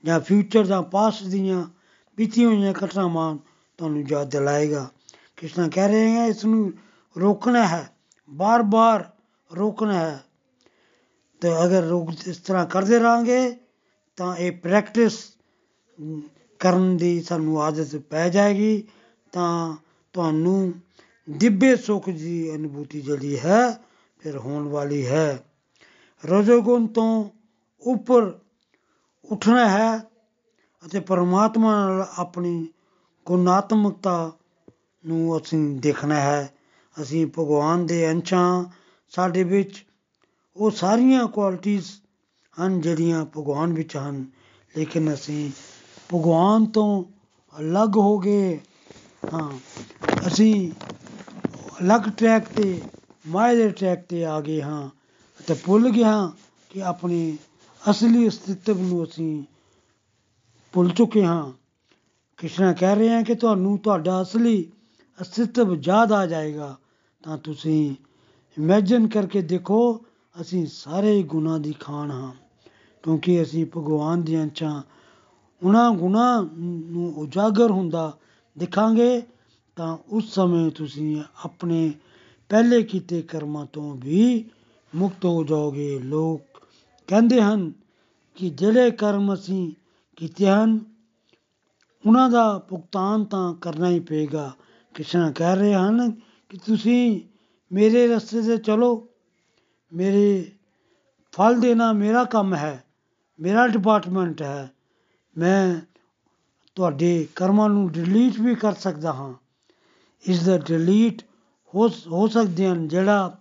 ਜਾਂ 0.04 0.20
ਫਿਊਚਰ 0.20 0.66
ਜਾਂ 0.66 0.82
ਪਾਸਟ 0.82 1.22
ਦੀਆਂ 1.22 1.66
ਬੀਤੀ 2.16 2.44
ਹੋਈਆਂ 2.44 2.74
ਘਟਨਾਵਾਂ 2.84 3.36
ਤੁਹਾਨੂੰ 3.78 4.04
ਯਾਦ 4.08 4.30
ਦਿਲਾਏਗਾ। 4.30 4.90
ਕਿਸ਼ਨਾ 5.36 5.68
ਕਹਿ 5.68 5.88
ਰਹੇ 5.88 6.14
ਹੈ 6.14 6.26
ਇਸ 6.26 6.44
ਨੂੰ 6.44 6.72
ਰੋਕਣਾ 7.18 7.66
ਹੈ। 7.66 7.96
ਬਾਰ-ਬਾਰ 8.30 9.10
ਰੋਕਣਾ 9.56 9.94
ਹੈ। 9.94 10.24
ਤੇ 11.40 11.64
ਅਗਰ 11.64 11.82
ਰੋਕ 11.82 12.10
ਇਸ 12.26 12.36
ਤਰ੍ਹਾਂ 12.36 12.66
ਕਰਦੇ 12.66 13.00
ਰਾਂਗੇ 13.00 13.56
ਤਾਂ 14.16 14.36
ਇਹ 14.36 14.52
ਪ੍ਰੈਕਟਿਸ 14.52 15.36
ਕਰਨ 16.58 16.96
ਦੀ 16.96 17.20
ਸਾਨੂੰ 17.22 17.62
ਆਦਤ 17.62 17.96
ਪੈ 17.96 18.28
ਜਾਏਗੀ। 18.28 18.88
ਤਾਂ 19.32 19.76
ਤੁਹਾਨੂੰ 20.12 20.72
ਦਿव्य 21.30 21.76
ਸੁਖ 21.76 22.08
ਦੀ 22.08 22.54
ਅਨੁਭੂਤੀ 22.54 23.00
ਜਿਹੜੀ 23.00 23.38
ਹੈ, 23.38 23.72
ਫਿਰ 24.20 24.38
ਹੋਣ 24.38 24.68
ਵਾਲੀ 24.68 25.06
ਹੈ। 25.06 25.44
ਰਜੋਗੁਣ 26.26 26.86
ਤੋਂ 26.86 27.30
ਉੱਪਰ 27.82 28.38
ਉੱਠਣਾ 29.24 29.68
ਹੈ 29.68 29.98
ਅਤੇ 30.86 31.00
ਪਰਮਾਤਮਾ 31.00 31.88
ਨਾਲ 31.88 32.06
ਆਪਣੀ 32.16 32.68
ਗੁਣਾਤਮਕਤਾ 33.26 34.32
ਨੂੰ 35.06 35.36
ਅਸੀਂ 35.36 35.80
ਦੇਖਣਾ 35.80 36.14
ਹੈ। 36.14 36.54
ਅਸੀਂ 37.02 37.26
ਭਗਵਾਨ 37.26 37.86
ਦੇ 37.86 38.10
ਅੰਸ਼ਾਂ 38.10 38.64
ਸਾਡੇ 39.12 39.42
ਵਿੱਚ 39.44 39.84
ਉਹ 40.56 40.70
ਸਾਰੀਆਂ 40.70 41.26
ਕੁਆਲਿਟੀਆਂ 41.26 41.80
ਹਨ 42.56 42.80
ਜਿਹੜੀਆਂ 42.80 43.24
ਭਗਵਾਨ 43.24 43.72
ਵਿੱਚ 43.72 43.96
ਹਨ। 43.96 44.24
ਲੇਕਿਨ 44.74 45.12
ਅਸੀਂ 45.14 45.50
ਭਗਵਾਨ 46.14 46.66
ਤੋਂ 46.66 47.04
ਅਲੱਗ 47.60 47.96
ਹੋ 47.96 48.18
ਗਏ। 48.18 48.58
ਹਾਂ, 49.34 49.50
ਅਸੀਂ 50.26 50.70
ਅਲੱਗ 51.80 52.08
ਟਰੈਕ 52.18 52.48
ਤੇ 52.48 52.82
ਮਾਇਆ 53.26 53.54
ਦੇ 53.54 53.68
ਟਰੈਕ 53.70 54.04
ਤੇ 54.08 54.24
ਆ 54.24 54.40
ਗਏ 54.40 54.62
ਹਾਂ 54.62 54.88
ਅਤੇ 55.40 55.54
ਭੁੱਲ 55.54 55.90
ਗਏ 55.90 56.04
ਹਾਂ 56.04 56.30
ਕਿ 56.70 56.82
ਆਪਣੇ 56.82 57.36
ਅਸਲੀ 57.90 58.28
ਅਸਤਿਤਵ 58.28 58.80
ਨੂੰ 58.80 59.04
ਅਸੀਂ 59.04 59.42
ਭੁੱਲ 60.74 60.90
ਚੁੱਕੇ 60.90 61.24
ਹਾਂ। 61.24 61.52
ਕ੍ਰਿਸ਼ਨ 62.38 62.72
ਕਹਿ 62.72 62.94
ਰਹੇ 62.94 63.08
ਹਾਂ 63.10 63.22
ਕਿ 63.22 63.34
ਤੁਹਾਨੂੰ 63.34 63.78
ਤੁਹਾਡਾ 63.78 64.20
ਅਸਲੀ 64.22 64.70
ਅਸਤਿਤਵ 65.18 65.74
ਯਾਦ 65.84 66.12
ਆ 66.12 66.26
ਜਾਏਗਾ 66.26 66.76
ਤਾਂ 67.22 67.38
ਤੁਸੀਂ 67.38 67.94
ਇਮੇਜਿਨ 68.56 69.08
ਕਰਕੇ 69.08 69.42
ਦੇਖੋ 69.42 69.80
ਅਸੀਂ 70.36 70.66
ਸਾਰੇ 70.66 71.22
ਗੁਨਾਹ 71.22 71.58
ਦੀ 71.58 71.72
ਖਾਨ 71.72 72.10
ਹਾਂ 72.10 72.32
ਕਿਉਂਕਿ 73.04 73.42
ਅਸੀਂ 73.42 73.66
ਭਗਵਾਨ 73.76 74.22
ਦੀਆਂ 74.22 74.42
ਅੰਚਾਂ 74.42 74.82
ਉਹਨਾਂ 75.62 75.90
ਗੁਨਾਹ 75.90 76.42
ਨੂੰ 76.42 77.12
ਉਜਾਗਰ 77.16 77.70
ਹੁੰਦਾ 77.70 78.12
ਦਿਖਾਂਗੇ 78.56 79.22
ਤਾਂ 79.76 79.96
ਉਸ 80.08 80.34
ਸਮੇਂ 80.34 80.70
ਤੁਸੀਂ 80.70 81.22
ਆਪਣੇ 81.44 81.92
ਪਹਿਲੇ 82.50 82.82
ਕੀਤੇ 82.82 83.22
ਕਰਮਾਂ 83.22 83.66
ਤੋਂ 83.66 83.94
ਵੀ 83.94 84.44
ਮੁਕਤ 84.92 85.24
ਹੋ 85.24 85.44
ਜਾਓਗੇ 85.44 85.98
ਲੋਕ 85.98 86.60
ਕਹਿੰਦੇ 87.08 87.40
ਹਨ 87.40 87.72
ਕਿ 88.36 88.50
ਜਿਹੜੇ 88.50 88.90
ਕਰਮ 88.90 89.34
ਅਸੀਂ 89.34 89.72
ਕੀਤੇ 90.16 90.48
ਹਨ 90.48 90.78
ਉਹਨਾਂ 92.04 92.28
ਦਾ 92.30 92.58
ਭੁਗਤਾਨ 92.58 93.24
ਤਾਂ 93.24 93.54
ਕਰਨਾ 93.54 93.90
ਹੀ 93.90 94.00
ਪਏਗਾ 94.00 94.50
ਕ੍ਰਿਸ਼ਨ 94.94 95.32
ਕਹਿ 95.32 95.56
ਰਹੇ 95.56 95.74
ਹਨ 95.74 96.10
ਕਿ 96.50 96.58
ਤੁਸੀਂ 96.66 97.20
ਮੇਰੇ 97.72 98.06
ਰਸਤੇ 98.06 98.42
ਤੇ 98.42 98.56
ਚਲੋ। 98.56 99.06
ਮੇਰੇ 99.92 100.52
ਫਲ 101.32 101.60
ਦੇਣਾ 101.60 101.92
ਮੇਰਾ 101.92 102.24
ਕੰਮ 102.24 102.54
ਹੈ, 102.54 102.84
ਮੇਰਾ 103.40 103.66
ਡਿਪਾਰਟਮੈਂਟ 103.68 104.42
ਹੈ। 104.42 104.70
ਮੈਂ 105.38 105.80
ਤੁਹਾਡੇ 106.74 107.26
ਕਰਮਾਂ 107.34 107.68
ਨੂੰ 107.68 107.90
ਡਿਲੀਟ 107.92 108.40
ਵੀ 108.40 108.54
ਕਰ 108.54 108.72
ਸਕਦਾ 108.72 109.12
ਹਾਂ। 109.12 109.34
ਇਸ 110.24 110.44
ਦਾ 110.44 110.58
ਡਿਲੀਟ 110.58 111.22
ਹੋ 111.74 111.88
ਹੋ 112.06 112.26
ਸਕਦੇ 112.28 112.66
ਹਨ 112.68 112.88
ਜਿਹੜਾ 112.88 113.38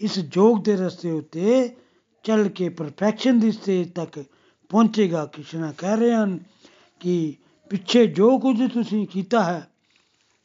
ਇਸ 0.00 0.18
ਜੋਗ 0.18 0.62
ਦੇ 0.64 0.76
ਰਸਤੇ 0.76 1.10
ਉੱਤੇ 1.10 1.76
ਚੱਲ 2.24 2.48
ਕੇ 2.48 2.68
ਪਰਫੈਕਸ਼ਨ 2.68 3.38
ਦੀ 3.38 3.52
ਸਟੇਜ 3.52 3.92
ਤੱਕ 3.92 4.24
ਪਹੁੰਚੇਗਾ। 4.70 5.24
ਕ੍ਰਿਸ਼ਨ 5.26 5.72
ਕਹਿ 5.78 5.96
ਰਹੇ 5.96 6.14
ਹਨ 6.14 6.38
ਕਿ 7.00 7.34
ਪਿੱਛੇ 7.70 8.06
ਜੋ 8.06 8.38
ਕੁਝ 8.38 8.72
ਤੁਸੀਂ 8.72 9.06
ਕੀਤਾ 9.06 9.42
ਹੈ, 9.42 9.70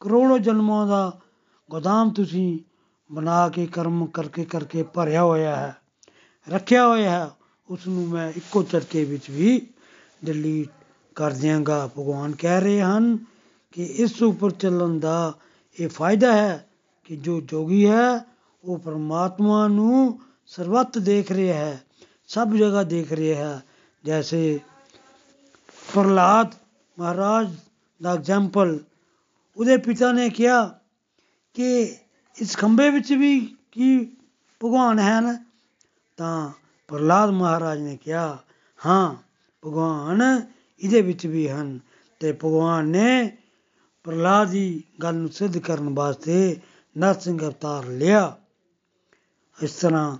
ਕਰੋੜੋ 0.00 0.38
ਜਨਮਾਂ 0.38 0.86
ਦਾ 0.86 1.20
ਗੋਦਾਮ 1.70 2.10
ਤੁਸੀਂ 2.10 2.58
ਬਣਾ 3.10 3.48
ਕੇ, 3.48 3.66
ਕਰਮ 3.66 4.06
ਕਰਕੇ 4.06 4.44
ਕਰਕੇ 4.44 4.82
ਭਰਿਆ 4.82 5.22
ਹੋਇਆ 5.22 5.56
ਹੈ, 5.56 5.74
ਰੱਖਿਆ 6.46 6.86
ਹੋਇਆ 6.86 7.10
ਹੈ 7.10 7.30
ਉਸ 7.68 7.86
ਨੂੰ 7.88 8.08
ਮੈਂ 8.08 8.30
ਇੱਕੋ 8.36 8.62
ਝਟਕੇ 8.62 9.04
ਵਿੱਚ 9.04 9.30
ਵੀ 9.30 9.66
ਡਿਲੀਟ 10.24 10.70
ਕਰ 11.14 11.30
ਦਿਆਂਗਾ। 11.30 11.86
ਭਗਵਾਨ 11.88 12.32
ਕਹਿ 12.32 12.60
ਰਹੇ 12.60 12.80
ਹਨ 12.82 13.16
ਕਿ 13.72 13.84
ਇਸ 13.84 14.22
ਉੱਪਰ 14.22 14.50
ਚੱਲਣ 14.50 14.98
ਦਾ 14.98 15.32
ਇਹ 15.78 15.88
ਫਾਇਦਾ 15.88 16.32
ਹੈ 16.32 16.68
ਕਿ 17.04 17.16
ਜੋ 17.16 17.40
ਜੋਗੀ 17.40 17.86
ਹੈ, 17.88 18.24
ਉਹ 18.64 18.78
ਪਰਮਾਤਮਾ 18.78 19.66
ਨੂੰ 19.68 20.20
ਸਰਵਤ 20.46 20.98
ਦੇਖ 20.98 21.32
ਰਿਹਾ 21.32 21.56
ਹੈ, 21.56 21.82
ਸਭ 22.28 22.54
ਜਗ੍ਹਾ 22.54 22.82
ਦੇਖ 22.82 23.12
ਰਿਹਾ 23.12 23.48
ਹੈ। 23.48 23.62
ਜੈਸੇ 24.04 24.60
ਪ੍ਰਲਾਦ 25.94 26.54
ਮਹਾਰਾਜ 26.98 27.54
ਦਾ 28.00 28.12
ਐਗਜ਼ਾਮਪਲ 28.12 28.78
ਉਹਦੇ 29.56 29.76
ਪਿਤਾ 29.76 30.12
ਨੇ 30.12 30.28
ਕਿਹਾ 30.30 30.66
ਕਿ 31.54 31.96
ਇਸ 32.38 32.56
ਖੰਭੇ 32.56 32.88
ਵਿੱਚ 32.90 33.12
ਵੀ 33.12 33.38
ਕੀ 33.72 33.98
ਭਗਵਾਨ 34.60 34.98
ਹਨ 34.98 35.36
ਤਾਂ 36.18 36.50
ਪ੍ਰਲਾਦ 36.88 37.30
ਮਹਾਰਾਜ 37.30 37.78
ਨੇ 37.78 37.96
ਕਿਹਾ 37.96 38.26
ਹਾਂ 38.80 39.14
ਭਗਵਾਨ 39.62 40.22
ਇਹਦੇ 40.80 41.00
ਵਿੱਚ 41.02 41.26
ਵੀ 41.26 41.48
ਹਨ 41.48 41.78
ਤੇ 42.20 42.32
ਭਗਵਾਨ 42.32 42.86
ਨੇ 42.86 43.36
ਪ੍ਰਲਾਦ 44.06 44.50
ਦੀ 44.50 44.82
ਗੱਲ 45.02 45.14
ਨੂੰ 45.14 45.28
ਸਿੱਧ 45.28 45.58
ਕਰਨ 45.58 45.94
ਵਾਸਤੇ 45.94 46.56
ਨਰਸਿੰਘ 46.96 47.40
ਅਵਤਾਰ 47.40 47.86
ਲਿਆ 47.92 48.36
ਇਸ 49.58 49.74
ਤਰ੍ਹਾਂ 49.74 50.16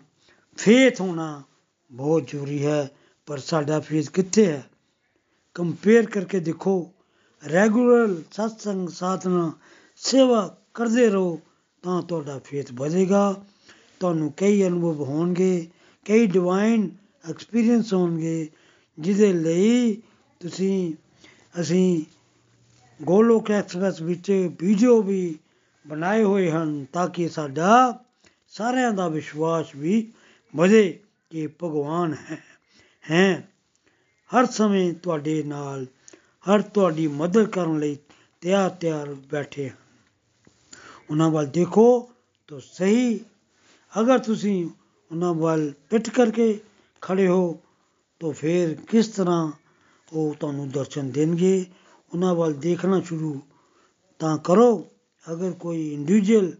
ਫੇਥ 0.58 1.00
ਹੋਣਾ 1.00 1.42
ਬਹੁਤ 1.90 2.30
ਜ਼ਰੂਰੀ 2.30 2.64
ਹੈ 2.66 2.88
ਪਰ 3.28 3.38
ਸਾਡਾ 3.38 3.80
ਫੇਥ 3.80 4.10
ਕਿੱਥੇ 4.10 4.46
ਹੈ 4.46 4.62
ਕੰਪੇਅਰ 5.56 6.06
ਕਰਕੇ 6.06 6.40
ਦੇਖੋ 6.40 6.74
ਰੈਗੂਲਰ 7.42 8.14
ਸਤਸੰਗ 8.32 8.88
ਸਾਧਨਾ 8.88 9.50
ਸੇਵਾ 10.00 10.46
ਕਰਦੇ 10.74 11.08
ਰਹੋ 11.08 11.38
ਤਾਂ 11.84 12.02
ਤੁਹਾਡਾ 12.02 12.38
ਫੇਥ 12.38 12.72
ਵਧੇਗਾ। 12.72 13.44
ਤੁਹਾਨੂੰ 14.00 14.32
ਕਈ 14.32 14.66
ਅਨੁਭਵ 14.66 15.02
ਹੋਣਗੇ, 15.02 15.68
ਕਈ 16.04 16.26
ਡਿਵਾਈਨ 16.26 16.90
ਐਕਸਪੀਰੀਅੰਸ 17.30 17.92
ਹੋਣਗੇ, 17.94 18.48
ਜਿਹਦੇ 18.98 19.32
ਲਈ 19.32 19.94
ਤੁਸੀਂ, 20.40 20.94
ਅਸੀਂ 21.60 22.04
ਗੋਲੋਕ 23.02 23.50
ਐਕਸਪ੍ਰੈਸ 23.50 24.00
ਵਿੱਚ 24.02 24.30
ਵੀਡੀਓ 24.60 25.02
ਵੀ 25.02 25.38
ਬਣਾਏ 25.86 26.22
ਹੋਏ 26.22 26.50
ਹਨ 26.50 26.84
ਤਾਂ 26.92 27.08
ਕਿ 27.08 27.28
ਸਾਡਾ 27.28 28.04
ਸਾਰਿਆਂ 28.48 28.92
ਦਾ 28.92 29.08
ਵਿਸ਼ਵਾਸ 29.08 29.76
ਵੀ 29.76 30.12
ਵਧੇ 30.56 30.98
ਕਿ 31.30 31.46
ਭਗਵਾਨ 31.46 32.14
ਹੈ 32.30 32.42
ਹੈ। 33.10 33.48
ਹਰ 34.30 34.46
ਸਮੇਂ 34.46 34.94
ਤੁਹਾਡੇ 34.94 35.42
ਨਾਲ, 35.42 35.86
ਹਰ 36.46 36.62
ਤੁਹਾਡੀ 36.62 37.06
ਮਦਦ 37.06 37.46
ਕਰਨ 37.46 37.78
ਲਈ 37.78 37.96
ਤਿਆਰ 38.40 38.70
ਤਿਆਰ 38.70 39.14
ਬੈਠੇ 39.14 39.68
ਹਨ 39.68 39.83
ਉਹਨਾਂ 41.10 41.30
ਵੱਲ 41.30 41.46
ਦੇਖੋ 41.46 42.10
ਤਾਂ 42.48 42.60
ਸਹੀ। 42.60 43.20
ਅਗਰ 44.00 44.18
ਤੁਸੀਂ 44.18 44.68
ਉਹਨਾਂ 45.12 45.34
ਵੱਲ 45.34 45.72
ਪਿੱਠ 45.90 46.10
ਕਰਕੇ 46.10 46.60
ਖੜੇ 47.00 47.26
ਹੋ 47.28 47.60
ਤਾਂ 48.20 48.32
ਫਿਰ 48.32 48.74
ਕਿਸ 48.74 49.08
ਤਰ੍ਹਾਂ 49.08 49.52
ਉਹ 50.12 50.34
ਤੁਹਾਨੂੰ 50.34 50.68
ਦਰਸ਼ਨ 50.68 51.10
ਦੇਣਗੇ? 51.10 51.66
ਉਹਨਾਂ 52.14 52.34
ਵੱਲ 52.34 52.52
ਦੇਖਣਾ 52.52 53.00
ਸ਼ੁਰੂ 53.00 53.40
ਤਾਂ 54.18 54.38
ਕਰੋ। 54.38 54.86
ਅਗਰ 55.32 55.52
ਕੋਈ 55.52 55.94
ਇੰਡੀਵਿਜੂਅਲ 55.94 56.52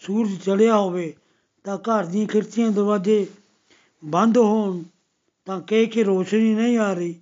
ਸੂਰਜ 0.00 0.38
ਚੜਿਆ 0.38 0.76
ਹੋਵੇ 0.76 1.14
ਤਾਂ 1.64 1.78
ਘਰ 1.78 2.04
ਦੀਆਂ 2.04 2.26
ਖਿੜਕੀਆਂ, 2.26 2.70
ਦਰਵਾਜ਼ੇ 2.70 3.26
ਬੰਦ 4.04 4.38
ਹੋਣ 4.38 4.82
ਤਾਂ 5.44 5.60
ਕਹੇ 5.60 5.86
ਕਿ 5.86 6.04
ਰੋਸ਼ਨੀ 6.04 6.54
ਨਹੀਂ 6.54 6.78
ਆ 6.78 6.92
ਰਹੀ। 6.92 7.14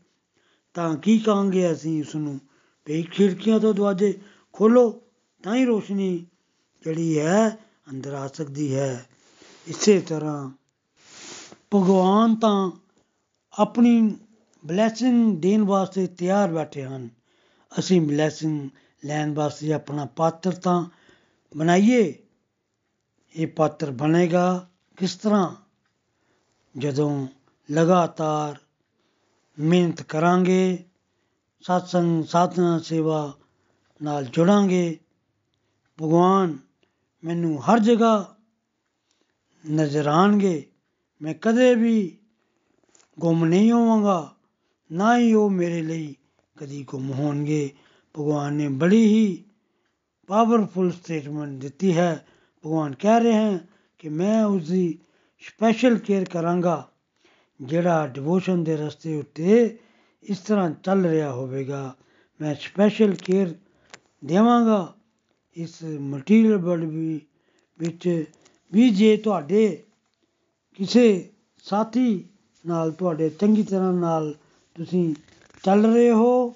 ਤਾਂ 0.74 0.96
ਕੀ 0.96 1.18
ਕਹਾਂਗੇ 1.18 1.72
ਅਸੀਂ 1.72 2.00
ਉਸ 2.00 2.16
ਨੂੰ 2.16 2.40
ਵੀ 2.86 3.02
ਖਿੜਕੀਆਂ 3.02 3.60
ਤੋਂ 3.60 3.74
ਦਰਵਾਜ਼ੇ 3.74 4.18
ਖੋਲੋ 4.52 5.00
ਤਾਂ 5.42 5.56
ਹੀ 5.56 5.64
ਰੋਸ਼ਨੀ 5.64 6.26
ਜਿਹੜੀ 6.84 7.18
ਹੈ, 7.18 7.50
ਅੰਦਰ 7.90 8.12
ਆ 8.12 8.28
ਸਕਦੀ 8.28 8.74
ਹੈ। 8.74 9.08
ਇਸੇ 9.66 10.00
ਤਰ੍ਹਾਂ 10.00 10.50
ਭਗਵਾਨ 11.74 12.36
ਤਾਂ 12.36 12.70
ਆਪਣੀ 13.58 14.16
ਬਲੇਸਿੰਗ 14.66 15.42
ਦੇਣ 15.42 15.62
ਵਾਸਤੇ 15.62 16.06
ਤਿਆਰ 16.06 16.52
ਬੈਠੇ 16.52 16.84
ਹਨ। 16.84 17.08
ਅਸੀਂ 17.78 18.00
ਬਲੇਸਿੰਗ 18.00 18.70
ਲੈਣ 19.04 19.34
ਵਾਸਤੇ 19.34 19.72
ਆਪਣਾ 19.72 20.04
ਪਾਤਰ 20.04 20.52
ਤਾਂ 20.52 20.86
ਬਣਾਈਏ। 21.56 22.14
ਇਹ 23.36 23.46
ਪਾਤਰ 23.46 23.90
ਬਣੇਗਾ 23.90 24.68
ਕਿਸ 24.96 25.14
ਤਰ੍ਹਾਂ? 25.14 25.56
ਜਦੋਂ 26.78 27.26
ਲਗਾਤਾਰ 27.70 28.56
ਮਿਹਨਤ 29.58 30.02
ਕਰਾਂਗੇ, 30.02 30.84
ਸਤਸੰਗ, 31.60 32.24
ਸਾਧਨਾ, 32.24 32.78
ਸੇਵਾ 32.78 33.32
ਨਾਲ 34.02 34.24
ਜੁੜਾਂਗੇ, 34.24 34.98
ਭਗਵਾਨ 36.02 36.58
ਮੈਨੂੰ 37.24 37.62
ਹਰ 37.62 37.78
ਜਗ੍ਹਾ 37.78 38.36
ਨਜ਼ਰ 39.70 40.06
ਆਉਣਗੇ। 40.06 40.66
ਮੈਂ 41.22 41.34
ਕਦੇ 41.40 41.74
ਵੀ 41.74 42.18
ਗੁੰਮ 43.20 43.44
ਨਹੀਂ 43.44 43.72
ਹੋਵਾਂਗਾ, 43.72 44.34
ਨਾ 44.92 45.18
ਹੀ 45.18 45.32
ਉਹ 45.34 45.50
ਮੇਰੇ 45.50 45.82
ਲਈ 45.82 46.14
ਕਦੀ 46.58 46.84
ਗੁੰਮ 46.86 47.10
ਹੋਣਗੇ। 47.10 47.70
ਭਗਵਾਨ 48.18 48.54
ਨੇ 48.54 48.68
ਬੜੀ 48.68 49.04
ਹੀ 49.06 49.44
ਪਾਵਰਫੁਲ 50.26 50.90
ਸਟੇਟਮੈਂਟ 50.92 51.60
ਦਿੱਤੀ 51.60 51.96
ਹੈ। 51.96 52.26
ਭਗਵਾਨ 52.64 52.94
ਕਹਿ 52.94 53.20
ਰਹੇ 53.20 53.36
ਹਨ 53.36 53.58
ਕਿ 53.98 54.08
ਮੈਂ 54.08 54.44
ਉਸ 54.44 54.70
ਦੀ 54.70 54.98
ਸਪੈਸ਼ਲ 55.40 55.98
ਕੇਅਰ 55.98 56.24
ਕਰਾਂਗਾ, 56.24 56.88
ਜਿਹੜਾ 57.62 58.06
ਡਿਵੋਸ਼ਨ 58.06 58.64
ਦੇ 58.64 58.76
ਰਸਤੇ 58.76 59.16
ਉੱਤੇ 59.16 59.78
ਇਸ 60.22 60.38
ਤਰ੍ਹਾਂ 60.38 60.70
ਚੱਲ 60.70 61.06
ਰਿਹਾ 61.06 61.32
ਹੋਵੇਗਾ। 61.32 61.94
ਮੈਂ 62.40 62.54
ਸਪੈਸ਼ਲ 62.54 63.14
ਕੇਅਰ 63.14 63.54
ਦੇਵਾਂਗਾ। 64.24 64.94
ਇਸ 65.56 65.82
ਮਟੀਰੀਅਲ 66.00 66.56
ਵਰਲਡ 66.56 66.84
ਵੀ 66.84 67.20
ਵਿੱਚ 67.78 68.24
ਵੀ 68.72 68.90
ਜੇ 68.90 69.16
ਤੁਹਾਡੇ 69.16 69.84
ਕਿਸੇ 70.74 71.30
ਸਾਥੀ 71.62 72.24
ਨਾਲ, 72.66 72.90
ਤੁਹਾਡੇ 72.90 73.28
ਚੰਗੀ 73.30 73.62
ਤਰ੍ਹਾਂ 73.62 73.92
ਨਾਲ 73.92 74.34
ਤੁਸੀਂ 74.74 75.14
ਚੱਲ 75.64 75.86
ਰਹੇ 75.86 76.10
ਹੋ, 76.12 76.54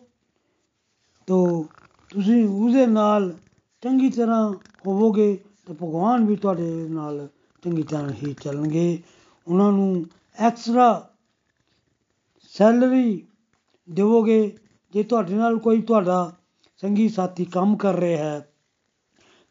ਤੋ 1.27 1.67
ਤੁਸੀਂ 2.11 2.49
ਉਹਦੇ 2.49 2.87
ਨਾਲ 2.87 3.35
ਚੰਗੀ 3.83 4.11
ਤਰ੍ਹਾਂ 4.11 4.53
ਹੋਵੋਗੇ, 4.87 5.39
ਤਾਂ 5.67 5.75
ਭਗਵਾਨ 5.75 6.25
ਵੀ 6.25 6.37
ਤੁਹਾਡੇ 6.37 6.89
ਨਾਲ 6.89 7.29
ਚੰਗੀ 7.63 7.83
ਤਰ੍ਹਾਂ 7.83 8.13
ਹੀ 8.13 8.35
ਚੱਲਣਗੇ। 8.43 9.03
ਉਹਨਾਂ 9.47 9.73
ਨੂੰ 9.73 10.07
ਐਕਸਟਰਾ 10.39 11.11
ਸੈਲਰੀ 12.53 13.23
ਦੇਵੋਗੇ। 13.91 14.57
ਜੇ 14.93 15.03
ਤੁਹਾਡੇ 15.03 15.35
ਨਾਲ 15.35 15.59
ਕੋਈ 15.59 15.83
ਤੁਹਾਡਾ 15.83 16.37
ਸੰਗੀ 16.77 17.09
ਸਾਥੀ 17.09 17.45
ਕੰਮ 17.45 17.77
ਕਰ 17.77 17.95
ਰਿਹਾ 17.95 18.25
ਹੈ 18.25 18.53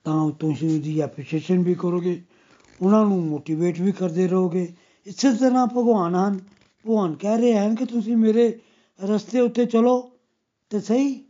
ਤਾਂ 0.05 0.31
ਤੁਸੀਂ 0.31 0.77
ਉਹਦੀ 0.77 0.99
ਐਪਰੀਸ਼ੀਏਸ਼ਨ 0.99 1.63
ਵੀ 1.63 1.73
ਕਰੋਗੇ, 1.73 2.21
ਉਹਨਾਂ 2.81 3.05
ਨੂੰ 3.05 3.25
ਮੋਟੀਵੇਟ 3.25 3.81
ਵੀ 3.81 3.91
ਕਰਦੇ 3.91 4.27
ਰਹੋਗੇ। 4.27 4.73
ਇਸੇ 5.07 5.31
ਤਰ੍ਹਾਂ 5.33 5.67
ਭਗਵਾਨ 5.67 6.15
ਹਨ। 6.15 6.37
ਭਗਵਾਨ 6.85 7.15
ਕਹਿ 7.15 7.37
ਰਹੇ 7.37 7.57
ਹਨ 7.57 7.75
ਕਿ 7.75 7.85
ਤੁਸੀਂ 7.85 8.17
ਮੇਰੇ 8.17 8.59
ਰਸਤੇ 9.03 9.39
ਉੱਤੇ 9.39 9.65
ਚਲੋ, 9.65 10.11
ਤੇ 10.69 10.79
ਸਹੀ, 10.79 11.23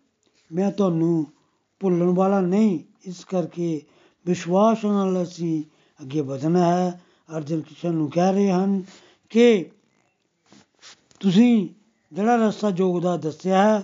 ਮੈਂ 0.51 0.71
ਤੁਹਾਨੂੰ 0.71 1.25
ਭੁੱਲਣ 1.79 2.09
ਵਾਲਾ 2.09 2.41
ਨਹੀਂ। 2.41 2.79
ਇਸ 3.05 3.23
ਕਰਕੇ 3.25 3.81
ਵਿਸ਼ਵਾਸ 4.25 4.85
ਨਾਲ 4.85 5.23
ਅਸੀਂ 5.23 5.63
ਅੱਗੇ 6.01 6.21
ਵਧਣਾ 6.21 6.65
ਹੈ। 6.65 7.01
ਅਰਜਨ 7.37 7.61
ਕ੍ਰਿਸ਼ਨ 7.61 7.93
ਨੂੰ 7.93 8.09
ਕਹਿ 8.09 8.33
ਰਹੇ 8.33 8.51
ਹਨ 8.51 8.83
ਕਿ 9.29 9.65
ਤੁਸੀਂ 11.19 11.69
ਜਿਹੜਾ 12.13 12.35
ਰਸਤਾ 12.35 12.71
ਯੋਗ 12.77 13.01
ਦਾ 13.01 13.17
ਦੱਸਿਆ 13.17 13.63
ਹੈ, 13.63 13.83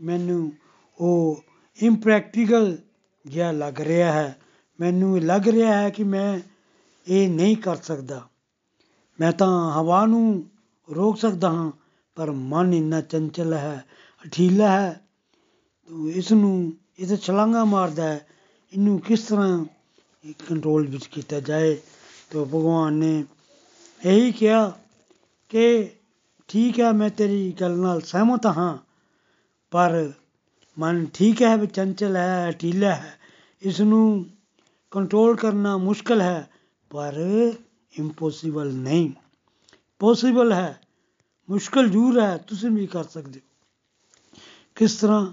ਮੈਨੂੰ 0.00 0.52
ਉਹ 1.00 1.42
ਇੰਪ੍ਰੈਕਟੀਕਲ 1.82 2.78
ਜਿਹਾ 3.26 3.50
ਲੱਗ 3.52 3.80
ਰਿਹਾ 3.80 4.12
ਹੈ। 4.12 4.38
ਮੈਨੂੰ 4.80 5.16
ਇਹ 5.16 5.22
ਲੱਗ 5.22 5.48
ਰਿਹਾ 5.48 5.78
ਹੈ 5.78 5.90
ਕਿ 5.90 6.04
ਮੈਂ 6.04 6.40
ਇਹ 7.06 7.28
ਨਹੀਂ 7.28 7.56
ਕਰ 7.56 7.76
ਸਕਦਾ। 7.76 8.20
ਮੈਂ 9.20 9.32
ਤਾਂ 9.32 9.72
ਹਵਾ 9.72 10.04
ਨੂੰ 10.06 10.44
ਰੋਕ 10.88 11.18
ਸਕਦਾ 11.18 11.50
ਹਾਂ, 11.50 11.70
ਪਰ 12.14 12.30
ਮਨ 12.30 12.74
ਇੰਨਾ 12.74 13.00
ਚੰਚਲ 13.00 13.54
ਹੈ, 13.54 13.84
ਅਠੀਲਾ 14.26 14.68
ਹੈ। 14.70 15.00
ਇਸ 16.06 16.32
ਨੂੰ 16.32 16.72
ਇਹ 16.98 17.06
ਤਾਂ 17.06 17.16
ਛਲਾਂਗਾ 17.16 17.64
ਮਾਰਦਾ 17.64 18.02
ਹੈ। 18.02 18.26
ਇਹਨੂੰ 18.72 18.98
ਕਿਸ 18.98 19.20
ਤਰ੍ਹਾਂ 19.20 19.64
ਕੰਟਰੋਲ 20.48 20.86
ਵਿੱਚ 20.86 21.06
ਕੀਤਾ 21.06 21.40
ਜਾਏ? 21.40 21.74
ਤਾਂ 22.30 22.44
ਭਗਵਾਨ 22.44 22.92
ਨੇ 22.92 23.24
ਇਹੀ 24.06 24.32
ਕਿਹਾ 24.32 24.72
ਕਿ, 25.48 25.90
ਠੀਕ 26.48 26.80
ਹੈ, 26.80 26.92
ਮੈਂ 26.92 27.10
ਤੇਰੀ 27.10 27.52
ਗੱਲ 27.60 27.76
ਨਾਲ 27.76 28.00
ਸਹਿਮਤ 28.00 28.46
ਹਾਂ, 28.46 28.76
ਪਰ 29.70 30.12
ਮਨ 30.80 31.06
ਠੀਕ 31.06 31.42
ਹੈ, 31.42 31.56
ਵੀ 31.56 31.66
ਚੰਚਲ 31.66 32.16
ਹੈ 32.16 32.50
ਅਠੀਲਾ 32.50 32.94
ਹੈ। 32.94 33.18
ਇਸ 33.62 33.80
ਨੂੰ 33.80 34.26
ਕੰਟਰੋਲ 34.90 35.36
ਕਰਨਾ 35.36 35.76
ਮੁਸ਼ਕਲ 35.76 36.20
ਹੈ, 36.20 36.50
ਪਰ 36.90 37.12
ਇੰਪੋਸੀਬਲ 37.98 38.72
ਨਹੀਂ। 38.72 39.10
ਪੋਸੀਬਲ 39.98 40.52
ਹੈ, 40.52 40.80
ਮੁਸ਼ਕਲ 41.50 41.88
ਜ਼ਰੂਰ 41.88 42.20
ਹੈ, 42.20 42.36
ਤੁਸੀਂ 42.36 42.70
ਵੀ 42.70 42.86
ਕਰ 42.86 43.04
ਸਕਦੇ 43.04 43.40
ਹੋ। 43.40 43.48
ਕਿਸ 44.74 44.96
ਤਰ੍ਹਾਂ 44.96 45.32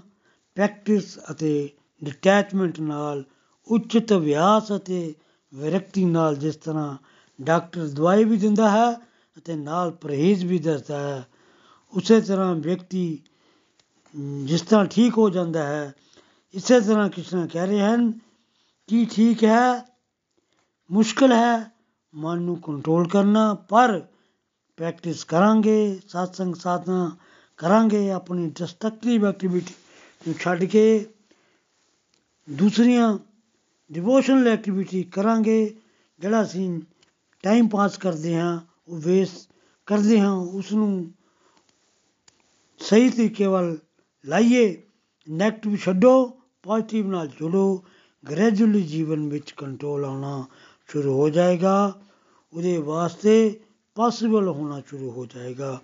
ਪ੍ਰੈਕਟਿਸ 0.54 1.18
ਅਤੇ 1.30 1.70
ਡਿਟੈਚਮੈਂਟ 2.04 2.80
ਨਾਲ, 2.80 3.24
ਉਚਿਤ 3.68 4.12
ਅਭਿਆਸ 4.12 4.72
ਅਤੇ 4.76 5.14
ਵਿਰਕਤੀ 5.54 6.04
ਨਾਲ 6.04 6.36
ਜਿਸ 6.36 6.56
ਤਰ੍ਹਾਂ 6.56 6.96
ਡਾਕਟਰ 7.40 7.88
ਦਵਾਈ 7.88 8.24
ਵੀ 8.24 8.36
ਦਿੰਦਾ 8.36 8.70
ਹੈ 8.70 8.94
ਅਤੇ 9.38 9.54
ਨਾਲ 9.54 9.90
ਪਰਹੇਜ਼ 9.90 10.44
ਵੀ 10.44 10.58
ਦੱਸਦਾ 10.58 10.98
ਹੈ, 10.98 11.26
ਉਸੇ 11.96 12.20
ਤਰ੍ਹਾਂ 12.20 12.54
ਵਿਅਕਤੀ 12.54 13.18
ਜਿਸ 14.44 14.60
ਤਰ੍ਹਾਂ 14.60 14.84
ਠੀਕ 14.84 15.18
ਹੋ 15.18 15.30
ਜਾਂਦਾ 15.30 15.62
ਹੈ, 15.62 15.92
ਇਸੇ 16.54 16.80
ਤਰ੍ਹਾਂ 16.80 17.08
ਕ੍ਰਿਸ਼ਨ 17.08 17.46
ਕਹਿ 17.46 17.66
ਰਹੇ 17.66 17.80
ਹਨ 17.80 18.12
ਕਿ 18.88 19.06
ਠੀਕ 19.10 19.44
ਹੈ, 19.44 19.86
ਮੁਸ਼ਕਲ 20.90 21.32
ਹੈ, 21.32 21.72
ਮਨ 22.14 22.38
ਨੂੰ 22.38 22.60
ਕੰਟਰੋਲ 22.60 23.08
ਕਰਨਾ, 23.08 23.54
ਪਰ 23.54 24.06
ਪ੍ਰੈਕਟਿਸ 24.76 25.24
ਕਰਾਂਗੇ, 25.24 26.00
satsang 26.16 26.54
ਸਾਧਨਾ 26.54 27.16
ਕਰਾਂਗੇ, 27.56 28.10
ਆਪਣੀ 28.10 28.50
ਡਿਸਟਰਕਟਿਵ 28.50 29.26
ਐਕਟੀਵਿਟੀ 29.26 29.74
ਨੂੰ 30.26 30.34
ਛੱਡ 30.34 30.64
ਕੇ 30.64 31.06
ਦੂਸਰੀਆਂ 32.50 33.18
ਡਿਵੋਸ਼ਨਲ 33.92 34.48
ਐਕਟੀਵਿਟੀ 34.48 35.02
ਕਰਾਂਗੇ, 35.02 35.76
ਜਿਹੜਾ 36.20 36.42
ਅਸੀਂ 36.42 36.80
ਟਾਈਮ 37.42 37.68
ਪਾਸ 37.68 37.98
ਕਰਦੇ 37.98 38.36
ਹਾਂ, 38.36 38.60
ਉਹ 38.88 39.00
ਵੇਸਟ 39.00 39.52
ਕਰਦੇ 39.86 40.20
ਹਾਂ 40.20 40.32
ਉਸ 40.32 40.72
ਨੂੰ 40.72 41.12
ਸਹੀ 42.80 43.10
ਤਰੀਕੇ 43.10 43.46
ਵੱਲ 43.46 43.78
ਲਾਈਏ 44.26 44.82
ਨੈਗੇਟਿਵ 45.30 45.76
ਛੱਡੋ 45.76 46.40
ਪੋਜ਼ਿਟਿਵ 46.62 47.06
ਨਾਲ 47.06 47.28
ਜੁੜੋ 47.28 47.84
ਗ੍ਰੈਜੂਅਲੀ 48.30 48.82
ਜੀਵਨ 48.82 49.28
ਵਿੱਚ 49.28 49.50
ਕੰਟਰੋਲ 49.50 50.04
ਆਉਣਾ 50.04 50.44
ਸ਼ੁਰੂ 50.88 51.14
ਹੋ 51.14 51.28
ਜਾਏਗਾ। 51.28 52.00
ਉਹਦੇ 52.52 52.78
ਵਾਸਤੇ 52.78 53.60
ਪੋਸੀਬਲ 53.94 54.48
ਹੋਣਾ 54.48 54.82
ਸ਼ੁਰੂ 54.86 55.10
ਹੋ 55.10 55.26
ਜਾਏਗਾ। 55.26 55.80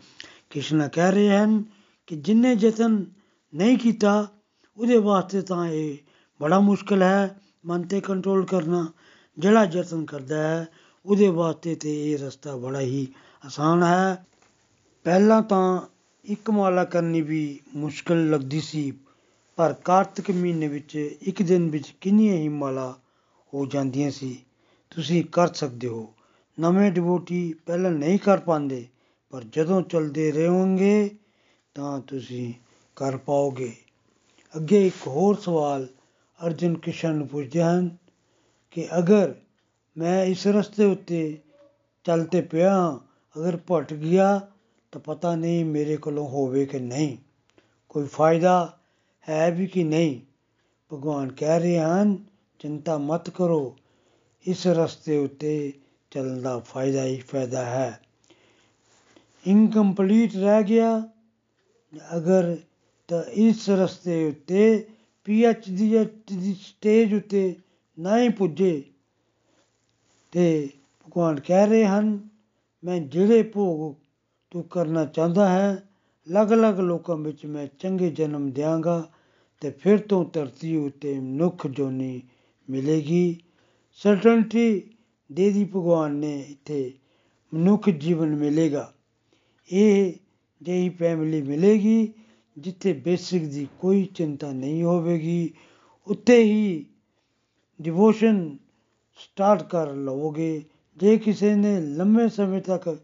ਕ੍ਰਿਸ਼ਨ 0.51 0.89
ਕਹਿ 0.89 1.13
ਰਹੇ 1.13 1.37
ਹਨ 1.37 1.65
ਕਿ 2.07 2.17
ਜਿੰਨੇ 2.17 2.57
ਯਤਨ 2.61 3.07
ਨਹੀਂ 3.55 3.79
ਕੀਤਾ, 3.79 4.29
ਉਹਦੇ 4.77 4.99
ਵਾਸਤੇ 4.99 5.43
ਤਾਂ 5.43 5.67
ਇਹ 5.67 5.99
ਬੜਾ 6.41 6.61
ਮੁਸ਼ਕਲ 6.61 7.03
ਹੈ। 7.03 7.41
ਮਨ 7.67 7.83
ਤੇ 7.83 8.01
ਕੰਟਰੋਲ 8.01 8.47
ਕਰਨਾ, 8.47 8.93
ਜਿਹੜਾ 9.39 9.65
ਯਤਨ 9.65 10.05
ਕਰਦਾ 10.05 10.49
ਹੈ, 10.49 10.69
ਉਹਦੇ 11.07 11.29
ਵਾਸਤੇ 11.29 11.75
ਤੇ 11.75 12.13
ਇਹ 12.13 12.19
ਰਸਤਾ 12.19 12.57
ਬੜਾ 12.57 12.81
ਹੀ 12.81 13.09
ਆਸਾਨ 13.47 13.83
ਹੈ। 13.83 14.27
ਪਹਿਲਾਂ 15.05 15.43
ਤਾਂ 15.43 15.81
ਇੱਕ 16.25 16.51
ਮਾਲਾ 16.51 16.85
ਕਰਨੀ 16.85 17.21
ਵੀ 17.21 17.61
ਮੁਸ਼ਕਲ 17.75 18.31
ਲੱਗਦੀ 18.31 18.61
ਸੀ, 18.61 18.93
ਪਰ 19.57 19.73
ਕਾਰਤਿਕ 19.73 20.31
ਮਹੀਨੇ 20.31 20.69
ਵਿੱਚ 20.69 21.17
ਇੱਕ 21.23 21.43
ਦਿਨ 21.43 21.71
ਵਿੱਚ 21.71 21.95
ਕਿੰਨੀਆਂ 22.01 22.35
ਹੀ 22.35 22.49
ਮਾਲਾ 22.49 22.95
ਹੋ 23.55 23.67
ਜਾਂਦੀਆਂ 23.67 24.11
ਸੀ। 24.11 24.45
ਤੁਸੀਂ 24.91 25.25
ਕਰ 25.25 25.49
ਸਕਦੇ 25.49 25.89
ਹੋ। 25.89 26.15
ਨਵੇਂ 26.61 26.93
ਡਿਵੋਟੀ 26.93 27.55
ਪਹਿਲਾਂ 27.67 27.91
ਨਹੀਂ 27.91 28.19
ਕਰ 28.19 28.39
ਪਾਉਂਦੇ, 28.39 28.87
ਪਰ 29.31 29.45
ਜਦੋਂ 29.45 29.83
ਚਲਦੇ 29.83 30.33
ਰਹੋਗੇ 30.33 31.11
ਤਾਂ 31.75 32.01
ਤੁਸੀਂ 32.01 32.53
ਕਰ 32.97 33.17
ਪਾਓਗੇ। 33.17 33.73
ਅੱਗੇ 34.57 34.87
ਇੱਕ 34.87 34.97
ਹੋਰ 35.07 35.37
ਸਵਾਲ 35.41 35.87
ਅਰਜਨ 36.47 36.79
ਕ੍ਰਿਸ਼ਨ 36.79 37.15
ਨੂੰ 37.15 37.29
ਪੁੱਛਦੇ 37.29 37.63
ਹਨ 37.63 37.97
ਕਿ 38.71 38.89
ਅਗਰ 38.99 39.35
ਮੈਂ 39.97 40.25
ਇਸ 40.25 40.47
ਰਸਤੇ 40.47 40.85
ਉੱਤੇ 40.85 41.39
ਚੱਲਤੇ 42.05 42.41
ਪਿਆ, 42.41 43.01
ਅਗਰ 43.39 43.59
ਭਟ 43.71 43.95
ਗਿਆ 43.95 44.49
ਤਾਂ 44.95 45.01
ਪਤਾ 45.01 45.37
ਨਹੀਂ 45.37 45.65
ਮੇਰੇ 45.65 45.97
ਕੋਲੋਂ 45.97 46.29
ਹੋਵੇ 46.29 46.67
ਕਿ 46.67 46.79
ਨਹੀਂ। 46.79 47.17
ਕੋਈ 47.89 48.07
ਫਾਇਦਾ 48.07 48.79
ਹੈ 49.29 49.51
ਵੀ 49.51 49.67
ਕਿ 49.67 49.85
ਨਹੀਂ? 49.85 50.21
ਭਗਵਾਨ 50.93 51.33
ਕਹਿ 51.33 51.61
ਰਹੇ 51.61 51.79
ਹਨ, 51.79 52.25
ਚਿੰਤਾ 52.59 52.99
ਮਤ 52.99 53.31
ਕਰੋ। 53.31 53.77
ਇਸ 54.49 54.67
ਰਸਤੇ 54.67 55.19
ਉੱਤੇ 55.19 55.73
ਚੱਲਣ 56.11 56.41
ਦਾ 56.43 56.59
ਫਾਇਦਾ 56.59 57.05
ਹੀ 57.05 57.17
ਫਾਇਦਾ 57.17 57.65
ਹੈ। 57.65 58.01
ਇਨਕੰਪਲੀਟ 59.47 60.37
ਰਹਿ 60.37 60.63
ਗਿਆ। 60.63 61.09
ਅਗਰ 62.17 62.57
ਤਾਂ 63.09 63.23
ਇਸ 63.23 63.71
ਰਸਤੇ 63.71 64.29
ਉੱਤੇ 64.29 64.87
ਪੀ 65.25 65.45
ਐਚ 65.45 65.71
ਡੀ 65.71 65.99
ਦੀ 66.37 66.55
ਸਟੇਜ 66.55 67.15
ਉੱਤੇ 67.15 67.57
ਨਾ 67.99 68.19
ਹੀ 68.19 68.29
ਪੁੱਜੇ, 68.29 68.83
ਤੇ 70.33 70.69
ਭਗਵਾਨ 71.03 71.41
ਕਹਿ 71.41 71.67
ਰਹੇ 71.67 71.87
ਹਨ, 71.87 72.29
ਮੈਂ 72.85 73.01
ਜਿਹੜੇ 73.01 73.43
ਭੋਗ 73.43 74.04
ਤੂੰ 74.55 74.63
ਕਰਨਾ 74.63 75.05
ਚਾਹੁੰਦਾ 75.05 75.49
ਹੈ? 75.49 75.89
ਅਲੱਗ-ਅਲੱਗ 76.31 76.81
ਲੋਕਾਂ 76.81 77.17
ਵਿੱਚ 77.17 77.47
ਮੈਂ 77.47 77.67
ਚੰਗੇ 77.79 78.11
ਜਨਮ 78.11 78.51
ਦਿਆਂਗਾ 78.51 79.11
ਤੇ 79.61 79.71
ਫਿਰ 79.71 79.99
ਤੋਂ 79.99 80.25
ਧਰਤੀ 80.25 80.77
ਉੱਤੇ 80.77 81.21
ਮਨੁੱਖ 81.21 81.67
ਜੋਨੀ 81.67 82.23
ਮਿਲੇਗੀ। 82.71 83.37
ਸਰਟਨਟੀ 83.93 84.83
ਦੇ 85.33 85.51
ਦੀ 85.51 85.65
ਭਗਵਾਨ 85.65 86.15
ਨੇ 86.15 86.47
ਇੱਥੇ 86.51 86.93
ਮਨੁੱਖ 87.55 87.91
ਜੀਵਨ 87.91 88.37
ਮਿਲੇਗਾ। 88.37 88.93
ਇਹ 89.73 90.13
ਜਿਹੀ 90.63 90.89
ਫੈਮਿਲੀ 90.89 91.43
ਮਿਲੇਗੀ, 91.43 92.13
ਜਿੱਥੇ 92.59 92.93
ਬੇਸਿਕ 92.93 93.45
ਦੀ 93.45 93.67
ਕੋਈ 93.81 94.05
ਚਿੰਤਾ 94.05 94.53
ਨਹੀਂ 94.53 94.83
ਹੋਵੇਗੀ। 94.83 95.55
ਉੱਤੇ 96.07 96.43
ਹੀ 96.43 96.87
ਡਿਵੋਸ਼ਨ 97.83 98.57
ਸਟਾਰਟ 99.17 99.63
ਕਰ 99.63 99.93
ਲਵੋਗੇ। 99.93 100.65
ਜੇ 100.97 101.19
ਕਿਸੇ 101.19 101.55
ਨੇ 101.55 101.81
ਲੰਮੇ 101.81 102.29
ਸਮੇਂ 102.29 102.63
ਤੱਕ 102.63 102.99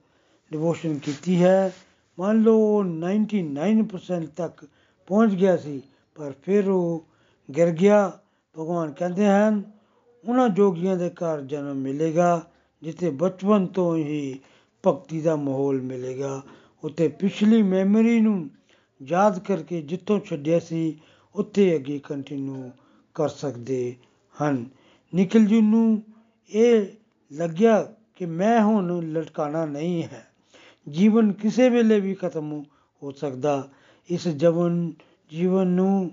ਡਿਵੋਸ਼ਨ 0.53 0.99
ਕੀਤੀ 0.99 1.43
ਹੈ। 1.43 1.75
ਮੰਨ 2.19 2.43
ਲਓ 2.43 2.83
99% 2.83 4.29
ਤੱਕ 4.37 4.67
ਪਹੁੰਚ 5.07 5.35
ਗਿਆ 5.35 5.57
ਸੀ, 5.57 5.83
ਪਰ 6.15 6.33
ਫਿਰ 6.43 6.69
ਉਹ 6.69 7.07
ਗਿਰ 7.57 7.71
ਗਿਆ। 7.71 8.19
ਭਗਵਾਨ 8.59 8.93
ਕਹਿੰਦੇ 8.93 9.27
ਹਨ, 9.27 9.63
ਉਹਨਾਂ 10.29 10.49
ਜੋਗੀਆਂ 10.49 10.97
ਦੇ 10.97 11.11
ਘਰ 11.11 11.41
ਜਨਮ 11.41 11.77
ਮਿਲੇਗਾ, 11.77 12.51
ਜਿੱਥੇ 12.83 13.11
ਬਚਪਨ 13.11 13.67
ਤੋਂ 13.67 13.97
ਹੀ 13.97 14.41
ਭਗਤੀ 14.87 15.21
ਦਾ 15.21 15.37
ਮਾਹੌਲ 15.37 15.81
ਮਿਲੇਗਾ। 15.81 16.43
ਉੱਥੇ 16.85 17.09
ਪਿਛਲੀ 17.09 17.63
ਮੈਮਰੀ 17.63 18.21
ਨੂੰ 18.21 18.51
ਯਾਦ 19.03 19.39
ਕਰਕੇ 19.39 19.83
ਜਿੱਥੋਂ 19.83 20.21
ਛੱਡਿਆ 20.21 20.59
ਸੀ, 20.59 21.01
ਉੱਥੇ 21.35 21.75
ਅੱਗੇ 21.75 21.99
ਕੰਟੀਨਿਊ 21.99 22.71
ਕਰ 23.15 23.29
ਸਕਦੇ 23.29 23.97
ਹਨ। 24.43 24.67
ਨਿਖਿਲ 25.15 25.47
ਜੀ 25.47 25.61
ਨੂੰ 25.61 26.03
ਇਹ 26.51 26.87
ਲੱਗਿਆ 27.33 27.95
ਕਿ 28.17 28.27
ਮੈਂ 28.27 28.63
ਹੁਣ 28.63 29.13
ਲਟਕਾਣਾ 29.13 29.65
ਨਹੀਂ 29.67 30.03
ਹੈ। 30.03 30.30
ਜੀਵਨ 30.89 31.33
ਕਿਸੇ 31.33 31.69
ਵੇਲੇ 31.69 32.01
ਵੀ 32.01 32.15
ਖਤਮ 32.15 32.63
ਹੋ 33.03 33.11
ਸਕਦਾ। 33.11 33.69
ਇਸ 34.11 34.29
ਜਵਨ 34.29 34.93
ਜੀਵਨ 35.31 35.67
ਨੂੰ 35.67 36.11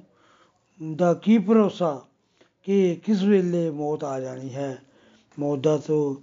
ਦਾ 0.95 1.13
ਕੀ 1.13 1.37
ਭਰੋਸਾ 1.37 2.05
ਕਿ 2.63 2.95
ਕਿਸ 2.95 3.23
ਵੇਲੇ 3.23 3.71
ਮੌਤ 3.71 4.03
ਆ 4.03 4.19
ਜਾਣੀ 4.19 4.55
ਹੈ? 4.55 4.77
ਮੌਤ 5.39 5.59
ਦਾ 5.59 5.77
ਤੋਂ 5.77 6.15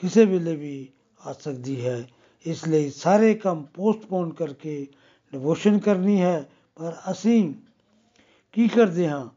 ਕਿਸੇ 0.00 0.24
ਵੇਲੇ 0.24 0.56
ਵੀ 0.56 0.88
ਆ 1.26 1.32
ਸਕਦੀ 1.32 1.86
ਹੈ। 1.86 2.08
ਇਸ 2.46 2.68
ਲਈ 2.68 2.90
ਸਾਰੇ 2.90 3.34
ਕੰਮ 3.34 3.62
ਪੋਸਟਪੋਨ 3.74 4.32
ਕਰਕੇ 4.32 4.86
ਡਿਵੋਸ਼ਨ 5.32 5.78
ਕਰਨੀ 5.78 6.22
ਹੈ। 6.22 6.50
ਪਰ 6.74 6.96
ਅਸੀਂ 7.10 7.54
ਕੀ 8.52 8.68
ਕਰਦੇ 8.68 9.08
ਹਾਂ? 9.08 9.28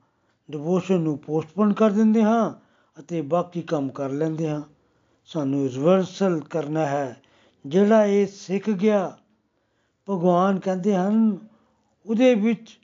ਡਿਵੋਸ਼ਨ 0.51 0.99
ਨੂੰ 0.99 1.17
ਪੋਸਟਪੋਨ 1.17 1.73
ਕਰ 1.73 1.89
ਦਿੰਦੇ 1.89 2.23
ਹਾਂ 2.23 2.53
ਅਤੇ 2.99 3.21
ਬਾਕੀ 3.21 3.61
ਕੰਮ 3.61 3.89
ਕਰ 3.89 4.09
ਲੈਂਦੇ 4.09 4.49
ਹਾਂ। 4.49 4.61
ਸਾਨੂੰ 5.25 5.69
ਰਿਵਰਸਲ 5.69 6.39
ਕਰਨਾ 6.39 6.85
ਹੈ। 6.85 7.21
ਜਿਹੜਾ 7.65 8.05
ਇਹ 8.05 8.27
ਸਿੱਖ 8.27 8.69
ਗਿਆ, 8.69 9.17
ਭਗਵਾਨ 10.09 10.59
ਕਹਿੰਦੇ 10.59 10.95
ਹਨ, 10.95 11.37
ਉਹਦੇ 12.05 12.35
ਵਿੱਚ 12.35 12.79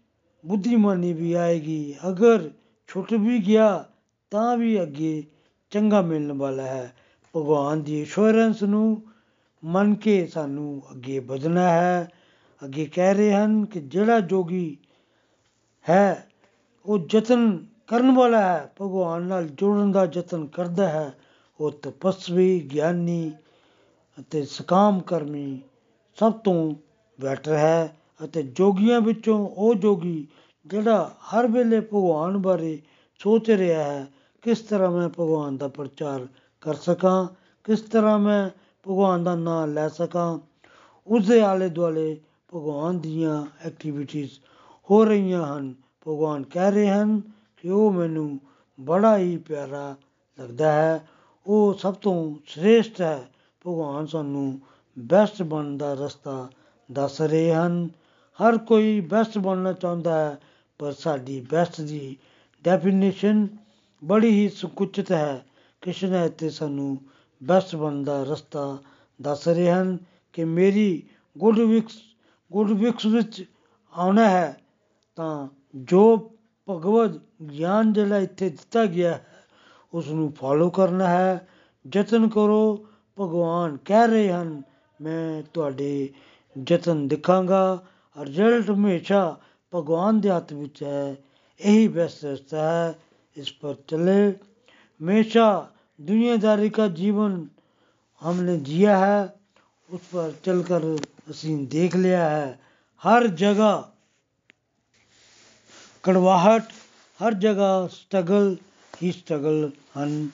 ਬੁੱਧੀਮਾਨੀ 0.45 1.13
ਵੀ 1.13 1.33
ਆਏਗੀ। 1.33 1.95
ਅਗਰ 2.09 2.51
ਛੁੱਟ 2.87 3.13
ਵੀ 3.13 3.39
ਗਿਆ, 3.39 3.85
ਤਾਂ 4.31 4.57
ਵੀ 4.57 4.81
ਅੱਗੇ 4.81 5.23
ਚੰਗਾ 5.69 6.01
ਮਿਲਣ 6.01 6.31
ਵਾਲਾ 6.31 6.63
ਹੈ। 6.63 6.93
ਭਗਵਾਨ 7.35 7.83
ਦੀ 7.83 8.03
ਅਸ਼ੋਰੈਂਸ 8.03 8.63
ਨੂੰ 8.63 9.01
ਮੰਨ 9.63 9.95
ਕੇ 9.95 10.27
ਸਾਨੂੰ 10.27 10.83
ਅੱਗੇ 10.91 11.19
ਵਧਣਾ 11.19 11.69
ਹੈ। 11.69 12.09
ਅੱਗੇ 12.63 12.85
ਕਹਿ 12.85 13.13
ਰਹੇ 13.13 13.33
ਹਨ 13.33 13.65
ਕਿ 13.65 13.79
ਜਿਹੜਾ 13.79 14.19
ਜੋਗੀ 14.19 14.77
ਹੈ, 15.89 16.29
ਉਹ 16.85 17.07
ਯਤਨ 17.13 17.65
ਕਰਨ 17.87 18.15
ਵਾਲਾ 18.15 18.41
ਹੈ। 18.41 18.73
ਭਗਵਾਨ 18.81 19.21
ਨਾਲ 19.21 19.47
ਜੁੜਨ 19.47 19.91
ਦਾ 19.91 20.07
ਯਤਨ 20.13 20.45
ਕਰਦਾ 20.45 20.89
ਹੈ। 20.89 21.13
ਉਹ 21.59 21.71
ਤਪਸਵੀ, 21.71 22.69
ਗਿਆਨੀ 22.73 23.31
ਅਤੇ 24.19 24.45
ਸਕਾਮ 24.45 24.99
ਕਰਮੀ 24.99 25.61
ਸਭ 26.19 26.31
ਤੋਂ 26.31 26.75
ਬੈਟਰ 27.21 27.53
ਹੈ 27.53 27.97
ਅਤੇ 28.25 28.43
ਜੋਗੀਆਂ 28.43 29.01
ਵਿੱਚੋਂ 29.01 29.49
ਉਹ 29.49 29.75
ਜੋਗੀ 29.75 30.27
ਜਿਹੜਾ 30.65 31.15
ਹਰ 31.21 31.47
ਵੇਲੇ 31.47 31.79
ਭਗਵਾਨ 31.79 32.37
ਬਾਰੇ 32.37 32.81
ਸੋਚ 33.19 33.51
ਰਿਹਾ 33.51 33.83
ਹੈ, 33.83 34.07
ਕਿਸ 34.41 34.59
ਤਰ੍ਹਾਂ 34.59 34.91
ਮੈਂ 34.91 35.09
ਭਗਵਾਨ 35.09 35.57
ਦਾ 35.57 35.67
ਪ੍ਰਚਾਰ 35.67 36.27
ਕਰ 36.61 36.73
ਸਕਾਂ, 36.73 37.27
ਕਿਸ 37.63 37.81
ਤਰ੍ਹਾਂ 37.81 38.19
ਮੈਂ 38.19 38.49
ਭਗਵਾਨ 38.87 39.23
ਦਾ 39.23 39.35
ਨਾਮ 39.35 39.73
ਲੈ 39.73 39.87
ਸਕਾਂ 39.87 40.39
ਉਸ 41.07 41.27
ਦੇ 41.27 41.41
ਆਲੇ 41.41 41.69
ਦੁਆਲੇ 41.69 42.21
ਭਗਵਾਨ 42.53 42.99
ਦੀਆਂ 42.99 43.45
ਐਕਟੀਵਿਟੀਜ਼ 43.65 44.31
ਹੋ 44.91 45.05
ਰਹੀਆਂ 45.05 45.57
ਹਨ। 45.57 45.73
ਭਗਵਾਨ 46.07 46.43
ਕਹਿ 46.43 46.71
ਰਹੇ 46.71 46.89
ਹਨ 46.89 47.21
ਕਿ 47.57 47.69
ਉਹ 47.69 47.91
ਮੈਨੂੰ 47.91 48.39
ਬੜਾ 48.81 49.17
ਹੀ 49.17 49.37
ਪਿਆਰਾ 49.37 49.95
ਲੱਗਦਾ 50.39 50.71
ਹੈ। 50.71 51.07
ਉਹ 51.47 51.73
ਸਭ 51.73 51.93
ਤੋਂ 51.93 52.35
ਸ੍ਰੇਸ਼ਟ 52.47 53.01
ਹੈ। 53.01 53.27
ਭਗਵਾਨ 53.65 54.05
ਸਾਨੂੰ 54.05 54.59
ਬੈਸਟ 54.97 55.41
ਬਣਨ 55.43 55.77
ਦਾ 55.77 55.93
ਰਸਤਾ 55.93 56.49
ਦੱਸ 56.89 57.21
ਰਹੇ 57.21 57.53
ਹਨ। 57.53 57.87
ਹਰ 58.39 58.57
ਕੋਈ 58.57 58.99
ਬੈਸਟ 59.01 59.37
ਬਣਨਾ 59.37 59.73
ਚਾਹੁੰਦਾ 59.73 60.13
ਹੈ, 60.15 60.39
ਪਰ 60.79 60.91
ਸਾਡੀ 60.93 61.39
ਬੈਸਟ 61.51 61.81
ਦੀ 61.81 62.17
ਡੈਫੀਨੇਸ਼ਨ 62.65 63.47
ਬੜੀ 64.01 64.29
ਹੀ 64.29 64.49
ਸੰਕੁਚਿਤ 64.49 65.11
ਹੈ। 65.11 65.45
ਕ੍ਰਿਸ਼ਨ 65.81 66.15
ਇੱਥੇ 66.15 66.49
ਸਾਨੂੰ 66.49 66.97
ਬੈਸਟ 67.41 67.75
ਬਣਨ 67.75 68.03
ਦਾ 68.03 68.21
ਰਸਤਾ 68.23 68.77
ਦੱਸ 69.19 69.47
ਰਹੇ 69.47 69.71
ਹਨ 69.71 69.97
ਕਿ 70.33 70.43
ਮੇਰੀ 70.43 71.03
ਗੁੱਡ 71.35 71.59
ਵਿਕਸ 71.59 71.97
ਗੁੱਡ 72.51 72.71
ਵਿਕਸ 72.71 73.05
ਵਿੱਚ 73.05 73.43
ਆਉਣਾ 73.93 74.29
ਹੈ, 74.29 74.57
ਤਾਂ 75.17 75.47
ਜੋ 75.75 76.31
ਭਗਵਦ 76.67 77.19
ਗਿਆਨ 77.51 77.93
ਜਿਹੜਾ 77.93 78.17
ਇੱਥੇ 78.17 78.49
ਦਿੱਤਾ 78.49 78.85
ਗਿਆ 78.85 79.11
ਹੈ 79.11 79.25
ਉਸ 79.93 80.07
ਨੂੰ 80.07 80.31
ਫਾਲੋ 80.31 80.69
ਕਰਨਾ 80.69 81.07
ਹੈ, 81.07 81.47
ਯਤਨ 81.85 82.27
ਕਰੋ 82.29 82.85
ਭਗਵਾਨ 83.21 83.77
ਕਹਿ 83.85 84.07
ਰਹੇ 84.07 84.31
ਹਨ، 84.31 84.61
ਮੈਂ 85.01 85.41
ਤੁਹਾਡੇ 85.53 86.09
ਯਤਨ 86.69 87.07
ਦੇਖਾਂਗਾ। 87.07 87.83
ਰਿਜ਼ਲਟ 88.15 88.69
ਹਮੇਸ਼ਾ 88.69 89.35
ਭਗਵਾਨ 89.73 90.19
ਦੇ 90.19 90.29
ਹੱਥ 90.29 90.53
ਵਿੱਚ 90.53 90.83
ਹੈ। 90.83 91.15
یہی 91.59 91.87
بیسٹ 91.87 92.25
رستہ 92.25 92.55
ہے 92.55 92.91
اس 93.37 93.59
پر 93.59 93.73
چلے 93.87 94.31
ہمیشہ 94.99 95.67
دنیا 95.99 96.35
داری 96.41 96.69
کا 96.69 96.87
جیون 96.87 97.47
ہم 98.21 98.41
نے 98.43 98.57
جیا 98.57 98.99
ہے 98.99 99.21
اس 99.89 100.09
پر 100.11 100.29
چل 100.45 100.63
کر 100.63 100.83
حسین 101.29 101.71
دیکھ 101.71 101.95
لیا 101.95 102.29
ہے 102.31 102.53
ہر 103.05 103.27
جگہ 103.27 103.81
کڑواہٹ 106.01 106.73
ہر 107.21 107.31
جگہ 107.31 107.87
سٹگل 107.91 108.53
ہی 109.01 109.11
سٹرگل 109.11 109.65
ہن 109.95 110.27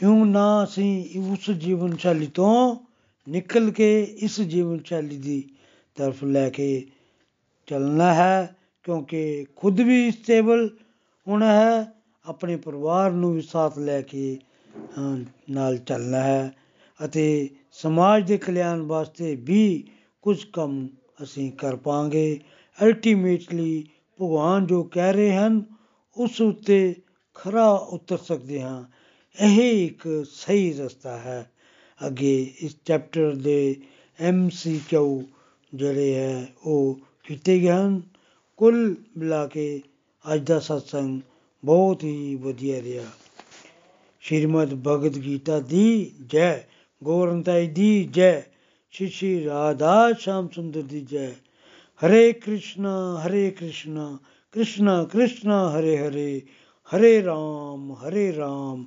ਇਉਂ 0.00 0.26
ਨਾ 0.26 0.44
ਅਸੀਂ 0.64 1.20
ਉਸ 1.32 1.50
ਜੀਵਨ 1.50 1.96
ਸ਼ੈਲੀ 1.96 2.26
ਤੋਂ 2.26 2.76
ਨਿਕਲ 3.26 3.70
ਕੇ 3.70 4.02
ਇਸ 4.02 4.40
ਜੀਵਨ 4.40 4.78
ਸ਼ੈਲੀ 4.84 5.16
ਦੀ 5.16 5.42
ਤਰਫ 5.96 6.24
ਲੈ 6.24 6.48
ਕੇ 6.50 6.86
ਚੱਲਣਾ 7.68 8.14
ਹੈ 8.14 8.56
ਕਿਉਂਕਿ 8.84 9.46
ਖੁਦ 9.56 9.80
ਵੀ 9.80 10.10
ਸਟੇਬਲ 10.10 10.68
ਹੋਣਾ 11.26 11.52
ਹੈ 11.52 11.92
ਆਪਣੇ 12.26 12.56
ਪਰਿਵਾਰ 12.56 13.10
ਨੂੰ 13.10 13.32
ਵੀ 13.34 13.40
ਸਾਥ 13.40 13.78
ਲੈ 13.78 14.00
ਕੇ 14.02 14.38
ਅ, 14.98 15.24
ਨਾਲ 15.50 15.76
ਚੱਲਣਾ 15.78 16.20
ਹੈ 16.20 16.52
ਅਤੇ 17.00 17.48
ਸਮਾਜ 17.72 18.26
ਦੇ 18.28 18.36
ਕਲਿਆਣ 18.38 18.82
ਵਾਸਤੇ 18.82 19.34
ਵੀ 19.36 19.84
ਕੁਝ 20.22 20.44
ਕੰਮ 20.44 20.86
ਅਸੀਂ 21.22 21.52
ਕਰ 21.52 21.76
ਪਾਂਗੇ 21.76 22.40
ਅਲਟੀਮੇਟਲੀ 22.78 23.84
ਭਗਵਾਨ 24.18 24.66
ਜੋ 24.66 24.82
ਕਹਿ 24.84 25.12
ਰਹੇ 25.12 25.36
ਹਨ 25.36 25.62
ਉਸ 26.16 26.40
ਉੱਤੇ 26.40 26.94
ਖਰਾ 27.34 27.70
ਉਤਰ 27.70 28.16
ਸਕਦੇ 28.18 28.62
ਹਾਂ। 28.62 28.84
ਇਹ 29.36 29.86
ਇੱਕ 29.86 30.02
ਸਹੀ 30.26 30.72
ਰਸਤਾ 30.72 31.16
ਹੈ 31.18 31.50
ਅੱਗੇ 32.06 32.34
ਇਸ 32.60 32.76
ਚੈਪਟਰ 32.84 33.34
ਦੇ 33.34 33.76
ਐਮ 34.18 34.48
ਸੀ 34.48 34.80
ਕਿਊ 34.88 35.22
ਜਿਹੜੇ 35.72 36.14
ਹੈ 36.14 36.46
ਉਹ 36.64 36.98
ਕੀਤੇ 37.24 37.58
ਗਏ 37.58 37.70
ਹਨ 37.70 38.00
ਕੁੱਲ 38.58 38.94
ਮਿਲਾ 39.18 39.46
ਕੇ 39.46 39.80
ਅੱਜ 40.24 40.42
ਦਾ 40.42 40.58
ਸਤਸੰਗ 40.58 41.20
ਬਹੁਤ 41.64 42.04
ਹੀ 42.04 42.34
ਵਧੀਆ 42.34 42.82
ਰਿਹਾ 42.82 43.04
ਸ਼੍ਰੀਮਦ 44.22 44.74
ਭਗਵਦ 44.74 45.18
ਗੀਤਾ 45.18 45.60
ਦੀ 45.60 46.12
ਜੈ 46.32 46.52
ਗੋਰੰਤਾਈ 47.02 47.66
ਦੀ 47.66 48.04
ਜੈ 48.12 48.40
ਸ਼੍ਰੀ 48.94 49.08
ਸ਼੍ਰੀ 49.08 49.44
ਰਾਧਾ 49.44 50.12
ਸ਼ਾਮ 50.12 50.48
ਸੁੰਦਰ 50.48 50.82
ਦੀ 50.82 51.00
ਜੈ 51.00 51.30
ਹਰੇ 52.02 52.32
ਕ੍ਰਿਸ਼ਨਾ 52.32 53.22
ਹਰੇ 53.26 53.50
ਕ੍ਰਿਸ਼ਨਾ 53.50 54.18
ਕ੍ਰਿਸ਼ਨਾ 54.52 55.04
ਕ੍ਰਿਸ਼ਨਾ 55.04 55.68
ਹਰੇ 55.70 55.96
ਹਰੇ 55.98 56.40
ਹਰੇ 56.94 57.22
ਰਾਮ 57.22 57.92
ਹਰੇ 57.92 58.32
ਰਾਮ 58.36 58.86